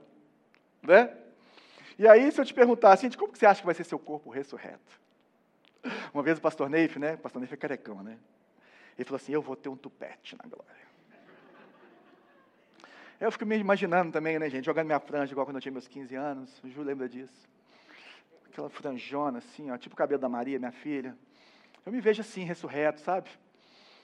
Né? 0.81 1.15
E 1.99 2.07
aí, 2.07 2.31
se 2.31 2.39
eu 2.39 2.45
te 2.45 2.53
perguntar 2.53 2.93
assim, 2.93 3.11
como 3.11 3.33
que 3.33 3.37
você 3.37 3.45
acha 3.45 3.59
que 3.59 3.65
vai 3.65 3.75
ser 3.75 3.83
seu 3.83 3.99
corpo 3.99 4.29
ressurreto? 4.29 4.97
Uma 6.13 6.23
vez 6.23 6.37
o 6.37 6.41
pastor 6.41 6.69
Neif, 6.69 6.97
né? 6.97 7.15
O 7.15 7.17
pastor 7.17 7.41
Neif 7.41 7.53
é 7.53 7.57
carecão, 7.57 8.01
né? 8.01 8.17
Ele 8.97 9.03
falou 9.03 9.17
assim: 9.17 9.33
Eu 9.33 9.41
vou 9.41 9.53
ter 9.53 9.67
um 9.67 9.75
tupete 9.75 10.37
na 10.37 10.47
glória. 10.49 10.79
Eu 13.19 13.29
fico 13.33 13.45
me 13.45 13.57
imaginando 13.57 14.13
também, 14.13 14.39
né, 14.39 14.49
gente, 14.49 14.63
jogando 14.63 14.85
minha 14.85 14.99
franja 15.01 15.33
igual 15.33 15.45
quando 15.45 15.57
eu 15.57 15.61
tinha 15.61 15.73
meus 15.73 15.89
15 15.89 16.15
anos. 16.15 16.63
O 16.63 16.69
Ju 16.69 16.83
lembra 16.83 17.09
disso. 17.09 17.33
Aquela 18.45 18.69
franjona 18.69 19.39
assim, 19.39 19.69
ó, 19.69 19.77
tipo 19.77 19.93
o 19.93 19.97
cabelo 19.97 20.21
da 20.21 20.29
Maria, 20.29 20.57
minha 20.57 20.71
filha. 20.71 21.17
Eu 21.85 21.91
me 21.91 21.99
vejo 21.99 22.21
assim, 22.21 22.45
ressurreto, 22.45 23.01
sabe? 23.01 23.29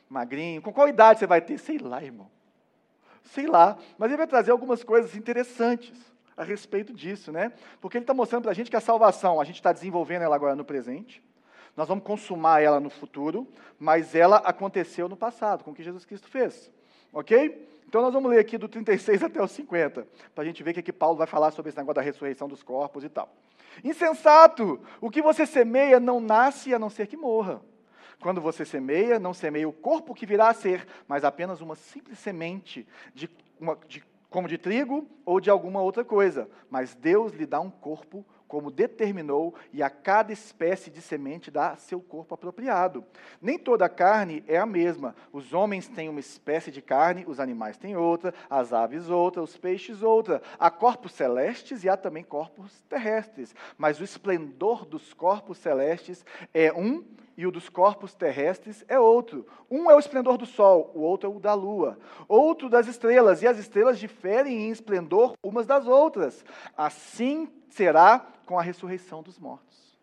Magrinho. 0.10 0.62
Com 0.62 0.74
qual 0.74 0.90
idade 0.90 1.20
você 1.20 1.28
vai 1.28 1.40
ter? 1.40 1.58
Sei 1.58 1.78
lá, 1.78 2.04
irmão. 2.04 2.30
Sei 3.24 3.48
lá. 3.48 3.78
Mas 3.98 4.10
ele 4.10 4.18
vai 4.18 4.28
trazer 4.28 4.52
algumas 4.52 4.84
coisas 4.84 5.16
interessantes 5.16 6.15
a 6.38 6.44
respeito 6.44 6.94
disso, 6.94 7.32
né? 7.32 7.52
Porque 7.80 7.98
ele 7.98 8.04
está 8.04 8.14
mostrando 8.14 8.44
para 8.44 8.52
a 8.52 8.56
gente 8.56 8.70
que 8.70 8.76
a 8.76 8.82
salvação, 8.82 9.40
a 9.40 9.46
gente 9.46 9.56
está 9.56 9.72
desenvolvendo 9.72 10.24
ela 10.24 10.36
agora 10.36 10.56
no 10.56 10.66
presente, 10.66 11.24
nós 11.76 11.88
vamos 11.88 12.04
consumar 12.04 12.62
ela 12.62 12.80
no 12.80 12.90
futuro, 12.90 13.48
mas 13.78 14.16
ela 14.16 14.38
aconteceu 14.38 15.10
no 15.10 15.18
passado, 15.18 15.64
com 15.64 15.72
o 15.72 15.74
que 15.76 15.84
Jesus 15.84 16.06
Cristo 16.06 16.28
fez. 16.28 16.72
Ok? 17.12 17.68
Então 17.88 18.02
nós 18.02 18.14
vamos 18.14 18.30
ler 18.30 18.40
aqui 18.40 18.58
do 18.58 18.68
36 18.68 19.24
até 19.24 19.42
o 19.42 19.48
50, 19.48 20.08
para 20.34 20.44
a 20.44 20.48
gente 20.48 20.64
ver 20.64 20.72
o 20.72 20.74
que, 20.74 20.82
que 20.82 20.94
Paulo 20.94 21.18
vai 21.18 21.28
falar 21.28 21.52
sobre 21.52 21.70
esse 21.70 21.78
negócio 21.78 21.96
da 21.96 22.02
ressurreição 22.02 22.48
dos 22.48 22.64
corpos 22.64 23.04
e 23.04 23.10
tal. 23.10 23.34
Insensato! 23.84 24.80
O 25.02 25.10
que 25.10 25.22
você 25.22 25.46
semeia 25.46 26.00
não 26.00 26.20
nasce 26.20 26.74
a 26.74 26.80
não 26.80 26.90
ser 26.90 27.08
que 27.08 27.18
morra. 27.18 27.62
Quando 28.22 28.42
você 28.42 28.66
semeia, 28.66 29.20
não 29.20 29.34
semeia 29.34 29.68
o 29.68 29.74
corpo 29.74 30.14
que 30.14 30.26
virá 30.26 30.50
a 30.50 30.54
ser, 30.54 30.88
mas 31.08 31.24
apenas 31.24 31.62
uma 31.62 31.76
simples 31.76 32.18
semente 32.20 32.88
de, 33.14 33.30
uma, 33.60 33.78
de 33.88 34.04
como 34.36 34.50
de 34.50 34.58
trigo 34.58 35.08
ou 35.24 35.40
de 35.40 35.50
alguma 35.50 35.82
outra 35.82 36.04
coisa, 36.04 36.50
mas 36.70 36.94
Deus 36.94 37.32
lhe 37.32 37.46
dá 37.46 37.62
um 37.62 37.70
corpo 37.70 38.26
como 38.50 38.70
determinou, 38.70 39.56
e 39.72 39.82
a 39.82 39.90
cada 39.90 40.34
espécie 40.34 40.92
de 40.92 41.02
semente 41.02 41.50
dá 41.50 41.78
seu 41.78 42.02
corpo 42.02 42.36
apropriado. 42.36 43.06
Nem 43.42 43.58
toda 43.58 43.88
carne 43.88 44.44
é 44.46 44.58
a 44.58 44.66
mesma. 44.66 45.16
Os 45.32 45.54
homens 45.54 45.88
têm 45.88 46.10
uma 46.10 46.20
espécie 46.20 46.70
de 46.70 46.82
carne, 46.82 47.24
os 47.26 47.40
animais 47.40 47.78
têm 47.78 47.96
outra, 47.96 48.34
as 48.50 48.74
aves 48.74 49.10
outra, 49.10 49.42
os 49.42 49.56
peixes 49.56 50.04
outra. 50.04 50.42
Há 50.60 50.70
corpos 50.70 51.14
celestes 51.14 51.86
e 51.86 51.90
há 51.90 51.96
também 51.96 52.24
corpos 52.24 52.84
terrestres. 52.90 53.56
Mas 53.78 54.02
o 54.02 54.04
esplendor 54.04 54.86
dos 54.86 55.14
corpos 55.14 55.58
celestes 55.58 56.26
é 56.54 56.74
um 56.74 57.06
e 57.38 57.46
o 57.46 57.52
dos 57.52 57.70
corpos 57.70 58.14
terrestres 58.14 58.84
é 58.88 59.00
outro. 59.00 59.46
Um 59.70 59.90
é 59.92 59.96
o 59.96 60.00
esplendor 60.00 60.38
do 60.38 60.46
sol, 60.46 60.92
o 60.96 61.00
outro 61.00 61.30
é 61.30 61.34
o 61.34 61.40
da 61.40 61.54
lua. 61.54 62.00
Outro 62.28 62.70
das 62.70 62.88
estrelas, 62.88 63.42
e 63.42 63.48
as 63.48 63.58
estrelas 63.58 64.00
diferem 64.00 64.68
em 64.68 64.72
esplendor 64.72 65.34
umas 65.44 65.68
das 65.68 65.86
outras. 65.86 66.46
Assim 66.78 67.50
será 67.70 68.26
com 68.46 68.58
a 68.58 68.64
ressurreição 68.64 69.22
dos 69.22 69.38
mortos. 69.38 69.98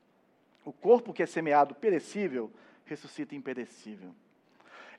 O 0.65 0.73
corpo 0.73 1.13
que 1.13 1.23
é 1.23 1.27
semeado 1.27 1.75
perecível 1.75 2.51
ressuscita 2.85 3.35
imperecível. 3.35 4.15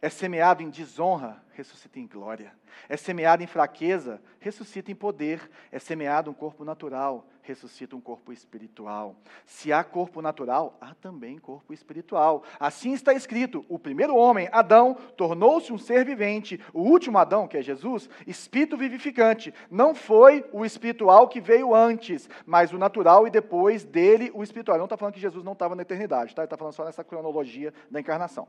É 0.01 0.09
semeado 0.09 0.61
em 0.61 0.69
desonra, 0.69 1.41
ressuscita 1.53 1.99
em 1.99 2.07
glória. 2.07 2.51
É 2.89 2.97
semeado 2.97 3.41
em 3.41 3.47
fraqueza, 3.47 4.21
ressuscita 4.39 4.91
em 4.91 4.95
poder. 4.95 5.49
É 5.71 5.79
semeado 5.79 6.29
um 6.29 6.33
corpo 6.33 6.65
natural, 6.65 7.25
ressuscita 7.43 7.95
um 7.95 8.01
corpo 8.01 8.31
espiritual. 8.31 9.15
Se 9.45 9.71
há 9.71 9.83
corpo 9.83 10.21
natural, 10.21 10.77
há 10.81 10.93
também 10.95 11.37
corpo 11.37 11.73
espiritual. 11.73 12.43
Assim 12.59 12.93
está 12.93 13.13
escrito: 13.13 13.65
o 13.69 13.77
primeiro 13.77 14.15
homem, 14.15 14.49
Adão, 14.51 14.95
tornou-se 15.15 15.71
um 15.71 15.77
ser 15.77 16.05
vivente. 16.05 16.59
O 16.73 16.81
último 16.81 17.17
Adão, 17.17 17.47
que 17.47 17.57
é 17.57 17.61
Jesus, 17.61 18.09
espírito 18.25 18.77
vivificante. 18.77 19.53
Não 19.69 19.93
foi 19.93 20.45
o 20.51 20.65
espiritual 20.65 21.27
que 21.27 21.41
veio 21.41 21.75
antes, 21.75 22.29
mas 22.45 22.71
o 22.73 22.77
natural 22.77 23.27
e 23.27 23.29
depois 23.29 23.83
dele 23.83 24.31
o 24.33 24.41
espiritual. 24.41 24.77
Não 24.77 24.85
está 24.85 24.97
falando 24.97 25.13
que 25.13 25.19
Jesus 25.19 25.43
não 25.43 25.53
estava 25.53 25.75
na 25.75 25.81
eternidade, 25.81 26.33
tá? 26.33 26.41
ele 26.41 26.47
está 26.47 26.57
falando 26.57 26.73
só 26.73 26.85
nessa 26.85 27.03
cronologia 27.03 27.73
da 27.91 27.99
encarnação. 27.99 28.47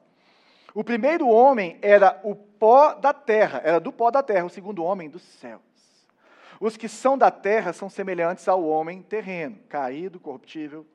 O 0.74 0.82
primeiro 0.82 1.28
homem 1.28 1.78
era 1.80 2.20
o 2.24 2.34
pó 2.34 2.95
da 2.95 3.12
terra, 3.12 3.61
era 3.64 3.78
do 3.78 3.92
pó 3.92 4.11
da 4.11 4.22
terra, 4.22 4.45
o 4.45 4.51
segundo 4.51 4.82
homem 4.82 5.09
dos 5.09 5.22
céus. 5.22 5.62
Os 6.61 6.76
que 6.76 6.88
são 6.88 7.16
da 7.16 7.30
terra 7.30 7.72
são 7.72 7.88
semelhantes 7.88 8.48
ao 8.48 8.64
homem 8.64 9.02
terreno, 9.02 9.59
caído, 9.68 10.20
corruptível. 10.20 10.86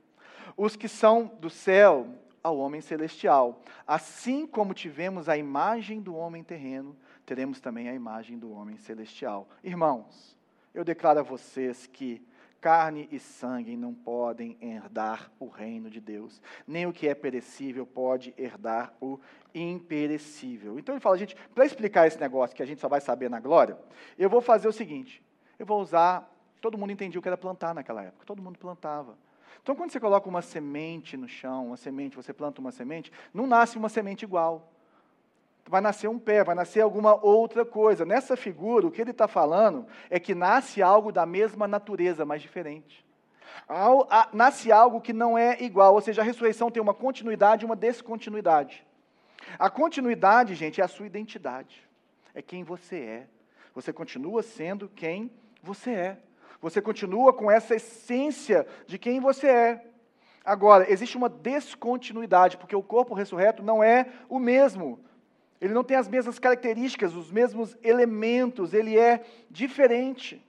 Os 0.56 0.76
que 0.76 0.88
são 0.88 1.26
do 1.40 1.50
céu, 1.50 2.08
ao 2.44 2.58
homem 2.58 2.82
celestial. 2.82 3.62
Assim 3.86 4.48
como 4.48 4.74
tivemos 4.74 5.30
a 5.30 5.38
imagem 5.38 6.02
do 6.02 6.16
homem 6.16 6.44
terreno, 6.44 6.96
teremos 7.26 7.60
também 7.60 7.90
a 7.90 7.94
imagem 7.94 8.38
do 8.38 8.52
homem 8.52 8.78
celestial. 8.78 9.48
Irmãos, 9.64 10.36
eu 10.74 10.84
declaro 10.84 11.20
a 11.20 11.24
vocês 11.24 11.88
que 11.88 12.26
Carne 12.62 13.08
e 13.10 13.20
sangue 13.20 13.78
não 13.78 13.94
podem 13.94 14.58
herdar 14.60 15.32
o 15.40 15.48
reino 15.48 15.90
de 15.90 16.02
Deus, 16.02 16.42
nem 16.68 16.86
o 16.86 16.92
que 16.92 17.08
é 17.08 17.16
perecível 17.16 17.86
pode 17.86 18.34
herdar 18.38 18.94
o 19.00 19.18
imperecível. 19.56 20.78
Então 20.78 20.94
ele 20.94 21.00
fala, 21.00 21.18
gente, 21.18 21.38
para 21.56 21.66
explicar 21.66 22.06
esse 22.06 22.20
negócio 22.20 22.54
que 22.54 22.62
a 22.62 22.66
gente 22.66 22.82
só 22.82 22.90
vai 22.90 23.00
saber 23.00 23.30
na 23.30 23.40
glória, 23.40 23.78
eu 24.18 24.30
vou 24.30 24.42
fazer 24.42 24.68
o 24.68 24.74
seguinte: 24.74 25.24
eu 25.60 25.66
vou 25.66 25.80
usar. 25.82 26.28
Todo 26.60 26.78
mundo 26.78 26.92
entendia 26.92 27.20
o 27.20 27.22
que 27.22 27.28
era 27.28 27.38
plantar 27.38 27.76
naquela 27.76 28.02
época, 28.02 28.26
todo 28.26 28.42
mundo 28.42 28.58
plantava. 28.58 29.16
Então, 29.62 29.76
quando 29.76 29.92
você 29.92 30.00
coloca 30.00 30.28
uma 30.28 30.42
semente 30.42 31.16
no 31.18 31.28
chão, 31.28 31.68
uma 31.68 31.78
semente, 31.78 32.16
você 32.16 32.34
planta 32.34 32.60
uma 32.62 32.72
semente, 32.72 33.12
não 33.34 33.46
nasce 33.46 33.78
uma 33.78 33.90
semente 33.90 34.24
igual 34.24 34.72
vai 35.70 35.82
nascer 35.82 36.08
um 36.08 36.18
pé, 36.18 36.44
vai 36.44 36.56
nascer 36.56 36.82
alguma 36.82 37.14
outra 37.24 37.64
coisa. 37.64 38.04
Nessa 38.04 38.36
figura, 38.36 38.88
o 38.88 38.92
que 38.92 39.00
ele 39.00 39.12
está 39.12 39.28
falando 39.28 39.86
é 40.10 40.20
que 40.20 40.34
nasce 40.34 40.82
algo 40.82 41.12
da 41.12 41.28
mesma 41.28 41.68
natureza, 41.68 42.26
mas 42.26 42.42
diferente. 42.42 43.06
Nasce 44.34 44.72
algo 44.72 45.00
que 45.00 45.14
não 45.14 45.38
é 45.38 45.62
igual, 45.62 45.94
ou 45.94 46.02
seja, 46.02 46.22
a 46.22 46.26
ressurreição 46.26 46.72
tem 46.72 46.82
uma 46.82 46.94
continuidade 46.94 47.64
e 47.64 47.68
uma 47.68 47.76
descontinuidade. 47.76 48.84
A 49.60 49.70
continuidade, 49.70 50.56
gente, 50.56 50.82
é 50.82 50.84
a 50.84 50.88
sua 50.88 51.06
identidade, 51.06 51.88
é 52.34 52.42
quem 52.42 52.64
você 52.64 52.98
é. 52.98 53.28
Você 53.76 53.94
continua 53.94 54.42
sendo 54.42 54.90
quem 54.90 55.32
você 55.62 55.92
é. 55.92 56.18
Você 56.62 56.82
continua 56.82 57.32
com 57.32 57.50
essa 57.50 57.76
essência 57.76 58.68
de 58.86 58.98
quem 58.98 59.20
você 59.20 59.48
é. 59.48 59.86
Agora, 60.44 60.92
existe 60.92 61.16
uma 61.16 61.30
descontinuidade, 61.30 62.58
porque 62.58 62.76
o 62.76 62.84
corpo 62.84 63.14
ressurreto 63.14 63.64
não 63.64 63.84
é 63.84 64.08
o 64.28 64.40
mesmo. 64.40 65.00
Ele 65.62 65.74
não 65.74 65.84
tem 65.84 65.98
as 65.98 66.08
mesmas 66.08 66.40
características, 66.40 67.14
os 67.14 67.32
mesmos 67.32 67.78
elementos, 67.84 68.74
ele 68.74 68.98
é 68.98 69.24
diferente. 69.50 70.44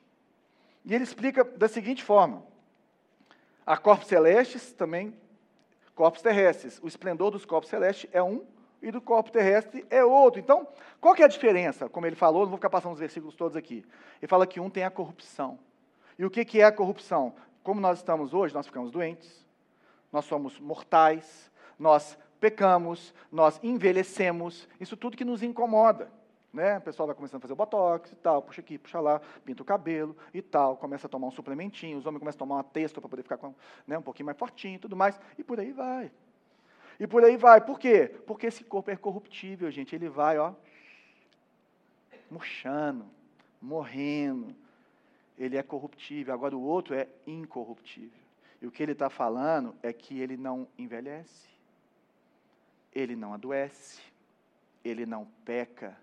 E 0.85 0.95
ele 0.95 1.05
explica 1.05 1.45
da 1.45 1.69
seguinte 1.69 2.03
forma: 2.03 2.43
há 3.67 3.77
corpos 3.77 4.09
celestes 4.09 4.73
também, 4.73 5.15
corpos 5.95 6.23
terrestres. 6.23 6.81
O 6.83 6.89
esplendor 6.89 7.31
dos 7.31 7.45
corpos 7.45 7.69
celestes 7.69 8.09
é 8.13 8.23
um 8.23 8.45
e 8.83 8.91
do 8.91 9.01
corpo 9.01 9.31
terrestre 9.31 9.85
é 9.91 10.05
outro. 10.05 10.41
Então, 10.41 10.67
qual 11.01 11.15
que 11.15 11.23
é 11.23 11.25
a 11.25 11.29
diferença? 11.29 11.89
Como 11.89 12.07
ele 12.07 12.17
falou, 12.17 12.43
não 12.43 12.51
vou 12.51 12.59
ficar 12.59 12.71
passando 12.71 12.93
os 12.93 12.99
versículos 12.99 13.35
todos 13.35 13.57
aqui. 13.57 13.85
Ele 14.21 14.29
fala 14.29 14.47
que 14.47 14.61
um 14.61 14.71
tem 14.71 14.85
a 14.85 14.91
corrupção. 14.91 15.59
E 16.19 16.25
o 16.25 16.31
que, 16.31 16.45
que 16.45 16.61
é 16.61 16.65
a 16.65 16.73
corrupção? 16.73 17.35
Como 17.63 17.81
nós 17.81 17.99
estamos 17.99 18.33
hoje, 18.35 18.55
nós 18.55 18.67
ficamos 18.67 18.91
doentes, 18.91 19.47
nós 20.13 20.25
somos 20.25 20.59
mortais, 20.59 21.51
nós 21.79 22.19
pecamos, 22.41 23.15
nós 23.31 23.61
envelhecemos, 23.63 24.69
isso 24.81 24.97
tudo 24.97 25.17
que 25.17 25.25
nos 25.25 25.43
incomoda. 25.43 26.11
Né? 26.53 26.79
O 26.79 26.81
pessoal 26.81 27.07
vai 27.07 27.15
começando 27.15 27.39
a 27.39 27.43
fazer 27.43 27.53
o 27.53 27.57
botox 27.57 28.11
e 28.11 28.17
tal, 28.17 28.43
puxa 28.43 28.61
aqui, 28.61 28.77
puxa 28.77 28.99
lá, 28.99 29.21
pinta 29.45 29.63
o 29.63 29.65
cabelo 29.65 30.17
e 30.35 30.43
tal, 30.43 30.77
começa 30.77 31.07
a 31.07 31.11
tomar 31.11 31.29
um 31.29 31.31
suplementinho, 31.31 31.97
os 31.97 32.07
homens 32.07 32.19
começam 32.19 32.39
a 32.39 32.41
tomar 32.41 32.57
uma 32.57 32.65
texto 32.65 33.01
para 33.01 33.09
poder 33.09 33.23
ficar 33.23 33.37
com, 33.37 33.55
né, 33.87 33.97
um 33.97 34.03
pouquinho 34.03 34.27
mais 34.27 34.39
fortinho 34.39 34.75
e 34.75 34.79
tudo 34.79 34.97
mais, 34.97 35.21
e 35.39 35.45
por 35.45 35.61
aí 35.61 35.71
vai. 35.71 36.11
E 37.01 37.07
por 37.07 37.25
aí 37.25 37.37
vai. 37.37 37.61
Por 37.61 37.81
quê? 37.81 38.15
Porque 38.27 38.47
esse 38.47 38.63
corpo 38.63 38.91
é 38.91 38.97
corruptível, 38.97 39.71
gente. 39.71 39.95
Ele 39.97 40.09
vai, 40.09 40.39
ó, 40.39 40.53
murchando, 42.31 43.07
morrendo. 43.61 44.55
Ele 45.37 45.57
é 45.57 45.63
corruptível. 45.63 46.33
Agora 46.33 46.57
o 46.57 46.63
outro 46.63 46.95
é 46.95 47.09
incorruptível. 47.27 48.21
E 48.63 48.67
o 48.67 48.71
que 48.71 48.83
ele 48.83 48.93
está 48.93 49.09
falando 49.09 49.75
é 49.83 49.93
que 49.93 50.21
ele 50.21 50.37
não 50.37 50.69
envelhece 50.79 51.51
ele 52.93 53.15
não 53.15 53.33
adoece, 53.33 54.01
ele 54.85 55.07
não 55.07 55.27
peca. 55.45 55.97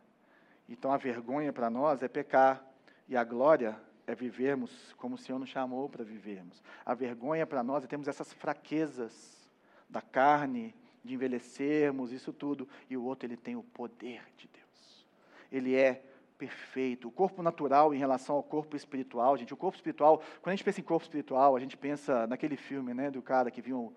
Então 0.68 0.91
a 0.91 0.98
vergonha 0.98 1.52
para 1.52 1.70
nós 1.70 2.02
é 2.02 2.08
pecar 2.08 2.64
e 3.08 3.16
a 3.16 3.24
glória 3.24 3.80
é 4.06 4.16
vivermos 4.16 4.93
como 4.98 5.16
o 5.16 5.18
Senhor 5.18 5.39
nos 5.39 5.50
chamou 5.50 5.89
para 5.89 6.04
vivermos. 6.04 6.62
A 6.86 6.93
vergonha 6.93 7.45
para 7.45 7.64
nós 7.64 7.84
é 7.84 7.88
termos 7.88 8.08
essas 8.08 8.32
fraquezas 8.34 9.50
da 9.89 10.02
carne, 10.02 10.74
de 11.08 11.16
envelhecermos, 11.16 12.12
isso 12.12 12.32
tudo, 12.32 12.68
e 12.89 12.95
o 12.95 13.03
outro 13.03 13.28
ele 13.28 13.38
tem 13.38 13.55
o 13.55 13.64
poder 13.64 14.22
de 14.38 14.47
Deus. 14.47 15.05
Ele 15.51 15.76
é 15.76 16.03
perfeito. 16.38 17.08
O 17.08 17.12
corpo 17.12 17.41
natural 17.41 17.93
em 17.93 17.97
relação 17.97 18.36
ao 18.36 18.43
corpo 18.43 18.76
espiritual, 18.76 19.36
gente, 19.38 19.53
o 19.53 19.58
corpo 19.58 19.76
espiritual, 19.76 20.22
quando 20.41 20.53
a 20.53 20.55
gente 20.55 20.64
pensa 20.64 20.80
em 20.80 20.84
corpo 20.84 21.03
espiritual, 21.03 21.55
a 21.55 21.60
gente 21.60 21.76
pensa 21.76 22.28
naquele 22.28 22.55
filme, 22.55 22.93
né, 22.93 23.10
do 23.10 23.22
cara 23.22 23.49
que 23.49 23.62
viu 23.62 23.93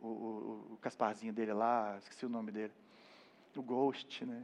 o, 0.00 0.06
o, 0.06 0.74
o 0.74 0.78
Casparzinho 0.80 1.32
dele 1.32 1.52
lá, 1.52 1.96
esqueci 1.98 2.26
o 2.26 2.28
nome 2.28 2.52
dele, 2.52 2.72
o 3.56 3.62
Ghost, 3.62 4.24
né? 4.24 4.42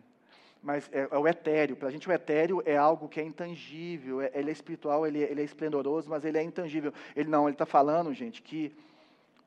Mas 0.63 0.91
é, 0.93 1.07
é 1.11 1.19
o 1.19 1.29
etéreo. 1.29 1.77
Para 1.77 1.89
a 1.89 1.91
gente, 1.93 2.09
o 2.09 2.13
etéreo 2.13 2.61
é 2.65 2.77
algo 2.77 3.09
que 3.09 3.21
é 3.21 3.23
intangível. 3.23 4.21
É, 4.21 4.33
ele 4.35 4.51
é 4.51 4.53
espiritual, 4.53 5.07
ele, 5.07 5.21
ele 5.21 5.41
é 5.41 5.45
esplendoroso, 5.45 6.11
mas 6.11 6.25
ele 6.25 6.39
é 6.39 6.43
intangível. 6.43 6.93
Ele 7.15 7.29
não, 7.29 7.45
ele 7.45 7.55
está 7.55 7.65
falando, 7.65 8.13
gente, 8.13 8.43
que 8.43 8.75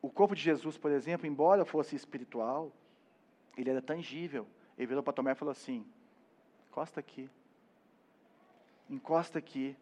o 0.02 0.10
corpo 0.10 0.36
de 0.36 0.42
Jesus, 0.42 0.78
por 0.78 0.92
exemplo, 0.92 1.28
embora 1.28 1.66
fosse 1.66 1.96
espiritual, 1.96 2.72
ele 3.58 3.70
era 3.70 3.82
tangível. 3.82 4.48
Ele 4.78 4.88
virou 4.88 5.04
para 5.04 5.14
Tomé 5.14 5.32
e 5.32 5.36
falou 5.36 5.52
assim: 5.52 5.86
encosta 6.70 7.00
aqui. 7.00 7.30
Encosta 8.90 9.40
aqui. 9.40 9.76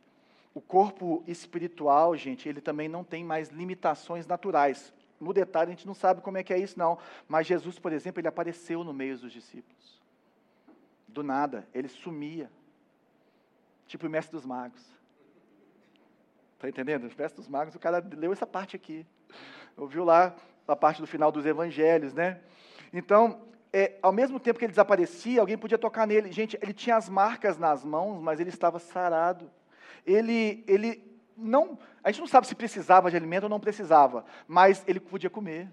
O 0.54 0.62
corpo 0.62 1.24
espiritual, 1.28 2.16
gente, 2.18 2.50
ele 2.50 2.62
também 2.62 2.90
não 2.90 3.04
tem 3.04 3.24
mais 3.24 3.50
limitações 3.50 4.26
naturais 4.26 4.92
no 5.20 5.34
detalhe, 5.34 5.72
a 5.72 5.76
gente 5.76 5.88
não 5.88 5.94
sabe 5.94 6.22
como 6.22 6.38
é 6.38 6.44
que 6.44 6.54
é 6.54 6.60
isso, 6.60 6.78
não. 6.78 6.98
Mas 7.28 7.48
Jesus, 7.48 7.80
por 7.80 7.92
exemplo, 7.92 8.20
ele 8.20 8.28
apareceu 8.28 8.84
no 8.84 8.94
meio 8.94 9.18
dos 9.18 9.32
discípulos. 9.32 10.00
Do 11.08 11.24
nada, 11.24 11.68
ele 11.74 11.88
sumia. 11.88 12.52
Tipo 13.88 14.08
o 14.08 14.10
mestre 14.10 14.36
dos 14.36 14.46
magos. 14.46 14.82
Está 16.56 16.70
entendendo? 16.70 17.04
O 17.04 17.18
mestre 17.18 17.36
dos 17.36 17.48
magos, 17.48 17.76
o 17.76 17.80
cara 17.80 18.04
leu 18.16 18.32
essa 18.32 18.46
parte 18.46 18.76
aqui. 18.76 19.06
Ouviu 19.78 20.04
lá 20.04 20.36
a 20.68 20.76
parte 20.76 21.00
do 21.00 21.08
final 21.08 21.32
dos 21.32 21.46
evangelhos, 21.46 22.14
né? 22.14 22.40
Então, 22.92 23.40
é, 23.72 23.94
ao 24.02 24.12
mesmo 24.12 24.40
tempo 24.40 24.58
que 24.58 24.66
ele 24.66 24.72
desaparecia, 24.72 25.40
alguém 25.40 25.58
podia 25.58 25.78
tocar 25.78 26.08
nele. 26.08 26.32
Gente, 26.32 26.58
ele 26.62 26.74
tinha 26.74 26.96
as 26.96 27.08
marcas 27.08 27.58
nas 27.58 27.86
mãos, 27.86 28.20
mas 28.22 28.40
ele 28.40 28.50
estava 28.50 28.80
sarado. 28.80 29.50
Ele, 30.06 30.64
ele 30.68 31.04
não, 31.38 31.78
a 32.04 32.10
gente 32.10 32.22
não 32.22 32.28
sabe 32.28 32.48
se 32.48 32.56
precisava 32.56 33.12
de 33.12 33.16
alimento 33.16 33.44
ou 33.44 33.50
não 33.50 33.60
precisava, 33.60 34.26
mas 34.48 34.84
ele 34.88 35.00
podia 35.00 35.30
comer. 35.30 35.70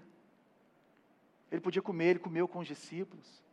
Ele 1.51 1.61
podia 1.61 1.81
comer, 1.81 2.11
ele 2.11 2.19
comeu 2.19 2.47
com 2.47 2.59
os 2.59 2.67
discípulos. 2.67 3.43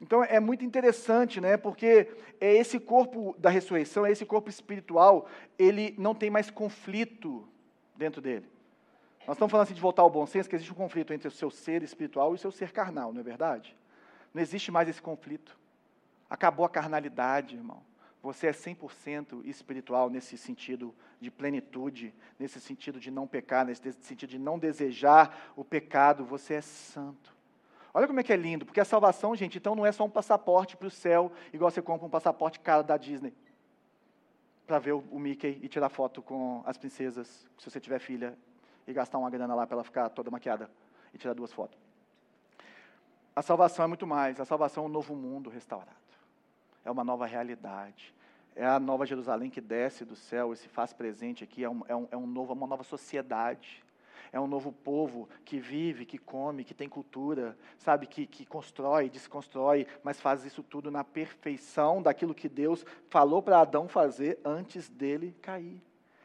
Então 0.00 0.24
é 0.24 0.40
muito 0.40 0.64
interessante, 0.64 1.40
né? 1.40 1.56
Porque 1.56 2.08
é 2.40 2.52
esse 2.52 2.80
corpo 2.80 3.34
da 3.38 3.48
ressurreição, 3.48 4.04
é 4.04 4.10
esse 4.10 4.26
corpo 4.26 4.50
espiritual, 4.50 5.28
ele 5.58 5.94
não 5.96 6.14
tem 6.14 6.30
mais 6.30 6.50
conflito 6.50 7.46
dentro 7.96 8.20
dele. 8.20 8.53
Nós 9.26 9.36
estamos 9.36 9.50
falando 9.50 9.64
assim 9.64 9.74
de 9.74 9.80
voltar 9.80 10.02
ao 10.02 10.10
bom 10.10 10.26
senso, 10.26 10.48
que 10.48 10.54
existe 10.54 10.72
um 10.72 10.76
conflito 10.76 11.12
entre 11.12 11.28
o 11.28 11.30
seu 11.30 11.50
ser 11.50 11.82
espiritual 11.82 12.32
e 12.32 12.34
o 12.34 12.38
seu 12.38 12.50
ser 12.50 12.72
carnal, 12.72 13.12
não 13.12 13.20
é 13.20 13.24
verdade? 13.24 13.74
Não 14.32 14.42
existe 14.42 14.70
mais 14.70 14.88
esse 14.88 15.00
conflito. 15.00 15.58
Acabou 16.28 16.66
a 16.66 16.68
carnalidade, 16.68 17.56
irmão. 17.56 17.82
Você 18.22 18.46
é 18.46 18.52
100% 18.52 19.44
espiritual 19.44 20.08
nesse 20.08 20.36
sentido 20.36 20.94
de 21.20 21.30
plenitude, 21.30 22.14
nesse 22.38 22.60
sentido 22.60 22.98
de 22.98 23.10
não 23.10 23.26
pecar, 23.26 23.66
nesse 23.66 23.92
sentido 23.92 24.30
de 24.30 24.38
não 24.38 24.58
desejar 24.58 25.52
o 25.54 25.64
pecado. 25.64 26.24
Você 26.24 26.54
é 26.54 26.60
santo. 26.60 27.34
Olha 27.92 28.06
como 28.06 28.18
é 28.18 28.22
que 28.22 28.32
é 28.32 28.36
lindo, 28.36 28.66
porque 28.66 28.80
a 28.80 28.84
salvação, 28.84 29.36
gente, 29.36 29.56
então 29.56 29.76
não 29.76 29.86
é 29.86 29.92
só 29.92 30.04
um 30.04 30.10
passaporte 30.10 30.76
para 30.76 30.88
o 30.88 30.90
céu, 30.90 31.30
igual 31.52 31.70
você 31.70 31.80
compra 31.80 32.06
um 32.06 32.10
passaporte 32.10 32.58
caro 32.58 32.82
da 32.82 32.96
Disney, 32.96 33.32
para 34.66 34.80
ver 34.80 34.92
o, 34.92 35.18
Mickey 35.18 35.60
e 35.62 35.68
tirar 35.68 35.88
foto 35.88 36.20
com 36.20 36.60
as 36.66 36.76
princesas, 36.76 37.46
se 37.56 37.70
você 37.70 37.78
tiver 37.78 38.00
filha, 38.00 38.36
e 38.86 38.92
gastar 38.92 39.18
uma 39.18 39.30
grana 39.30 39.54
lá 39.54 39.66
para 39.66 39.76
ela 39.76 39.84
ficar 39.84 40.08
toda 40.08 40.30
maquiada 40.30 40.70
e 41.12 41.18
tirar 41.18 41.34
duas 41.34 41.52
fotos. 41.52 41.78
A 43.34 43.42
salvação 43.42 43.84
é 43.84 43.88
muito 43.88 44.06
mais. 44.06 44.38
A 44.38 44.44
salvação 44.44 44.84
é 44.84 44.86
um 44.86 44.90
novo 44.90 45.14
mundo 45.16 45.50
restaurado. 45.50 45.90
É 46.84 46.90
uma 46.90 47.02
nova 47.02 47.26
realidade. 47.26 48.14
É 48.54 48.64
a 48.64 48.78
nova 48.78 49.04
Jerusalém 49.04 49.50
que 49.50 49.60
desce 49.60 50.04
do 50.04 50.14
céu 50.14 50.52
e 50.52 50.56
se 50.56 50.68
faz 50.68 50.92
presente 50.92 51.42
aqui. 51.42 51.64
É, 51.64 51.68
um, 51.68 51.82
é, 51.88 51.96
um, 51.96 52.08
é 52.12 52.16
um 52.16 52.26
novo, 52.26 52.52
uma 52.52 52.66
nova 52.66 52.84
sociedade. 52.84 53.82
É 54.32 54.38
um 54.38 54.46
novo 54.46 54.72
povo 54.72 55.28
que 55.44 55.58
vive, 55.58 56.04
que 56.04 56.18
come, 56.18 56.64
que 56.64 56.74
tem 56.74 56.88
cultura, 56.88 57.56
sabe, 57.78 58.04
que, 58.04 58.26
que 58.26 58.44
constrói, 58.44 59.08
desconstrói, 59.08 59.86
mas 60.02 60.20
faz 60.20 60.44
isso 60.44 60.60
tudo 60.60 60.90
na 60.90 61.04
perfeição 61.04 62.02
daquilo 62.02 62.34
que 62.34 62.48
Deus 62.48 62.84
falou 63.08 63.40
para 63.40 63.60
Adão 63.60 63.86
fazer 63.86 64.40
antes 64.44 64.88
dele 64.88 65.36
cair. 65.40 65.80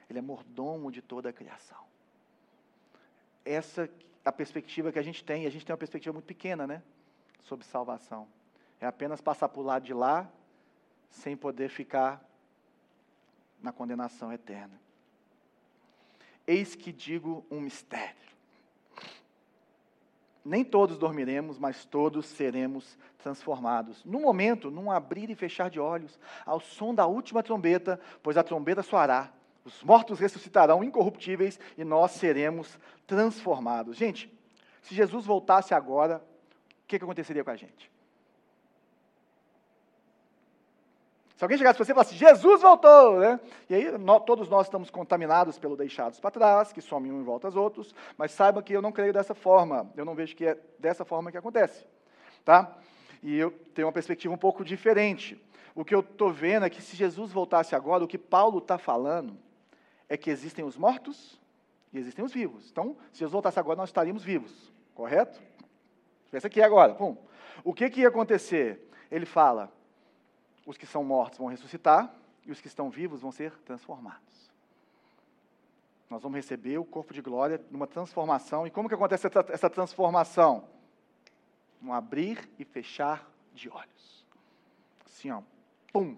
Ele 0.09 0.17
é 0.17 0.21
mordomo 0.23 0.91
de 0.91 1.03
toda 1.03 1.29
a 1.29 1.33
criação. 1.33 1.88
Essa 3.45 3.89
a 4.23 4.31
perspectiva 4.31 4.91
que 4.91 4.99
a 4.99 5.03
gente 5.03 5.23
tem, 5.23 5.43
e 5.43 5.47
a 5.47 5.49
gente 5.49 5.65
tem 5.65 5.73
uma 5.73 5.77
perspectiva 5.77 6.13
muito 6.13 6.25
pequena, 6.25 6.67
né? 6.67 6.83
Sobre 7.41 7.65
salvação. 7.65 8.27
É 8.79 8.85
apenas 8.85 9.21
passar 9.21 9.49
por 9.49 9.63
lado 9.63 9.83
de 9.83 9.93
lá, 9.93 10.29
sem 11.09 11.35
poder 11.35 11.69
ficar 11.69 12.23
na 13.61 13.71
condenação 13.71 14.31
eterna. 14.31 14.79
Eis 16.45 16.75
que 16.75 16.91
digo 16.91 17.45
um 17.49 17.59
mistério. 17.59 18.15
Nem 20.43 20.63
todos 20.63 20.97
dormiremos, 20.97 21.59
mas 21.59 21.85
todos 21.85 22.25
seremos 22.25 22.97
transformados. 23.17 24.03
No 24.05 24.19
momento, 24.19 24.71
num 24.71 24.89
abrir 24.89 25.29
e 25.29 25.35
fechar 25.35 25.69
de 25.69 25.79
olhos, 25.79 26.17
ao 26.45 26.59
som 26.59 26.95
da 26.95 27.05
última 27.05 27.43
trombeta, 27.43 27.99
pois 28.23 28.37
a 28.37 28.43
trombeta 28.43 28.81
soará, 28.81 29.31
os 29.69 29.83
mortos 29.83 30.19
ressuscitarão 30.19 30.83
incorruptíveis 30.83 31.59
e 31.77 31.83
nós 31.83 32.11
seremos 32.11 32.77
transformados. 33.05 33.97
Gente, 33.97 34.31
se 34.81 34.95
Jesus 34.95 35.25
voltasse 35.25 35.73
agora, 35.73 36.17
o 36.83 36.87
que, 36.87 36.97
que 36.97 37.03
aconteceria 37.03 37.43
com 37.43 37.51
a 37.51 37.55
gente? 37.55 37.91
Se 41.35 41.45
alguém 41.45 41.57
chegasse 41.57 41.77
para 41.77 41.85
você 41.85 41.91
e 41.93 41.95
falasse, 41.95 42.15
Jesus 42.15 42.61
voltou, 42.61 43.19
né? 43.19 43.39
E 43.69 43.75
aí 43.75 43.85
todos 44.25 44.49
nós 44.49 44.67
estamos 44.67 44.89
contaminados 44.89 45.57
pelo 45.57 45.77
deixados 45.77 46.19
para 46.19 46.31
trás, 46.31 46.73
que 46.73 46.81
somem 46.81 47.11
um 47.13 47.21
em 47.21 47.23
volta 47.23 47.47
aos 47.47 47.55
outros, 47.55 47.95
mas 48.17 48.33
saiba 48.33 48.61
que 48.61 48.73
eu 48.73 48.81
não 48.81 48.91
creio 48.91 49.13
dessa 49.13 49.33
forma, 49.33 49.89
eu 49.95 50.03
não 50.03 50.15
vejo 50.15 50.35
que 50.35 50.45
é 50.45 50.57
dessa 50.77 51.05
forma 51.05 51.31
que 51.31 51.37
acontece, 51.37 51.85
tá? 52.43 52.77
E 53.23 53.37
eu 53.37 53.51
tenho 53.73 53.87
uma 53.87 53.93
perspectiva 53.93 54.33
um 54.33 54.37
pouco 54.37 54.65
diferente. 54.65 55.41
O 55.73 55.85
que 55.85 55.95
eu 55.95 56.01
estou 56.01 56.29
vendo 56.29 56.65
é 56.65 56.69
que 56.69 56.81
se 56.81 56.97
Jesus 56.97 57.31
voltasse 57.31 57.73
agora, 57.73 58.03
o 58.03 58.07
que 58.07 58.17
Paulo 58.17 58.57
está 58.57 58.77
falando 58.77 59.37
é 60.09 60.17
que 60.17 60.29
existem 60.29 60.65
os 60.65 60.75
mortos 60.75 61.39
e 61.93 61.99
existem 61.99 62.25
os 62.25 62.33
vivos. 62.33 62.69
Então, 62.69 62.97
se 63.13 63.19
Jesus 63.19 63.31
voltasse 63.31 63.59
agora, 63.59 63.77
nós 63.77 63.89
estaríamos 63.89 64.23
vivos, 64.23 64.73
correto? 64.95 65.39
Pensa 66.31 66.47
aqui 66.47 66.61
agora, 66.61 66.95
pum. 66.95 67.15
O 67.63 67.73
que, 67.73 67.89
que 67.89 68.01
ia 68.01 68.07
acontecer? 68.07 68.89
Ele 69.11 69.25
fala, 69.25 69.71
os 70.65 70.77
que 70.77 70.85
são 70.85 71.03
mortos 71.03 71.37
vão 71.37 71.47
ressuscitar 71.47 72.13
e 72.45 72.51
os 72.51 72.59
que 72.59 72.67
estão 72.67 72.89
vivos 72.89 73.21
vão 73.21 73.31
ser 73.31 73.51
transformados. 73.59 74.51
Nós 76.09 76.23
vamos 76.23 76.35
receber 76.35 76.77
o 76.79 76.85
corpo 76.85 77.13
de 77.13 77.21
glória 77.21 77.61
numa 77.69 77.85
transformação. 77.85 78.65
E 78.65 78.71
como 78.71 78.89
que 78.89 78.95
acontece 78.95 79.27
essa 79.49 79.69
transformação? 79.69 80.67
Um 81.81 81.93
abrir 81.93 82.49
e 82.57 82.65
fechar 82.65 83.29
de 83.53 83.69
olhos. 83.69 84.25
Assim, 85.05 85.29
ó, 85.29 85.43
pum, 85.93 86.17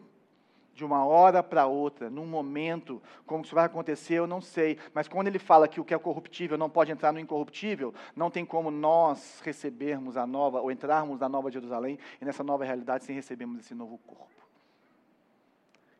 de 0.81 0.85
uma 0.85 1.05
hora 1.05 1.43
para 1.43 1.67
outra, 1.67 2.09
num 2.09 2.25
momento, 2.25 2.99
como 3.27 3.43
isso 3.43 3.53
vai 3.53 3.65
acontecer, 3.65 4.15
eu 4.15 4.25
não 4.25 4.41
sei. 4.41 4.79
Mas 4.95 5.07
quando 5.07 5.27
ele 5.27 5.37
fala 5.37 5.67
que 5.67 5.79
o 5.79 5.85
que 5.85 5.93
é 5.93 5.99
corruptível 5.99 6.57
não 6.57 6.71
pode 6.71 6.91
entrar 6.91 7.13
no 7.13 7.19
incorruptível, 7.19 7.93
não 8.15 8.31
tem 8.31 8.43
como 8.43 8.71
nós 8.71 9.39
recebermos 9.45 10.17
a 10.17 10.25
nova, 10.25 10.59
ou 10.59 10.71
entrarmos 10.71 11.19
na 11.19 11.29
nova 11.29 11.51
Jerusalém, 11.51 11.99
e 12.19 12.25
nessa 12.25 12.43
nova 12.43 12.65
realidade, 12.65 13.03
sem 13.03 13.15
recebermos 13.15 13.59
esse 13.59 13.75
novo 13.75 13.99
corpo. 13.99 14.25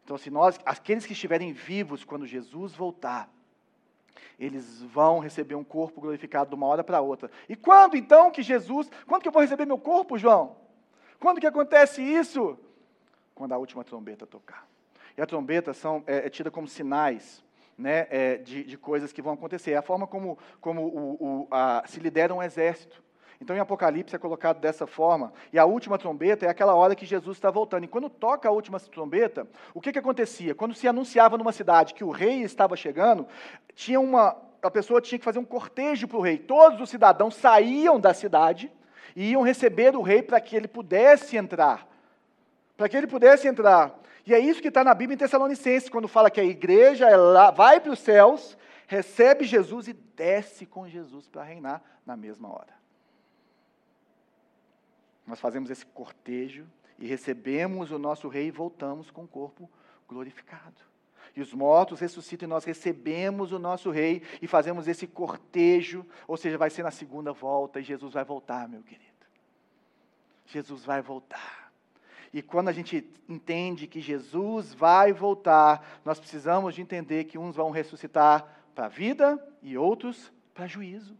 Então, 0.03 0.17
se 0.17 0.31
nós, 0.31 0.59
aqueles 0.65 1.05
que 1.05 1.13
estiverem 1.13 1.53
vivos 1.53 2.03
quando 2.03 2.25
Jesus 2.25 2.73
voltar, 2.73 3.29
eles 4.39 4.81
vão 4.81 5.19
receber 5.19 5.53
um 5.53 5.63
corpo 5.63 6.01
glorificado 6.01 6.49
de 6.49 6.55
uma 6.55 6.65
hora 6.65 6.83
para 6.83 7.01
outra. 7.01 7.29
E 7.47 7.55
quando 7.55 7.95
então 7.95 8.31
que 8.31 8.41
Jesus, 8.41 8.89
quando 9.05 9.21
que 9.21 9.27
eu 9.27 9.31
vou 9.31 9.43
receber 9.43 9.67
meu 9.67 9.77
corpo, 9.77 10.17
João? 10.17 10.57
Quando 11.19 11.39
que 11.39 11.45
acontece 11.45 12.01
isso? 12.01 12.57
Quando 13.35 13.53
a 13.53 13.57
última 13.59 13.83
trombeta 13.83 14.25
tocar. 14.25 14.70
E 15.17 15.21
a 15.21 15.25
trombeta 15.25 15.73
são, 15.73 16.03
é, 16.07 16.27
é 16.27 16.29
tida 16.29 16.49
como 16.51 16.67
sinais 16.67 17.43
né, 17.77 18.07
é, 18.09 18.37
de, 18.37 18.63
de, 18.63 18.77
coisas 18.77 19.11
que 19.11 19.21
vão 19.21 19.33
acontecer. 19.33 19.71
É 19.71 19.77
a 19.77 19.81
forma 19.81 20.05
como, 20.05 20.37
como 20.59 20.81
o, 20.83 21.17
o, 21.19 21.47
a, 21.51 21.83
se 21.87 21.99
lidera 21.99 22.33
um 22.33 22.41
exército. 22.41 23.01
Então, 23.41 23.55
em 23.55 23.59
Apocalipse 23.59 24.15
é 24.15 24.19
colocado 24.19 24.59
dessa 24.59 24.85
forma. 24.85 25.33
E 25.51 25.57
a 25.57 25.65
última 25.65 25.97
trombeta 25.97 26.45
é 26.45 26.49
aquela 26.49 26.75
hora 26.75 26.95
que 26.95 27.07
Jesus 27.07 27.37
está 27.37 27.49
voltando. 27.49 27.83
E 27.83 27.87
quando 27.87 28.07
toca 28.07 28.47
a 28.47 28.51
última 28.51 28.79
trombeta, 28.79 29.47
o 29.73 29.81
que, 29.81 29.91
que 29.91 29.97
acontecia? 29.97 30.53
Quando 30.53 30.75
se 30.75 30.87
anunciava 30.87 31.39
numa 31.39 31.51
cidade 31.51 31.95
que 31.95 32.03
o 32.03 32.11
rei 32.11 32.43
estava 32.43 32.75
chegando, 32.75 33.27
tinha 33.73 33.99
uma, 33.99 34.37
a 34.61 34.69
pessoa 34.69 35.01
tinha 35.01 35.17
que 35.17 35.25
fazer 35.25 35.39
um 35.39 35.45
cortejo 35.45 36.07
para 36.07 36.17
o 36.17 36.21
rei. 36.21 36.37
Todos 36.37 36.79
os 36.79 36.89
cidadãos 36.89 37.33
saíam 37.33 37.99
da 37.99 38.13
cidade 38.13 38.71
e 39.15 39.31
iam 39.31 39.41
receber 39.41 39.95
o 39.95 40.03
rei 40.03 40.21
para 40.21 40.39
que 40.39 40.55
ele 40.55 40.67
pudesse 40.67 41.35
entrar. 41.35 41.87
Para 42.77 42.87
que 42.87 42.95
ele 42.95 43.07
pudesse 43.07 43.47
entrar. 43.47 43.99
E 44.25 44.33
é 44.33 44.39
isso 44.39 44.61
que 44.61 44.67
está 44.67 44.83
na 44.83 44.93
Bíblia 44.93 45.15
em 45.15 45.17
Tessalonicenses, 45.17 45.89
quando 45.89 46.07
fala 46.07 46.29
que 46.29 46.39
a 46.39 46.43
igreja 46.43 47.09
é 47.09 47.51
vai 47.51 47.79
para 47.79 47.91
os 47.91 47.99
céus, 47.99 48.57
recebe 48.87 49.45
Jesus 49.45 49.87
e 49.87 49.93
desce 49.93 50.65
com 50.65 50.87
Jesus 50.87 51.27
para 51.27 51.43
reinar 51.43 51.81
na 52.05 52.15
mesma 52.15 52.49
hora. 52.49 52.73
Nós 55.25 55.39
fazemos 55.39 55.69
esse 55.69 55.85
cortejo 55.85 56.67
e 56.99 57.07
recebemos 57.07 57.91
o 57.91 57.97
nosso 57.97 58.27
rei 58.27 58.47
e 58.47 58.51
voltamos 58.51 59.09
com 59.09 59.23
o 59.23 59.27
corpo 59.27 59.69
glorificado. 60.07 60.81
E 61.35 61.41
os 61.41 61.53
mortos 61.53 61.99
ressuscitam 61.99 62.45
e 62.45 62.49
nós 62.49 62.65
recebemos 62.65 63.51
o 63.53 63.59
nosso 63.59 63.89
rei 63.89 64.21
e 64.41 64.47
fazemos 64.47 64.87
esse 64.87 65.07
cortejo, 65.07 66.05
ou 66.27 66.35
seja, 66.35 66.57
vai 66.57 66.69
ser 66.69 66.83
na 66.83 66.91
segunda 66.91 67.31
volta 67.31 67.79
e 67.79 67.83
Jesus 67.83 68.13
vai 68.13 68.25
voltar, 68.25 68.67
meu 68.67 68.83
querido. 68.83 69.09
Jesus 70.45 70.83
vai 70.83 71.01
voltar. 71.01 71.60
E 72.33 72.41
quando 72.41 72.69
a 72.69 72.71
gente 72.71 73.05
entende 73.27 73.87
que 73.87 73.99
Jesus 73.99 74.73
vai 74.73 75.11
voltar, 75.11 75.99
nós 76.05 76.19
precisamos 76.19 76.75
de 76.75 76.81
entender 76.81 77.25
que 77.25 77.37
uns 77.37 77.55
vão 77.55 77.71
ressuscitar 77.71 78.47
para 78.73 78.85
a 78.85 78.89
vida 78.89 79.37
e 79.61 79.77
outros 79.77 80.31
para 80.53 80.67
juízo. 80.67 81.15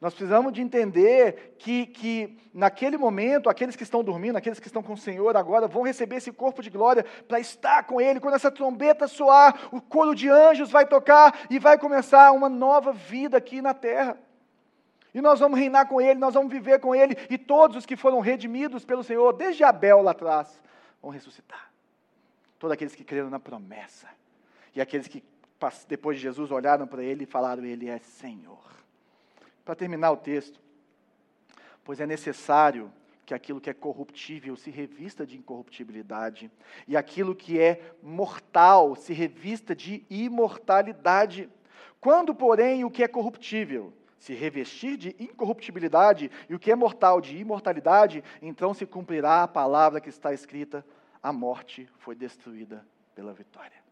Nós 0.00 0.12
precisamos 0.12 0.52
de 0.52 0.60
entender 0.60 1.54
que, 1.58 1.86
que, 1.86 2.36
naquele 2.52 2.98
momento, 2.98 3.48
aqueles 3.48 3.76
que 3.76 3.84
estão 3.84 4.02
dormindo, 4.02 4.36
aqueles 4.36 4.60
que 4.60 4.66
estão 4.66 4.82
com 4.82 4.92
o 4.92 4.98
Senhor 4.98 5.36
agora, 5.36 5.68
vão 5.68 5.82
receber 5.82 6.16
esse 6.16 6.32
corpo 6.32 6.62
de 6.62 6.68
glória 6.68 7.06
para 7.26 7.40
estar 7.40 7.84
com 7.84 8.00
Ele. 8.00 8.20
Quando 8.20 8.34
essa 8.34 8.50
trombeta 8.50 9.08
soar, 9.08 9.68
o 9.72 9.80
coro 9.80 10.14
de 10.14 10.28
anjos 10.28 10.70
vai 10.70 10.84
tocar 10.84 11.46
e 11.48 11.58
vai 11.58 11.78
começar 11.78 12.32
uma 12.32 12.48
nova 12.48 12.92
vida 12.92 13.38
aqui 13.38 13.62
na 13.62 13.72
terra. 13.72 14.18
E 15.14 15.20
nós 15.20 15.38
vamos 15.38 15.58
reinar 15.58 15.86
com 15.86 16.00
Ele, 16.00 16.18
nós 16.18 16.34
vamos 16.34 16.52
viver 16.52 16.80
com 16.80 16.92
Ele, 16.92 17.16
e 17.30 17.38
todos 17.38 17.76
os 17.76 17.86
que 17.86 17.96
foram 17.96 18.18
redimidos 18.18 18.84
pelo 18.84 19.04
Senhor, 19.04 19.32
desde 19.32 19.62
Abel 19.62 20.02
lá 20.02 20.10
atrás, 20.10 20.60
vão 21.00 21.12
ressuscitar. 21.12 21.70
Todos 22.58 22.74
aqueles 22.74 22.96
que 22.96 23.04
creram 23.04 23.30
na 23.30 23.38
promessa. 23.38 24.08
E 24.74 24.80
aqueles 24.80 25.06
que, 25.06 25.22
depois 25.86 26.16
de 26.16 26.22
Jesus, 26.24 26.50
olharam 26.50 26.86
para 26.86 27.02
Ele 27.02 27.22
e 27.22 27.26
falaram: 27.26 27.64
Ele 27.64 27.88
é 27.88 27.98
Senhor. 28.00 28.64
Para 29.64 29.76
terminar 29.76 30.10
o 30.10 30.16
texto, 30.16 30.60
pois 31.84 32.00
é 32.00 32.06
necessário 32.06 32.92
que 33.24 33.32
aquilo 33.32 33.60
que 33.60 33.70
é 33.70 33.74
corruptível 33.74 34.56
se 34.56 34.70
revista 34.70 35.24
de 35.24 35.38
incorruptibilidade, 35.38 36.50
e 36.88 36.96
aquilo 36.96 37.36
que 37.36 37.58
é 37.58 37.94
mortal 38.02 38.96
se 38.96 39.12
revista 39.12 39.76
de 39.76 40.04
imortalidade. 40.10 41.48
Quando, 42.00 42.34
porém, 42.34 42.84
o 42.84 42.90
que 42.90 43.02
é 43.02 43.08
corruptível 43.08 43.92
se 44.24 44.32
revestir 44.32 44.96
de 44.96 45.14
incorruptibilidade 45.20 46.30
e 46.48 46.54
o 46.54 46.58
que 46.58 46.72
é 46.72 46.74
mortal 46.74 47.20
de 47.20 47.36
imortalidade, 47.36 48.24
então 48.40 48.72
se 48.72 48.86
cumprirá 48.86 49.42
a 49.42 49.48
palavra 49.48 50.00
que 50.00 50.08
está 50.08 50.32
escrita: 50.32 50.82
a 51.22 51.30
morte 51.30 51.86
foi 51.98 52.14
destruída 52.14 52.86
pela 53.14 53.34
vitória. 53.34 53.84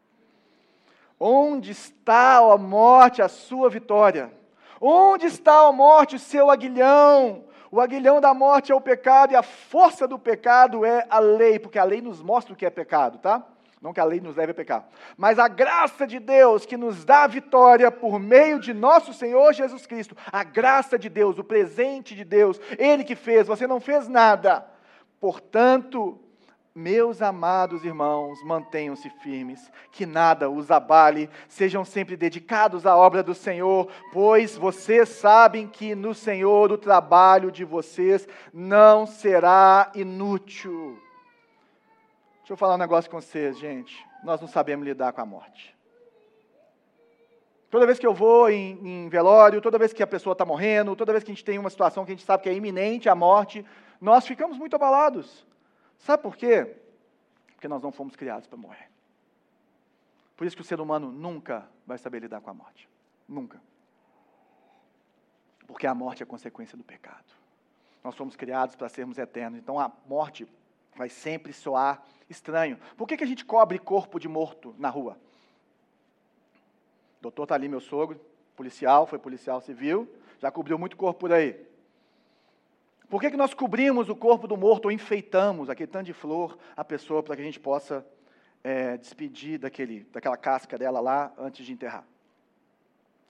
Onde 1.21 1.71
está 1.71 2.39
a 2.39 2.57
morte, 2.57 3.21
a 3.21 3.29
sua 3.29 3.69
vitória? 3.69 4.33
Onde 4.81 5.27
está 5.27 5.67
a 5.67 5.73
morte, 5.73 6.17
o 6.17 6.19
seu 6.19 6.51
aguilhão? 6.51 7.45
O 7.71 7.79
aguilhão 7.79 8.19
da 8.19 8.33
morte 8.33 8.73
é 8.73 8.75
o 8.75 8.81
pecado 8.81 9.33
e 9.35 9.37
a 9.37 9.43
força 9.43 10.09
do 10.09 10.19
pecado 10.19 10.83
é 10.83 11.07
a 11.11 11.19
lei, 11.19 11.59
porque 11.59 11.79
a 11.79 11.85
lei 11.85 12.01
nos 12.01 12.23
mostra 12.23 12.55
o 12.55 12.57
que 12.57 12.65
é 12.65 12.71
pecado, 12.71 13.19
tá? 13.19 13.47
Não 13.83 13.93
que 13.93 13.99
a 13.99 14.05
lei 14.05 14.21
nos 14.21 14.37
leve 14.37 14.53
a 14.53 14.55
pecar, 14.55 14.89
mas 15.17 15.41
a 15.41 15.49
graça 15.49 16.07
de 16.07 16.21
Deus 16.21 16.65
que 16.65 16.77
nos 16.77 17.05
dá 17.05 17.25
a 17.25 17.27
vitória 17.27 17.91
por 17.91 18.21
meio 18.21 18.61
de 18.61 18.73
nosso 18.73 19.13
Senhor 19.13 19.53
Jesus 19.53 19.87
Cristo. 19.87 20.17
A 20.31 20.45
graça 20.45 20.97
de 20.97 21.09
Deus, 21.09 21.37
o 21.37 21.43
presente 21.43 22.15
de 22.15 22.25
Deus, 22.25 22.61
Ele 22.79 23.03
que 23.03 23.17
fez, 23.17 23.49
você 23.49 23.67
não 23.67 23.81
fez 23.81 24.07
nada. 24.07 24.65
Portanto, 25.21 26.21
Meus 26.75 27.21
amados 27.21 27.85
irmãos, 27.85 28.43
mantenham-se 28.43 29.11
firmes, 29.23 29.71
que 29.91 30.07
nada 30.07 30.49
os 30.49 30.71
abale, 30.71 31.29
sejam 31.47 31.85
sempre 31.85 32.17
dedicados 32.17 32.87
à 32.87 32.97
obra 32.97 33.23
do 33.23 33.35
Senhor, 33.35 33.91
pois 34.11 34.57
vocês 34.57 35.11
sabem 35.11 35.69
que 35.69 35.95
no 35.95 36.15
Senhor 36.15 36.73
o 36.73 36.79
trabalho 36.79 37.51
de 37.51 37.63
vocês 37.63 38.27
não 38.55 39.05
será 39.05 39.93
inútil. 39.95 40.99
Deixa 42.43 42.55
eu 42.55 42.57
falar 42.57 42.75
um 42.75 42.79
negócio 42.79 43.09
com 43.09 43.21
vocês, 43.21 43.57
gente. 43.57 44.05
Nós 44.25 44.41
não 44.41 44.49
sabemos 44.49 44.85
lidar 44.85 45.13
com 45.13 45.21
a 45.21 45.27
morte. 45.27 45.77
Toda 47.71 47.87
vez 47.87 48.01
que 48.01 48.07
eu 48.07 48.13
vou 48.13 48.51
em, 48.51 49.05
em 49.05 49.09
velório, 49.09 49.61
toda 49.61 49.79
vez 49.79 49.93
que 49.93 50.03
a 50.03 50.07
pessoa 50.09 50.33
está 50.33 50.45
morrendo, 50.45 50.97
toda 50.97 51.13
vez 51.13 51.23
que 51.23 51.31
a 51.31 51.35
gente 51.35 51.45
tem 51.45 51.57
uma 51.57 51.71
situação 51.71 52.05
que 52.05 52.11
a 52.11 52.15
gente 52.15 52.25
sabe 52.25 52.43
que 52.43 52.49
é 52.49 52.53
iminente 52.53 53.09
a 53.09 53.15
morte, 53.15 53.65
nós 54.01 54.27
ficamos 54.27 54.59
muito 54.59 54.75
abalados. 54.75 55.47
Sabe 55.99 56.21
por 56.21 56.37
quê? 56.37 56.77
Porque 57.55 57.69
nós 57.69 57.81
não 57.81 57.93
fomos 57.93 58.17
criados 58.17 58.49
para 58.49 58.59
morrer. 58.59 58.91
Por 60.37 60.45
isso 60.45 60.57
que 60.57 60.63
o 60.63 60.65
ser 60.65 60.81
humano 60.81 61.13
nunca 61.13 61.69
vai 61.87 61.97
saber 61.97 62.19
lidar 62.19 62.41
com 62.41 62.51
a 62.51 62.55
morte. 62.55 62.89
Nunca. 63.29 63.63
Porque 65.65 65.87
a 65.87 65.95
morte 65.95 66.25
é 66.25 66.27
consequência 66.27 66.77
do 66.77 66.83
pecado. 66.83 67.25
Nós 68.03 68.17
fomos 68.17 68.35
criados 68.35 68.75
para 68.75 68.89
sermos 68.89 69.17
eternos. 69.17 69.61
Então 69.61 69.79
a 69.79 69.93
morte 70.09 70.45
vai 70.97 71.09
sempre 71.09 71.53
soar 71.53 72.03
estranho. 72.33 72.79
Por 72.97 73.07
que, 73.07 73.17
que 73.17 73.25
a 73.25 73.27
gente 73.27 73.45
cobre 73.45 73.79
corpo 73.79 74.19
de 74.19 74.29
morto 74.29 74.75
na 74.79 74.89
rua? 74.89 75.17
O 77.21 77.23
doutor 77.23 77.45
está 77.45 77.55
ali, 77.55 77.69
meu 77.69 77.81
sogro, 77.81 78.21
policial, 78.57 79.07
foi 79.07 79.19
policial 79.19 79.61
civil, 79.61 80.09
já 80.41 80.51
cobriu 80.51 80.79
muito 80.79 80.97
corpo 80.97 81.21
por 81.21 81.33
aí. 81.33 81.57
Por 83.09 83.21
que, 83.21 83.31
que 83.31 83.37
nós 83.37 83.55
cobrimos 83.55 84.09
o 84.09 84.17
corpo 84.17 84.49
do 84.49 84.57
morto 84.57 84.87
ou 84.87 84.91
enfeitamos 84.91 85.69
aquele 85.69 85.87
tanto 85.87 86.07
de 86.07 86.13
flor 86.13 86.59
a 86.75 86.85
pessoa 86.85 87.23
para 87.23 87.37
que 87.37 87.43
a 87.43 87.45
gente 87.45 87.61
possa 87.61 88.05
é, 88.65 88.97
despedir 88.97 89.59
daquele, 89.59 90.05
daquela 90.05 90.37
casca 90.37 90.79
dela 90.79 90.99
lá 90.99 91.33
antes 91.39 91.65
de 91.65 91.73
enterrar? 91.73 92.07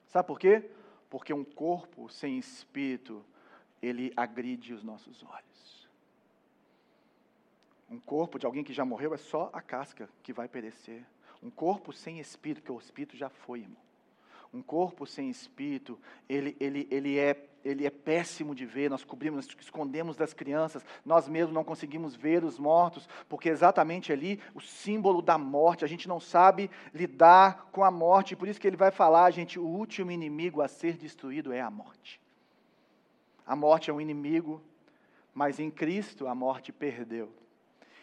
Sabe 0.07 0.27
por 0.27 0.39
quê? 0.39 0.71
Porque 1.11 1.35
um 1.35 1.43
corpo 1.43 2.09
sem 2.09 2.39
espírito, 2.39 3.25
ele 3.83 4.13
agride 4.17 4.73
os 4.73 4.85
nossos 4.85 5.25
olhos. 5.25 5.82
Um 7.93 8.01
corpo 8.01 8.39
de 8.39 8.47
alguém 8.47 8.65
que 8.65 8.73
já 8.73 8.87
morreu 8.87 9.13
é 9.13 9.19
só 9.19 9.51
a 9.53 9.61
casca 9.61 10.09
que 10.23 10.33
vai 10.33 10.49
perecer. 10.49 11.05
Um 11.43 11.51
corpo 11.51 11.93
sem 11.93 12.19
espírito, 12.19 12.63
porque 12.63 12.73
o 12.73 12.79
espírito 12.79 13.19
já 13.19 13.29
foi, 13.29 13.61
irmão. 13.61 13.77
Um 14.51 14.63
corpo 14.63 15.07
sem 15.07 15.29
espírito, 15.29 15.99
ele, 16.27 16.57
ele, 16.59 16.89
ele, 16.91 17.19
é, 17.19 17.51
ele 17.63 17.85
é 17.85 17.91
péssimo 17.91 18.55
de 18.55 18.65
ver, 18.65 18.89
nós 18.89 19.05
cobrimos, 19.05 19.47
nós 19.47 19.57
escondemos 19.61 20.17
das 20.17 20.33
crianças, 20.33 20.83
nós 21.05 21.29
mesmos 21.29 21.53
não 21.53 21.63
conseguimos 21.63 22.17
ver 22.17 22.45
os 22.45 22.59
mortos, 22.59 23.07
porque 23.29 23.51
exatamente 23.51 24.11
ali 24.11 24.41
o 24.55 24.61
símbolo 24.61 25.21
da 25.21 25.37
morte, 25.37 25.85
a 25.85 25.89
gente 25.89 26.09
não 26.09 26.19
sabe 26.19 26.71
lidar 26.95 27.69
com 27.73 27.85
a 27.85 27.91
morte, 27.91 28.35
por 28.35 28.49
isso 28.49 28.61
que 28.61 28.67
ele 28.67 28.77
vai 28.77 28.91
falar, 28.91 29.31
gente, 29.33 29.59
o 29.59 29.67
último 29.67 30.11
inimigo 30.11 30.63
a 30.63 30.69
ser 30.69 30.97
destruído 30.97 31.53
é 31.53 31.61
a 31.61 31.71
morte. 31.71 32.19
A 33.47 33.55
morte 33.55 33.91
é 33.91 33.93
um 33.93 34.01
inimigo, 34.01 34.63
mas 35.35 35.61
em 35.61 35.71
Cristo 35.71 36.27
a 36.27 36.35
morte 36.35 36.73
perdeu. 36.73 37.42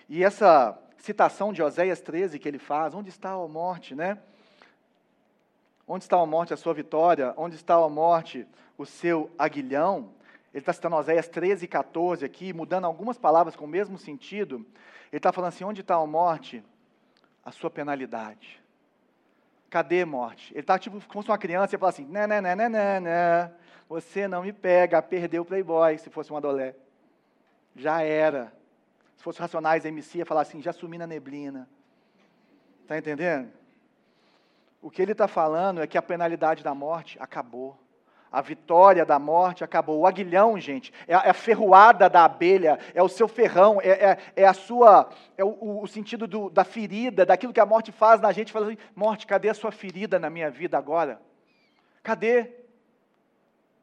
E 0.10 0.24
essa 0.24 0.76
citação 0.98 1.54
de 1.54 1.62
Oséias 1.62 2.02
13 2.02 2.40
que 2.40 2.48
ele 2.48 2.58
faz, 2.58 2.96
onde 2.96 3.10
está 3.10 3.32
a 3.32 3.48
morte, 3.48 3.94
né? 3.94 4.18
Onde 5.88 6.04
está 6.04 6.18
a 6.20 6.26
morte, 6.26 6.54
a 6.54 6.58
sua 6.58 6.74
vitória? 6.74 7.34
Onde 7.38 7.56
está 7.56 7.76
a 7.76 7.88
morte, 7.88 8.46
o 8.78 8.86
seu 8.86 9.30
aguilhão? 9.38 10.10
Ele 10.52 10.62
está 10.62 10.74
citando 10.74 10.96
Oséias 10.96 11.28
13 11.28 11.66
e 11.66 11.68
14 11.68 12.26
aqui, 12.26 12.52
mudando 12.54 12.86
algumas 12.86 13.20
palavras 13.20 13.56
com 13.56 13.66
o 13.66 13.68
mesmo 13.68 14.00
sentido. 14.00 14.66
Ele 15.12 15.18
está 15.18 15.32
falando 15.32 15.50
assim: 15.50 15.64
onde 15.64 15.82
está 15.82 15.96
a 15.96 16.08
morte? 16.08 16.64
A 17.46 17.52
sua 17.52 17.70
penalidade. 17.70 18.60
Cadê 19.70 20.04
morte? 20.06 20.52
Ele 20.54 20.62
está 20.62 20.80
tipo 20.80 21.00
como 21.08 21.24
se 21.24 21.30
uma 21.30 21.38
criança 21.38 21.76
e 21.76 21.80
fala 21.80 21.92
assim: 21.92 22.06
né, 22.06 22.26
né, 22.26 22.42
né, 22.42 22.56
né, 22.56 22.68
né, 22.68 23.00
né, 23.00 23.52
você 23.88 24.28
não 24.28 24.42
me 24.42 24.52
pega, 24.52 25.02
perdeu 25.04 25.44
o 25.44 25.46
playboy, 25.46 25.98
se 26.00 26.10
fosse 26.10 26.34
um 26.34 26.38
adolé. 26.38 26.76
Já 27.76 28.02
era. 28.02 28.59
Se 29.20 29.24
fosse 29.24 29.42
Racionais 29.42 29.84
MC, 29.84 30.20
ia 30.20 30.26
falar 30.26 30.42
assim: 30.42 30.62
já 30.62 30.72
sumi 30.72 30.98
na 30.98 31.06
neblina. 31.06 31.68
Está 32.84 32.98
entendendo? 32.98 33.52
O 34.82 34.90
que 34.90 35.02
ele 35.02 35.12
está 35.12 35.28
falando 35.28 35.82
é 35.82 35.88
que 35.88 35.98
a 35.98 36.02
penalidade 36.02 36.64
da 36.64 36.74
morte 36.74 37.18
acabou. 37.20 37.78
A 38.32 38.40
vitória 38.40 39.06
da 39.06 39.20
morte 39.20 39.62
acabou. 39.62 40.00
O 40.00 40.08
aguilhão, 40.08 40.58
gente, 40.58 40.94
é 41.06 41.14
a, 41.14 41.20
é 41.20 41.30
a 41.32 41.34
ferroada 41.34 42.10
da 42.10 42.24
abelha, 42.24 42.80
é 42.94 43.04
o 43.04 43.10
seu 43.10 43.28
ferrão, 43.28 43.82
é, 43.82 43.90
é, 43.90 44.18
é 44.38 44.46
a 44.48 44.54
sua, 44.54 45.10
é 45.38 45.44
o, 45.44 45.82
o 45.82 45.86
sentido 45.86 46.26
do, 46.26 46.50
da 46.50 46.64
ferida, 46.64 47.26
daquilo 47.26 47.52
que 47.52 47.60
a 47.60 47.66
morte 47.66 47.92
faz 47.92 48.22
na 48.22 48.32
gente. 48.32 48.54
Fala 48.54 48.68
assim, 48.68 48.78
morte, 48.96 49.28
cadê 49.28 49.50
a 49.50 49.54
sua 49.54 49.74
ferida 49.74 50.18
na 50.18 50.30
minha 50.30 50.50
vida 50.50 50.78
agora? 50.78 51.20
Cadê? 52.02 52.59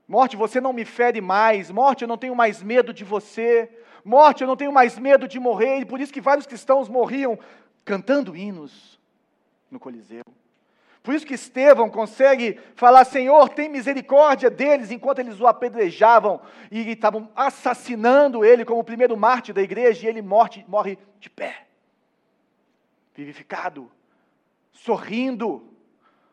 Morte, 0.09 0.36
você 0.36 0.61
não 0.61 0.72
me 0.72 0.84
fere 0.84 1.20
mais. 1.20 1.70
Morte, 1.70 2.02
eu 2.02 2.09
não 2.09 2.16
tenho 2.16 2.34
mais 2.34 2.62
medo 2.62 2.92
de 2.92 3.04
você. 3.04 3.68
Morte, 4.04 4.42
eu 4.42 4.46
não 4.46 4.57
tenho 4.57 4.72
mais 4.72 4.98
medo 4.98 5.26
de 5.26 5.40
morrer. 5.40 5.80
E 5.80 5.84
por 5.84 6.00
isso 6.00 6.12
que 6.12 6.20
vários 6.20 6.46
cristãos 6.46 6.88
morriam 6.88 7.38
cantando 7.84 8.36
hinos 8.36 9.00
no 9.70 9.80
Coliseu. 9.80 10.22
Por 11.02 11.14
isso 11.14 11.24
que 11.24 11.34
Estevão 11.34 11.88
consegue 11.88 12.59
falar: 12.74 13.04
Senhor, 13.04 13.48
tem 13.48 13.68
misericórdia 13.68 14.50
deles, 14.50 14.90
enquanto 14.90 15.20
eles 15.20 15.40
o 15.40 15.46
apedrejavam 15.46 16.40
e 16.68 16.80
estavam 16.90 17.30
assassinando 17.34 18.44
ele 18.44 18.64
como 18.64 18.80
o 18.80 18.84
primeiro 18.84 19.16
mártir 19.16 19.54
da 19.54 19.62
igreja, 19.62 20.04
e 20.04 20.09
ele 20.09 20.20
morre, 20.20 20.64
morre 20.66 20.98
de 21.20 21.30
pé, 21.30 21.66
vivificado, 23.14 23.88
sorrindo. 24.72 25.72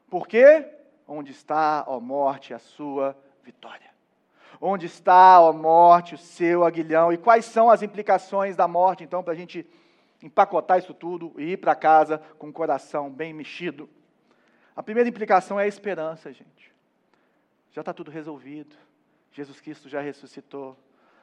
Por 0.09 0.27
quê? 0.27 0.67
Onde 1.07 1.31
está, 1.31 1.83
ó 1.87 1.99
morte, 1.99 2.51
a 2.51 2.59
sua 2.59 3.15
vitória? 3.43 3.91
Onde 4.59 4.85
está, 4.85 5.41
ó 5.41 5.51
morte, 5.51 6.15
o 6.15 6.17
seu 6.17 6.63
aguilhão? 6.63 7.11
E 7.11 7.17
quais 7.17 7.45
são 7.45 7.69
as 7.69 7.81
implicações 7.81 8.55
da 8.55 8.67
morte, 8.67 9.03
então, 9.03 9.23
para 9.23 9.33
a 9.33 9.35
gente 9.35 9.67
empacotar 10.21 10.79
isso 10.79 10.93
tudo 10.93 11.33
e 11.37 11.51
ir 11.51 11.57
para 11.57 11.75
casa 11.75 12.17
com 12.39 12.47
o 12.47 12.53
coração 12.53 13.11
bem 13.11 13.33
mexido? 13.33 13.89
A 14.75 14.81
primeira 14.81 15.09
implicação 15.09 15.59
é 15.59 15.63
a 15.63 15.67
esperança, 15.67 16.31
gente. 16.31 16.73
Já 17.71 17.81
está 17.81 17.93
tudo 17.93 18.09
resolvido. 18.09 18.75
Jesus 19.31 19.59
Cristo 19.59 19.89
já 19.89 19.99
ressuscitou, 19.99 20.77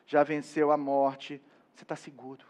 já 0.07 0.23
venceu 0.23 0.71
a 0.71 0.77
morte. 0.77 1.41
Você 1.75 1.85
está 1.85 1.97
seguro. 1.97 2.45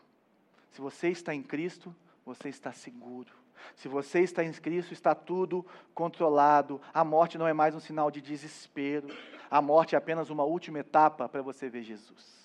Se 0.71 0.81
você 0.81 1.09
está 1.09 1.35
em 1.35 1.43
Cristo, 1.43 1.95
você 2.25 2.49
está 2.49 2.73
seguro. 2.73 3.39
Se 3.75 3.89
você 3.89 4.21
está 4.21 4.45
em 4.45 4.53
Cristo, 4.53 4.93
está 4.93 5.15
tudo 5.15 5.65
controlado. 5.95 6.81
A 6.93 7.05
morte 7.05 7.39
não 7.39 7.47
é 7.47 7.53
mais 7.53 7.75
um 7.75 7.81
sinal 7.81 8.11
de 8.11 8.21
desespero. 8.21 9.09
A 9.51 9.61
morte 9.61 9.95
é 9.95 9.99
apenas 9.99 10.31
uma 10.31 10.45
última 10.45 10.79
etapa 10.79 11.29
para 11.29 11.43
você 11.43 11.69
ver 11.69 11.83
Jesus. 11.83 12.41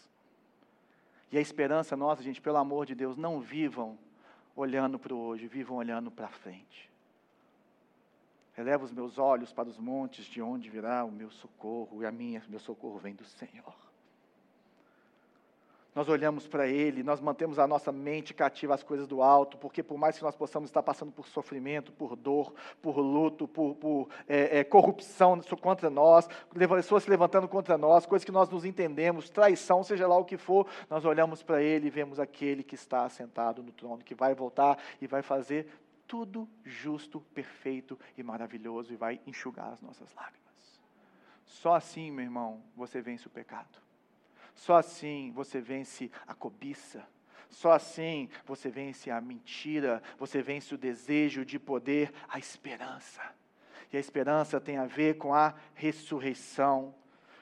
E 1.32 1.38
a 1.38 1.42
esperança 1.42 1.96
nossa, 1.96 2.24
gente, 2.24 2.42
pelo 2.42 2.58
amor 2.58 2.86
de 2.86 2.96
Deus, 2.96 3.18
não 3.18 3.42
vivam 3.42 3.98
olhando 4.56 4.98
para 4.98 5.14
o 5.14 5.18
hoje, 5.18 5.48
vivam 5.48 5.78
olhando 5.78 6.10
para 6.10 6.30
frente. 6.30 6.90
Eleva 8.58 8.86
os 8.86 8.92
meus 8.92 9.18
olhos 9.18 9.52
para 9.52 9.68
os 9.68 9.78
montes, 9.78 10.26
de 10.26 10.42
onde 10.42 10.70
virá 10.70 11.04
o 11.04 11.12
meu 11.12 11.30
socorro, 11.30 12.02
e 12.02 12.06
a 12.06 12.12
minha, 12.12 12.42
meu 12.48 12.60
socorro 12.60 12.98
vem 12.98 13.14
do 13.14 13.26
Senhor. 13.26 13.85
Nós 15.96 16.10
olhamos 16.10 16.46
para 16.46 16.68
Ele, 16.68 17.02
nós 17.04 17.22
mantemos 17.22 17.58
a 17.58 17.66
nossa 17.66 17.90
mente 17.90 18.34
cativa 18.34 18.76
às 18.76 18.84
coisas 18.84 19.08
do 19.08 19.22
alto, 19.22 19.58
porque 19.58 19.82
por 19.82 19.98
mais 19.98 20.18
que 20.18 20.24
nós 20.26 20.36
possamos 20.36 20.70
estar 20.70 20.84
passando 20.84 21.10
por 21.14 21.26
sofrimento, 21.26 21.94
por 21.94 22.18
dor, 22.18 22.54
por 22.82 22.98
luto, 22.98 23.48
por, 23.48 23.76
por 23.76 24.10
é, 24.28 24.60
é, 24.60 24.64
corrupção 24.66 25.40
contra 25.62 25.90
nós, 25.90 26.28
pessoas 26.54 27.04
se 27.04 27.10
levantando 27.10 27.48
contra 27.48 27.78
nós, 27.78 28.06
coisas 28.06 28.26
que 28.26 28.32
nós 28.32 28.50
nos 28.50 28.66
entendemos, 28.66 29.30
traição, 29.30 29.86
seja 29.86 30.06
lá 30.06 30.18
o 30.18 30.26
que 30.26 30.36
for, 30.36 30.68
nós 30.90 31.06
olhamos 31.06 31.42
para 31.42 31.64
Ele 31.64 31.88
e 31.88 31.90
vemos 31.90 32.20
aquele 32.20 32.62
que 32.62 32.76
está 32.76 33.06
assentado 33.06 33.64
no 33.64 33.72
trono, 33.72 34.04
que 34.04 34.14
vai 34.14 34.36
voltar 34.36 34.78
e 35.02 35.08
vai 35.08 35.22
fazer 35.22 35.66
tudo 36.06 36.46
justo, 36.62 37.22
perfeito 37.34 37.98
e 38.18 38.22
maravilhoso 38.22 38.92
e 38.92 38.98
vai 38.98 39.22
enxugar 39.26 39.72
as 39.72 39.82
nossas 39.82 40.14
lágrimas. 40.14 40.82
Só 41.46 41.74
assim, 41.74 42.12
meu 42.12 42.26
irmão, 42.26 42.62
você 42.76 43.02
vence 43.02 43.28
o 43.28 43.30
pecado. 43.30 43.85
Só 44.56 44.78
assim 44.78 45.32
você 45.32 45.62
vence 45.62 46.10
a 46.26 46.34
cobiça. 46.34 47.06
Só 47.50 47.74
assim 47.74 48.30
você 48.46 48.70
vence 48.70 49.12
a 49.12 49.22
mentira, 49.22 50.02
você 50.18 50.42
vence 50.42 50.74
o 50.74 50.78
desejo 50.78 51.46
de 51.46 51.60
poder, 51.60 52.12
a 52.28 52.40
esperança. 52.40 53.22
E 53.94 53.98
a 53.98 54.00
esperança 54.00 54.60
tem 54.60 54.78
a 54.78 54.86
ver 54.86 55.18
com 55.18 55.34
a 55.34 55.54
ressurreição, 55.74 56.96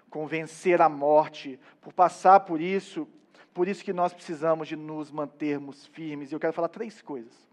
com 0.09 0.27
vencer 0.27 0.81
a 0.81 0.89
morte, 0.89 1.59
por 1.81 1.93
passar 1.93 2.41
por 2.41 2.59
isso, 2.59 3.07
por 3.53 3.67
isso 3.67 3.83
que 3.83 3.93
nós 3.93 4.13
precisamos 4.13 4.67
de 4.67 4.75
nos 4.75 5.09
mantermos 5.09 5.85
firmes. 5.87 6.31
E 6.31 6.35
eu 6.35 6.39
quero 6.39 6.53
falar 6.53 6.67
três 6.67 7.01
coisas 7.01 7.52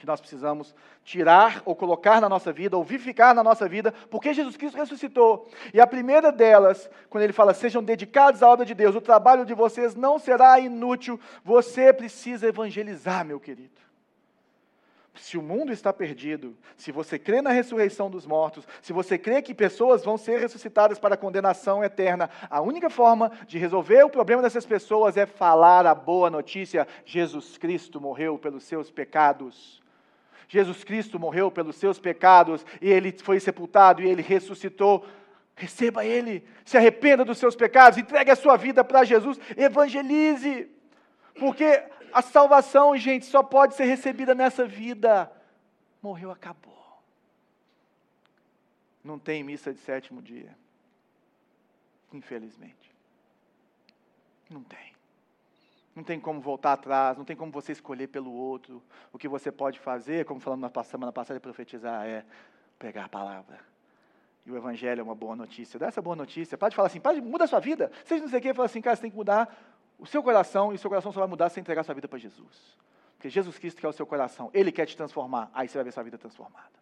que 0.00 0.06
nós 0.06 0.18
precisamos 0.18 0.74
tirar 1.04 1.62
ou 1.66 1.76
colocar 1.76 2.20
na 2.20 2.28
nossa 2.28 2.50
vida, 2.52 2.76
ou 2.76 2.82
vivificar 2.82 3.34
na 3.34 3.44
nossa 3.44 3.68
vida, 3.68 3.92
porque 4.10 4.32
Jesus 4.32 4.56
Cristo 4.56 4.78
ressuscitou. 4.78 5.46
E 5.74 5.80
a 5.80 5.86
primeira 5.86 6.32
delas, 6.32 6.90
quando 7.10 7.22
ele 7.24 7.34
fala, 7.34 7.52
sejam 7.52 7.82
dedicados 7.82 8.42
à 8.42 8.48
obra 8.48 8.64
de 8.64 8.74
Deus, 8.74 8.96
o 8.96 9.00
trabalho 9.00 9.44
de 9.44 9.52
vocês 9.52 9.94
não 9.94 10.18
será 10.18 10.58
inútil, 10.58 11.20
você 11.44 11.92
precisa 11.92 12.48
evangelizar, 12.48 13.26
meu 13.26 13.38
querido. 13.38 13.78
Se 15.16 15.36
o 15.36 15.42
mundo 15.42 15.70
está 15.70 15.92
perdido, 15.92 16.56
se 16.76 16.90
você 16.90 17.18
crê 17.18 17.42
na 17.42 17.50
ressurreição 17.50 18.10
dos 18.10 18.24
mortos, 18.24 18.66
se 18.80 18.92
você 18.92 19.18
crê 19.18 19.42
que 19.42 19.54
pessoas 19.54 20.02
vão 20.02 20.16
ser 20.16 20.38
ressuscitadas 20.40 20.98
para 20.98 21.14
a 21.14 21.18
condenação 21.18 21.84
eterna, 21.84 22.30
a 22.48 22.60
única 22.62 22.88
forma 22.88 23.30
de 23.46 23.58
resolver 23.58 24.02
o 24.04 24.08
problema 24.08 24.40
dessas 24.40 24.64
pessoas 24.64 25.18
é 25.18 25.26
falar 25.26 25.84
a 25.84 25.94
boa 25.94 26.30
notícia: 26.30 26.88
Jesus 27.04 27.58
Cristo 27.58 28.00
morreu 28.00 28.38
pelos 28.38 28.64
seus 28.64 28.90
pecados. 28.90 29.82
Jesus 30.50 30.82
Cristo 30.82 31.16
morreu 31.16 31.48
pelos 31.48 31.76
seus 31.76 32.00
pecados 32.00 32.66
e 32.82 32.90
ele 32.90 33.16
foi 33.22 33.38
sepultado 33.38 34.02
e 34.02 34.08
ele 34.08 34.20
ressuscitou. 34.20 35.06
Receba 35.54 36.04
ele, 36.04 36.44
se 36.64 36.76
arrependa 36.76 37.24
dos 37.24 37.38
seus 37.38 37.54
pecados, 37.54 37.96
entregue 37.96 38.32
a 38.32 38.36
sua 38.36 38.56
vida 38.56 38.82
para 38.82 39.04
Jesus, 39.04 39.38
evangelize. 39.56 40.68
Porque 41.38 41.84
a 42.12 42.20
salvação, 42.20 42.96
gente, 42.96 43.26
só 43.26 43.44
pode 43.44 43.76
ser 43.76 43.84
recebida 43.84 44.34
nessa 44.34 44.66
vida. 44.66 45.30
Morreu, 46.02 46.32
acabou. 46.32 47.00
Não 49.04 49.20
tem 49.20 49.44
missa 49.44 49.72
de 49.72 49.78
sétimo 49.78 50.20
dia. 50.20 50.52
Infelizmente. 52.12 52.90
Não 54.50 54.64
tem. 54.64 54.89
Não 55.94 56.04
tem 56.04 56.20
como 56.20 56.40
voltar 56.40 56.74
atrás, 56.74 57.18
não 57.18 57.24
tem 57.24 57.36
como 57.36 57.50
você 57.50 57.72
escolher 57.72 58.06
pelo 58.06 58.32
outro. 58.32 58.82
O 59.12 59.18
que 59.18 59.28
você 59.28 59.50
pode 59.50 59.78
fazer, 59.78 60.24
como 60.24 60.40
falamos 60.40 60.70
na 60.70 60.84
semana 60.84 61.12
passada, 61.12 61.38
é 61.38 61.40
profetizar, 61.40 62.06
é 62.06 62.24
pegar 62.78 63.06
a 63.06 63.08
palavra. 63.08 63.58
E 64.46 64.50
o 64.50 64.56
Evangelho 64.56 65.00
é 65.00 65.02
uma 65.02 65.14
boa 65.14 65.36
notícia. 65.36 65.78
Dá 65.78 65.86
essa 65.86 66.00
boa 66.00 66.16
notícia. 66.16 66.56
Pode 66.56 66.74
falar 66.74 66.86
assim, 66.86 67.00
pode, 67.00 67.20
muda 67.20 67.44
a 67.44 67.46
sua 67.46 67.60
vida. 67.60 67.90
Seja 68.04 68.22
não 68.22 68.28
sei 68.28 68.38
o 68.38 68.42
que, 68.42 68.54
fala 68.54 68.66
assim, 68.66 68.80
cara, 68.80 68.96
você 68.96 69.02
tem 69.02 69.10
que 69.10 69.16
mudar 69.16 69.54
o 69.98 70.06
seu 70.06 70.22
coração, 70.22 70.72
e 70.72 70.76
o 70.76 70.78
seu 70.78 70.88
coração 70.88 71.12
só 71.12 71.20
vai 71.20 71.28
mudar 71.28 71.50
se 71.50 71.60
entregar 71.60 71.82
a 71.82 71.84
sua 71.84 71.94
vida 71.94 72.08
para 72.08 72.18
Jesus. 72.18 72.78
Porque 73.16 73.28
Jesus 73.28 73.58
Cristo 73.58 73.80
quer 73.80 73.88
o 73.88 73.92
seu 73.92 74.06
coração, 74.06 74.50
Ele 74.54 74.72
quer 74.72 74.86
te 74.86 74.96
transformar, 74.96 75.50
aí 75.52 75.68
você 75.68 75.76
vai 75.76 75.84
ver 75.84 75.92
sua 75.92 76.02
vida 76.02 76.16
transformada. 76.16 76.72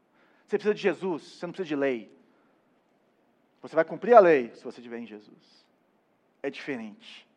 Você 0.46 0.56
precisa 0.56 0.72
de 0.72 0.80
Jesus, 0.80 1.22
você 1.22 1.46
não 1.46 1.52
precisa 1.52 1.68
de 1.68 1.76
lei. 1.76 2.16
Você 3.60 3.74
vai 3.74 3.84
cumprir 3.84 4.14
a 4.14 4.20
lei 4.20 4.54
se 4.54 4.62
você 4.62 4.80
estiver 4.80 4.98
em 4.98 5.06
Jesus. 5.06 5.66
É 6.40 6.48
diferente. 6.48 7.27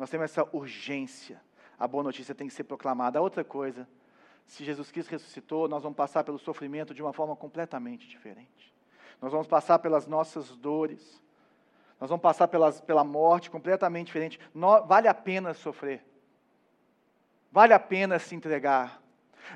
Nós 0.00 0.08
temos 0.08 0.30
essa 0.30 0.48
urgência. 0.56 1.38
A 1.78 1.86
boa 1.86 2.02
notícia 2.02 2.34
tem 2.34 2.48
que 2.48 2.54
ser 2.54 2.64
proclamada. 2.64 3.18
A 3.18 3.22
outra 3.22 3.44
coisa, 3.44 3.86
se 4.46 4.64
Jesus 4.64 4.90
Cristo 4.90 5.10
ressuscitou, 5.10 5.68
nós 5.68 5.82
vamos 5.82 5.94
passar 5.94 6.24
pelo 6.24 6.38
sofrimento 6.38 6.94
de 6.94 7.02
uma 7.02 7.12
forma 7.12 7.36
completamente 7.36 8.08
diferente. 8.08 8.72
Nós 9.20 9.30
vamos 9.30 9.46
passar 9.46 9.78
pelas 9.78 10.06
nossas 10.06 10.56
dores. 10.56 11.22
Nós 12.00 12.08
vamos 12.08 12.22
passar 12.22 12.48
pelas, 12.48 12.80
pela 12.80 13.04
morte 13.04 13.50
completamente 13.50 14.06
diferente. 14.06 14.40
No, 14.54 14.86
vale 14.86 15.06
a 15.06 15.12
pena 15.12 15.52
sofrer. 15.52 16.02
Vale 17.52 17.74
a 17.74 17.78
pena 17.78 18.18
se 18.18 18.34
entregar. 18.34 19.02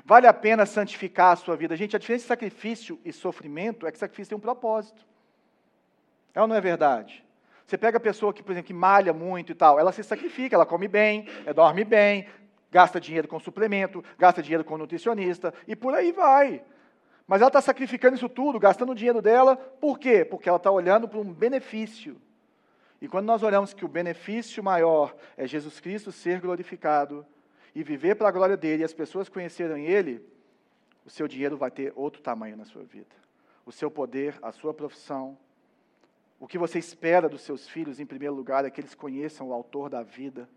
Vale 0.05 0.27
a 0.27 0.33
pena 0.33 0.63
santificar 0.67 1.33
a 1.33 1.37
sua 1.37 1.57
vida. 1.57 1.75
Gente, 1.75 1.95
a 1.95 1.99
diferença 1.99 2.25
de 2.25 2.27
sacrifício 2.27 3.01
e 3.03 3.11
sofrimento 3.11 3.87
é 3.87 3.91
que 3.91 3.97
sacrifício 3.97 4.29
tem 4.29 4.37
um 4.37 4.41
propósito. 4.41 5.07
É 6.35 6.39
ou 6.39 6.47
não 6.47 6.55
é 6.55 6.61
verdade? 6.61 7.24
Você 7.65 7.77
pega 7.77 7.97
a 7.97 8.01
pessoa 8.01 8.33
que, 8.33 8.43
por 8.43 8.51
exemplo, 8.51 8.67
que 8.67 8.73
malha 8.73 9.11
muito 9.11 9.51
e 9.51 9.55
tal, 9.55 9.79
ela 9.79 9.91
se 9.91 10.03
sacrifica, 10.03 10.55
ela 10.55 10.65
come 10.65 10.87
bem, 10.87 11.27
ela 11.43 11.53
dorme 11.53 11.83
bem, 11.83 12.27
gasta 12.71 12.99
dinheiro 12.99 13.27
com 13.27 13.39
suplemento, 13.39 14.03
gasta 14.17 14.41
dinheiro 14.41 14.63
com 14.63 14.77
nutricionista 14.77 15.53
e 15.67 15.75
por 15.75 15.93
aí 15.93 16.11
vai. 16.11 16.61
Mas 17.27 17.41
ela 17.41 17.49
está 17.49 17.61
sacrificando 17.61 18.15
isso 18.15 18.29
tudo, 18.29 18.59
gastando 18.59 18.91
o 18.91 18.95
dinheiro 18.95 19.21
dela, 19.21 19.55
por 19.55 19.97
quê? 19.97 20.23
Porque 20.23 20.47
ela 20.47 20.57
está 20.57 20.69
olhando 20.69 21.07
para 21.07 21.19
um 21.19 21.33
benefício. 21.33 22.21
E 23.01 23.07
quando 23.07 23.25
nós 23.25 23.41
olhamos 23.41 23.73
que 23.73 23.83
o 23.83 23.87
benefício 23.87 24.63
maior 24.63 25.15
é 25.35 25.47
Jesus 25.47 25.79
Cristo 25.79 26.11
ser 26.11 26.39
glorificado 26.39 27.25
e 27.73 27.83
viver 27.83 28.15
para 28.15 28.29
a 28.29 28.31
glória 28.31 28.55
dele 28.55 28.83
e 28.83 28.85
as 28.85 28.93
pessoas 28.93 29.27
conhecerem 29.27 29.85
ele, 29.85 30.23
o 31.03 31.09
seu 31.09 31.27
dinheiro 31.27 31.57
vai 31.57 31.71
ter 31.71 31.91
outro 31.95 32.21
tamanho 32.21 32.55
na 32.55 32.65
sua 32.65 32.83
vida. 32.83 33.15
O 33.65 33.71
seu 33.71 33.89
poder, 33.89 34.37
a 34.41 34.51
sua 34.51 34.73
profissão, 34.73 35.37
o 36.45 36.47
que 36.47 36.59
você 36.59 36.77
espera 36.77 37.27
dos 37.27 37.41
seus 37.41 37.67
filhos, 37.67 37.99
em 37.99 38.05
primeiro 38.05 38.35
lugar, 38.35 38.65
é 38.65 38.69
que 38.69 38.79
eles 38.79 38.93
conheçam 38.93 39.49
o 39.49 39.51
autor 39.51 39.89
da 39.89 40.03
vida. 40.03 40.47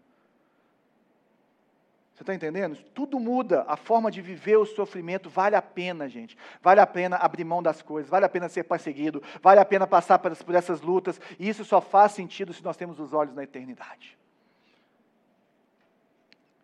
Você 2.13 2.23
está 2.23 2.35
entendendo? 2.35 2.77
Tudo 2.93 3.19
muda. 3.19 3.65
A 3.67 3.75
forma 3.75 4.11
de 4.11 4.21
viver 4.21 4.59
o 4.59 4.67
sofrimento 4.67 5.31
vale 5.31 5.57
a 5.57 5.63
pena, 5.63 6.07
gente. 6.07 6.37
Vale 6.61 6.83
a 6.83 6.87
pena 6.87 7.17
abrir 7.17 7.43
mão 7.43 7.63
das 7.63 7.81
coisas, 7.81 8.11
vale 8.11 8.27
a 8.27 8.29
pena 8.29 8.51
ser 8.51 8.65
perseguido, 8.65 9.23
vale 9.41 9.61
a 9.61 9.65
pena 9.65 9.87
passar 9.87 10.19
por 10.19 10.55
essas 10.55 10.83
lutas. 10.83 11.19
E 11.39 11.49
isso 11.49 11.65
só 11.65 11.81
faz 11.81 12.13
sentido 12.13 12.53
se 12.53 12.63
nós 12.63 12.77
temos 12.77 13.01
os 13.01 13.15
olhos 13.15 13.35
na 13.35 13.45
eternidade. 13.45 14.19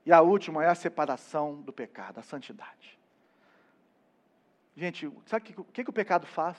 E 0.05 0.13
a 0.13 0.21
última 0.21 0.63
é 0.63 0.69
a 0.69 0.75
separação 0.75 1.63
do 1.63 1.73
pecado, 1.73 2.19
a 2.19 2.23
santidade. 2.23 2.99
Gente, 4.77 5.11
sabe 5.25 5.51
o 5.57 5.65
que, 5.65 5.73
que, 5.73 5.85
que 5.85 5.91
o 5.91 5.95
pecado 5.95 6.27
faz? 6.27 6.59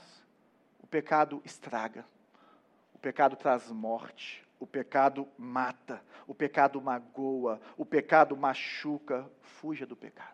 O 0.81 0.87
pecado 0.87 1.43
estraga 1.45 2.03
pecado 3.05 3.35
traz 3.35 3.69
morte, 3.71 4.43
o 4.59 4.65
pecado 4.65 5.27
mata, 5.37 6.01
o 6.25 6.33
pecado 6.33 6.81
magoa, 6.81 7.61
o 7.77 7.85
pecado 7.85 8.35
machuca. 8.35 9.29
Fuja 9.43 9.85
do 9.85 9.95
pecado. 9.95 10.33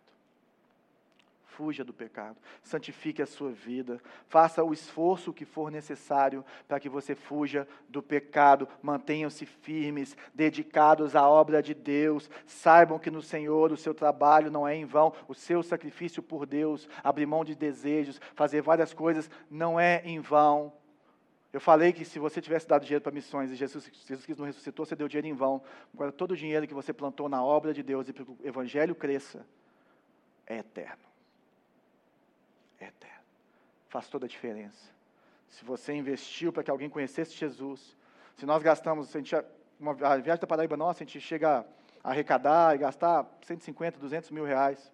Fuja 1.43 1.83
do 1.83 1.91
pecado. 1.91 2.37
Santifique 2.63 3.21
a 3.21 3.25
sua 3.25 3.51
vida. 3.51 3.99
Faça 4.29 4.63
o 4.63 4.71
esforço 4.71 5.33
que 5.33 5.43
for 5.43 5.69
necessário 5.69 6.45
para 6.65 6.79
que 6.79 6.87
você 6.87 7.13
fuja 7.13 7.67
do 7.89 8.01
pecado. 8.01 8.65
Mantenham-se 8.81 9.45
firmes, 9.45 10.15
dedicados 10.33 11.13
à 11.13 11.27
obra 11.27 11.61
de 11.61 11.73
Deus. 11.73 12.29
Saibam 12.45 12.97
que 12.97 13.11
no 13.11 13.21
Senhor 13.21 13.73
o 13.73 13.77
seu 13.77 13.93
trabalho 13.93 14.49
não 14.49 14.65
é 14.65 14.73
em 14.73 14.85
vão. 14.85 15.13
O 15.27 15.35
seu 15.35 15.61
sacrifício 15.61 16.23
por 16.23 16.45
Deus, 16.45 16.87
abrir 17.03 17.25
mão 17.25 17.43
de 17.43 17.53
desejos, 17.53 18.21
fazer 18.33 18.61
várias 18.61 18.93
coisas, 18.93 19.29
não 19.49 19.77
é 19.77 20.01
em 20.05 20.21
vão 20.21 20.71
eu 21.53 21.59
falei 21.59 21.91
que 21.91 22.05
se 22.05 22.17
você 22.17 22.41
tivesse 22.41 22.67
dado 22.67 22.83
dinheiro 22.83 23.03
para 23.03 23.11
missões 23.11 23.51
e 23.51 23.55
Jesus, 23.55 23.89
Jesus 24.07 24.25
Cristo 24.25 24.39
não 24.39 24.47
ressuscitou, 24.47 24.85
você 24.85 24.95
deu 24.95 25.07
dinheiro 25.07 25.27
em 25.27 25.33
vão. 25.33 25.61
Agora, 25.93 26.11
todo 26.11 26.31
o 26.31 26.37
dinheiro 26.37 26.65
que 26.65 26.73
você 26.73 26.93
plantou 26.93 27.27
na 27.27 27.43
obra 27.43 27.73
de 27.73 27.83
Deus 27.83 28.07
e 28.07 28.13
para 28.13 28.23
que 28.23 28.31
o 28.31 28.37
Evangelho 28.41 28.95
cresça, 28.95 29.45
é 30.47 30.59
eterno. 30.59 31.03
É 32.79 32.85
eterno. 32.85 33.23
Faz 33.89 34.07
toda 34.07 34.25
a 34.25 34.29
diferença. 34.29 34.89
Se 35.49 35.65
você 35.65 35.93
investiu 35.93 36.53
para 36.53 36.63
que 36.63 36.71
alguém 36.71 36.89
conhecesse 36.89 37.33
Jesus, 37.33 37.97
se 38.37 38.45
nós 38.45 38.63
gastamos, 38.63 39.13
a, 39.13 39.19
gente, 39.19 39.35
uma 39.77 39.91
a 39.91 40.17
viagem 40.17 40.39
da 40.39 40.47
Paraíba 40.47 40.77
nossa, 40.77 41.03
a 41.03 41.05
gente 41.05 41.19
chega 41.19 41.65
a 42.01 42.11
arrecadar 42.11 42.75
e 42.75 42.77
gastar 42.77 43.29
150, 43.41 43.99
200 43.99 44.31
mil 44.31 44.45
reais. 44.45 44.89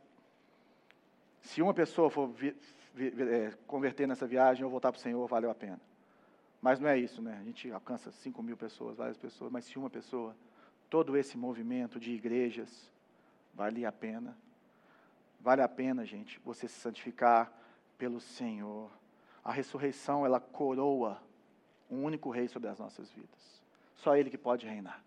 Se 1.41 1.61
uma 1.61 1.73
pessoa 1.73 2.09
for 2.09 2.27
vi, 2.29 2.55
vi, 2.95 3.13
é, 3.31 3.53
converter 3.67 4.07
nessa 4.07 4.25
viagem 4.25 4.65
ou 4.65 4.71
voltar 4.71 4.91
para 4.91 4.97
o 4.97 5.01
Senhor, 5.01 5.25
valeu 5.27 5.51
a 5.51 5.55
pena. 5.55 5.79
Mas 6.61 6.79
não 6.79 6.89
é 6.89 6.97
isso, 6.97 7.21
né? 7.21 7.37
A 7.39 7.43
gente 7.43 7.71
alcança 7.71 8.11
5 8.11 8.41
mil 8.41 8.57
pessoas, 8.57 8.97
várias 8.97 9.17
pessoas, 9.17 9.51
mas 9.51 9.65
se 9.65 9.77
uma 9.77 9.89
pessoa, 9.89 10.35
todo 10.89 11.15
esse 11.15 11.37
movimento 11.37 11.99
de 11.99 12.11
igrejas, 12.11 12.91
vale 13.53 13.85
a 13.85 13.91
pena. 13.91 14.35
Vale 15.39 15.61
a 15.61 15.67
pena, 15.67 16.05
gente, 16.05 16.39
você 16.43 16.67
se 16.67 16.79
santificar 16.79 17.51
pelo 17.97 18.19
Senhor. 18.19 18.91
A 19.43 19.51
ressurreição, 19.51 20.25
ela 20.25 20.39
coroa 20.39 21.21
um 21.89 22.03
único 22.03 22.29
rei 22.29 22.47
sobre 22.47 22.69
as 22.69 22.79
nossas 22.79 23.09
vidas. 23.11 23.61
Só 23.95 24.15
Ele 24.15 24.29
que 24.29 24.37
pode 24.37 24.65
reinar. 24.65 25.03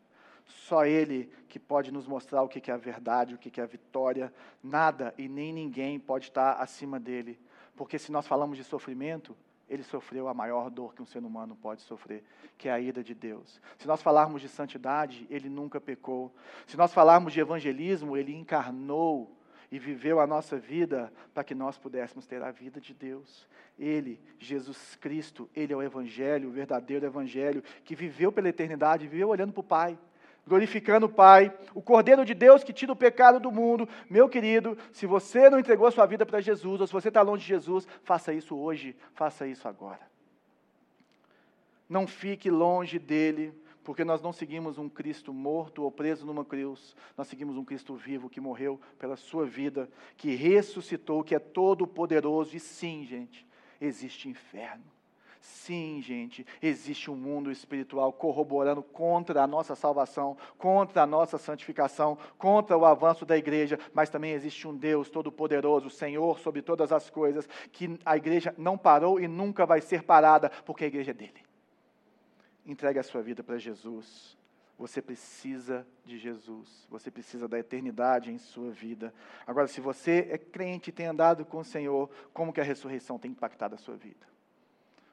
Só 0.47 0.85
Ele 0.85 1.31
que 1.49 1.59
pode 1.59 1.93
nos 1.93 2.07
mostrar 2.07 2.43
o 2.43 2.49
que 2.49 2.71
é 2.71 2.75
a 2.75 2.79
verdade, 2.79 3.35
o 3.35 3.39
que 3.39 3.61
é 3.61 3.65
a 3.65 3.67
vitória. 3.67 4.33
Nada 4.63 5.15
e 5.19 5.29
nem 5.29 5.53
ninguém 5.53 5.99
pode 5.99 6.27
estar 6.27 6.55
acima 6.55 6.99
dele. 6.99 7.39
Porque 7.77 7.99
se 7.99 8.11
nós 8.11 8.27
falamos 8.27 8.57
de 8.57 8.65
sofrimento, 8.65 9.37
ele 9.71 9.85
sofreu 9.85 10.27
a 10.27 10.35
maior 10.35 10.69
dor 10.69 10.93
que 10.93 11.01
um 11.01 11.07
ser 11.07 11.21
humano 11.21 11.57
pode 11.57 11.83
sofrer, 11.83 12.25
que 12.59 12.69
é 12.69 12.73
a 12.73 12.81
ira 12.81 13.05
de 13.05 13.15
Deus. 13.15 13.61
Se 13.79 13.87
nós 13.87 14.03
falarmos 14.03 14.43
de 14.43 14.49
santidade, 14.49 15.29
ele 15.31 15.49
nunca 15.49 15.81
pecou. 15.81 16.35
Se 16.67 16.77
nós 16.77 16.93
falarmos 16.93 17.33
de 17.33 17.39
evangelismo, 17.39 18.17
ele 18.17 18.35
encarnou 18.35 19.39
e 19.71 19.79
viveu 19.79 20.19
a 20.19 20.27
nossa 20.27 20.59
vida 20.59 21.13
para 21.33 21.45
que 21.45 21.55
nós 21.55 21.79
pudéssemos 21.79 22.27
ter 22.27 22.43
a 22.43 22.51
vida 22.51 22.81
de 22.81 22.93
Deus. 22.93 23.47
Ele, 23.79 24.21
Jesus 24.41 24.97
Cristo, 24.97 25.49
ele 25.55 25.73
é 25.73 25.77
o 25.77 25.83
evangelho, 25.83 26.49
o 26.49 26.53
verdadeiro 26.53 27.07
evangelho, 27.07 27.63
que 27.85 27.95
viveu 27.95 28.33
pela 28.33 28.49
eternidade, 28.49 29.07
viveu 29.07 29.29
olhando 29.29 29.53
para 29.53 29.61
o 29.61 29.65
Pai 29.65 29.97
glorificando 30.51 31.07
o 31.07 31.09
Pai, 31.09 31.57
o 31.73 31.81
Cordeiro 31.81 32.25
de 32.25 32.35
Deus 32.35 32.65
que 32.65 32.73
tira 32.73 32.93
o 32.93 32.97
pecado 32.97 33.39
do 33.39 33.53
mundo. 33.53 33.89
Meu 34.11 34.29
querido, 34.29 34.77
se 34.93 35.07
você 35.07 35.49
não 35.49 35.61
entregou 35.61 35.87
a 35.87 35.93
sua 35.93 36.05
vida 36.07 36.27
para 36.27 36.41
Jesus, 36.41 36.81
ou 36.81 36.87
se 36.89 36.93
você 36.93 37.07
está 37.07 37.23
longe 37.23 37.43
de 37.43 37.49
Jesus, 37.49 37.87
faça 38.03 38.35
isso 38.35 38.57
hoje, 38.57 38.97
faça 39.15 39.47
isso 39.47 39.69
agora. 39.69 40.01
Não 41.89 42.05
fique 42.05 42.51
longe 42.51 42.99
dele, 42.99 43.55
porque 43.85 44.05
nós 44.05 44.21
não 44.21 44.33
seguimos 44.33 44.77
um 44.77 44.89
Cristo 44.89 45.33
morto 45.33 45.85
ou 45.85 45.91
preso 45.93 46.27
numa 46.27 46.45
cruz, 46.45 46.97
nós 47.17 47.29
seguimos 47.29 47.57
um 47.57 47.65
Cristo 47.65 47.95
vivo 47.95 48.29
que 48.29 48.41
morreu 48.41 48.81
pela 48.99 49.17
sua 49.17 49.47
vida, 49.47 49.89
que 50.17 50.35
ressuscitou, 50.35 51.23
que 51.23 51.35
é 51.35 51.39
todo 51.39 51.87
poderoso 51.87 52.57
e 52.57 52.61
sim, 52.61 53.07
gente, 53.07 53.47
existe 53.81 54.29
inferno. 54.29 54.85
Sim, 55.41 56.03
gente, 56.03 56.47
existe 56.61 57.11
um 57.11 57.17
mundo 57.17 57.51
espiritual 57.51 58.13
corroborando 58.13 58.83
contra 58.83 59.43
a 59.43 59.47
nossa 59.47 59.75
salvação, 59.75 60.37
contra 60.59 61.03
a 61.03 61.07
nossa 61.07 61.39
santificação, 61.39 62.19
contra 62.37 62.77
o 62.77 62.85
avanço 62.85 63.25
da 63.25 63.39
igreja, 63.39 63.79
mas 63.95 64.11
também 64.11 64.33
existe 64.33 64.69
um 64.69 64.77
Deus 64.77 65.09
todo-poderoso, 65.09 65.89
Senhor 65.89 66.39
sobre 66.39 66.61
todas 66.61 66.93
as 66.93 67.09
coisas, 67.09 67.49
que 67.73 67.99
a 68.05 68.19
igreja 68.19 68.55
não 68.59 68.77
parou 68.77 69.19
e 69.19 69.27
nunca 69.27 69.65
vai 69.65 69.81
ser 69.81 70.03
parada, 70.03 70.51
porque 70.67 70.85
a 70.85 70.89
igreja 70.89 71.13
é 71.13 71.15
dele. 71.15 71.43
Entregue 72.67 72.99
a 72.99 73.03
sua 73.03 73.23
vida 73.23 73.43
para 73.43 73.57
Jesus. 73.57 74.37
Você 74.79 75.01
precisa 75.01 75.87
de 76.05 76.19
Jesus, 76.19 76.87
você 76.89 77.11
precisa 77.11 77.47
da 77.47 77.59
eternidade 77.59 78.31
em 78.31 78.39
sua 78.39 78.71
vida. 78.71 79.13
Agora, 79.47 79.67
se 79.67 79.81
você 79.81 80.29
é 80.31 80.39
crente 80.39 80.91
e 80.91 80.93
tem 80.93 81.07
andado 81.07 81.45
com 81.45 81.59
o 81.59 81.65
Senhor, 81.65 82.11
como 82.33 82.53
que 82.53 82.61
a 82.61 82.65
ressurreição 82.65 83.19
tem 83.19 83.31
impactado 83.31 83.75
a 83.75 83.79
sua 83.79 83.97
vida? 83.97 84.30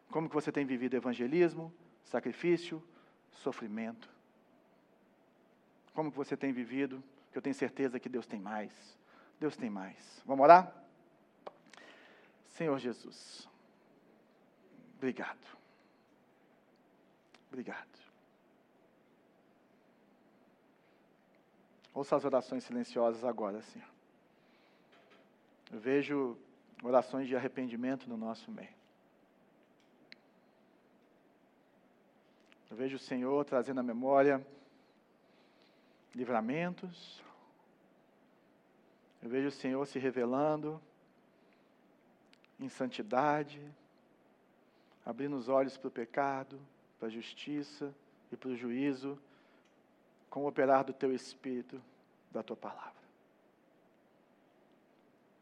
Como 0.10 0.30
que 0.30 0.36
você 0.36 0.52
tem 0.52 0.66
vivido 0.66 0.96
evangelismo, 0.96 1.74
sacrifício, 2.04 2.84
sofrimento? 3.32 4.10
Como 5.94 6.12
que 6.12 6.18
você 6.18 6.38
tem 6.38 6.52
vivido? 6.52 7.04
Que 7.32 7.38
eu 7.38 7.42
tenho 7.42 7.56
certeza 7.56 8.00
que 8.00 8.08
Deus 8.08 8.26
tem 8.26 8.40
mais. 8.40 8.98
Deus 9.40 9.56
tem 9.56 9.70
mais. 9.70 10.22
Vamos 10.26 10.44
orar? 10.44 10.74
Senhor 12.48 12.78
Jesus, 12.80 13.48
obrigado. 14.96 15.58
Obrigado. 17.50 17.98
Ouça 21.94 22.16
as 22.16 22.26
orações 22.26 22.64
silenciosas 22.64 23.24
agora, 23.24 23.62
Senhor. 23.62 23.88
Eu 25.72 25.80
vejo 25.80 26.38
orações 26.84 27.28
de 27.28 27.36
arrependimento 27.36 28.08
no 28.08 28.16
nosso 28.16 28.52
meio. 28.52 28.77
Eu 32.70 32.76
vejo 32.76 32.98
o 32.98 33.00
Senhor 33.00 33.46
trazendo 33.46 33.80
à 33.80 33.84
memória 33.84 34.46
livramentos. 36.14 37.24
Eu 39.22 39.30
vejo 39.30 39.48
o 39.48 39.52
Senhor 39.52 39.86
se 39.86 40.00
revelando 40.00 40.82
em 42.60 42.68
santidade, 42.68 43.62
abrindo 45.06 45.36
os 45.36 45.48
olhos 45.48 45.78
para 45.78 45.88
o 45.88 45.92
pecado, 45.92 46.60
para 47.00 47.08
a 47.08 47.12
justiça 47.12 47.94
e 48.32 48.36
para 48.36 48.50
o 48.50 48.56
juízo, 48.56 49.18
com 50.30 50.44
o 50.44 50.48
operar 50.48 50.84
do 50.84 50.94
teu 50.94 51.14
Espírito, 51.14 51.82
da 52.32 52.44
tua 52.44 52.58
palavra. 52.58 52.98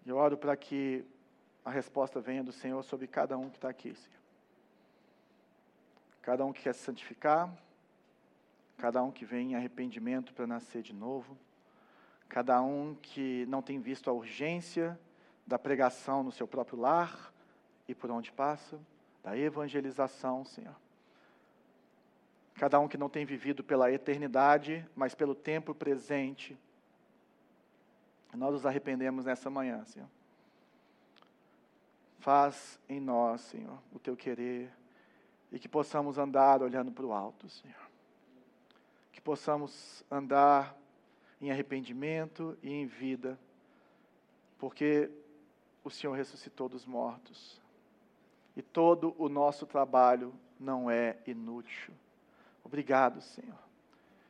Eu 0.05 0.17
oro 0.17 0.38
para 0.38 0.55
que 0.55 1.03
a 1.63 1.71
resposta 1.71 2.19
venha 2.19 2.43
do 2.43 2.51
Senhor 2.51 2.84
sobre 2.84 3.07
cada 3.07 3.38
um 3.38 3.49
que 3.49 3.57
está 3.57 3.69
aqui, 3.69 3.95
Senhor. 3.95 4.24
Cada 6.26 6.43
um 6.43 6.51
que 6.51 6.63
quer 6.63 6.73
se 6.73 6.82
santificar, 6.82 7.55
cada 8.80 9.03
um 9.03 9.11
que 9.11 9.23
vem 9.23 9.51
em 9.51 9.55
arrependimento 9.55 10.34
para 10.34 10.47
nascer 10.47 10.82
de 10.82 10.91
novo, 10.91 11.38
cada 12.28 12.59
um 12.63 12.95
que 12.99 13.45
não 13.45 13.61
tem 13.61 13.80
visto 13.80 14.09
a 14.09 14.13
urgência 14.13 14.99
da 15.45 15.59
pregação 15.59 16.23
no 16.23 16.32
seu 16.32 16.47
próprio 16.47 16.80
lar 16.80 17.32
e 17.88 17.93
por 17.93 18.09
onde 18.09 18.32
passa, 18.32 18.80
da 19.23 19.38
evangelização, 19.38 20.43
Senhor. 20.43 20.76
Cada 22.55 22.80
um 22.80 22.88
que 22.88 22.97
não 22.97 23.07
tem 23.07 23.23
vivido 23.23 23.63
pela 23.63 23.91
eternidade, 23.91 24.84
mas 24.95 25.13
pelo 25.13 25.36
tempo 25.36 25.76
presente. 25.76 26.57
Nós 28.34 28.51
nos 28.51 28.65
arrependemos 28.65 29.26
nessa 29.26 29.51
manhã, 29.51 29.86
Senhor. 29.86 30.09
Faz 32.17 32.80
em 32.89 32.99
nós, 32.99 33.41
Senhor, 33.41 33.78
o 33.93 33.99
teu 33.99 34.17
querer 34.17 34.73
e 35.56 35.60
que 35.60 35.70
possamos 35.70 36.18
andar 36.18 36.62
olhando 36.62 36.91
para 36.91 37.06
o 37.06 37.14
alto, 37.14 37.47
Senhor. 37.47 37.89
Que 39.14 39.22
possamos 39.22 40.03
andar 40.12 40.76
em 41.39 41.49
arrependimento 41.49 42.58
e 42.62 42.74
em 42.74 42.86
vida, 42.86 43.39
porque 44.60 45.10
o 45.82 45.89
Senhor 45.89 46.12
ressuscitou 46.12 46.68
dos 46.68 46.86
mortos. 46.86 47.62
E 48.53 48.62
todo 48.62 49.16
o 49.18 49.30
nosso 49.30 49.66
trabalho 49.66 50.34
não 50.60 50.91
é 50.91 51.16
inútil. 51.26 51.93
Obrigado, 52.62 53.22
Senhor. 53.22 53.58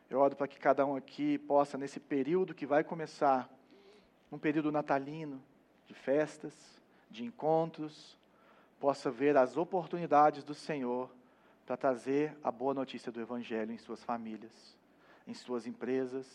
Eu 0.07 0.19
oro 0.19 0.35
para 0.35 0.47
que 0.47 0.59
cada 0.59 0.85
um 0.85 0.95
aqui 0.95 1.39
possa, 1.39 1.75
nesse 1.75 1.99
período 1.99 2.53
que 2.53 2.67
vai 2.67 2.83
começar, 2.83 3.49
um 4.31 4.37
período 4.37 4.71
natalino, 4.71 5.41
de 5.87 5.95
festas, 5.95 6.53
de 7.09 7.25
encontros, 7.25 8.15
possa 8.79 9.09
ver 9.09 9.37
as 9.37 9.57
oportunidades 9.57 10.43
do 10.43 10.53
Senhor 10.53 11.09
para 11.65 11.77
trazer 11.77 12.37
a 12.43 12.51
boa 12.51 12.73
notícia 12.73 13.11
do 13.11 13.19
Evangelho 13.19 13.71
em 13.71 13.77
suas 13.77 14.03
famílias, 14.03 14.77
em 15.25 15.33
suas 15.33 15.65
empresas, 15.65 16.27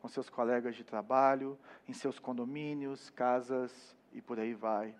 com 0.00 0.08
seus 0.08 0.30
colegas 0.30 0.76
de 0.76 0.84
trabalho, 0.84 1.58
em 1.86 1.92
seus 1.92 2.18
condomínios, 2.18 3.10
casas 3.10 3.96
e 4.12 4.22
por 4.22 4.38
aí 4.38 4.54
vai. 4.54 4.94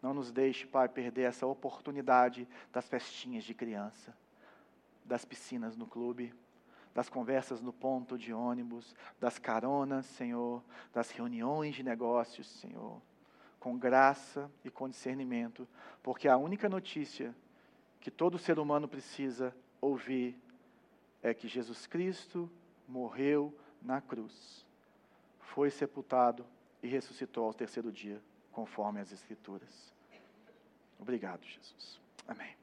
Não 0.00 0.12
nos 0.12 0.32
deixe, 0.32 0.66
Pai, 0.66 0.88
perder 0.88 1.22
essa 1.22 1.46
oportunidade 1.46 2.48
das 2.72 2.88
festinhas 2.88 3.44
de 3.44 3.54
criança, 3.54 4.16
das 5.04 5.24
piscinas 5.24 5.76
no 5.76 5.86
clube, 5.86 6.34
das 6.92 7.08
conversas 7.08 7.60
no 7.60 7.72
ponto 7.72 8.18
de 8.18 8.32
ônibus, 8.32 8.96
das 9.20 9.38
caronas, 9.38 10.06
Senhor, 10.06 10.62
das 10.92 11.10
reuniões 11.10 11.76
de 11.76 11.82
negócios, 11.82 12.48
Senhor 12.48 13.00
com 13.62 13.78
graça 13.78 14.50
e 14.64 14.70
com 14.70 14.88
discernimento, 14.88 15.68
porque 16.02 16.26
a 16.26 16.36
única 16.36 16.68
notícia 16.68 17.32
que 18.00 18.10
todo 18.10 18.36
ser 18.36 18.58
humano 18.58 18.88
precisa 18.88 19.54
ouvir 19.80 20.36
é 21.22 21.32
que 21.32 21.46
Jesus 21.46 21.86
Cristo 21.86 22.50
morreu 22.88 23.56
na 23.80 24.00
cruz, 24.00 24.66
foi 25.38 25.70
sepultado 25.70 26.44
e 26.82 26.88
ressuscitou 26.88 27.44
ao 27.44 27.54
terceiro 27.54 27.92
dia, 27.92 28.20
conforme 28.50 28.98
as 28.98 29.12
Escrituras. 29.12 29.94
Obrigado, 30.98 31.44
Jesus. 31.44 32.00
Amém. 32.26 32.56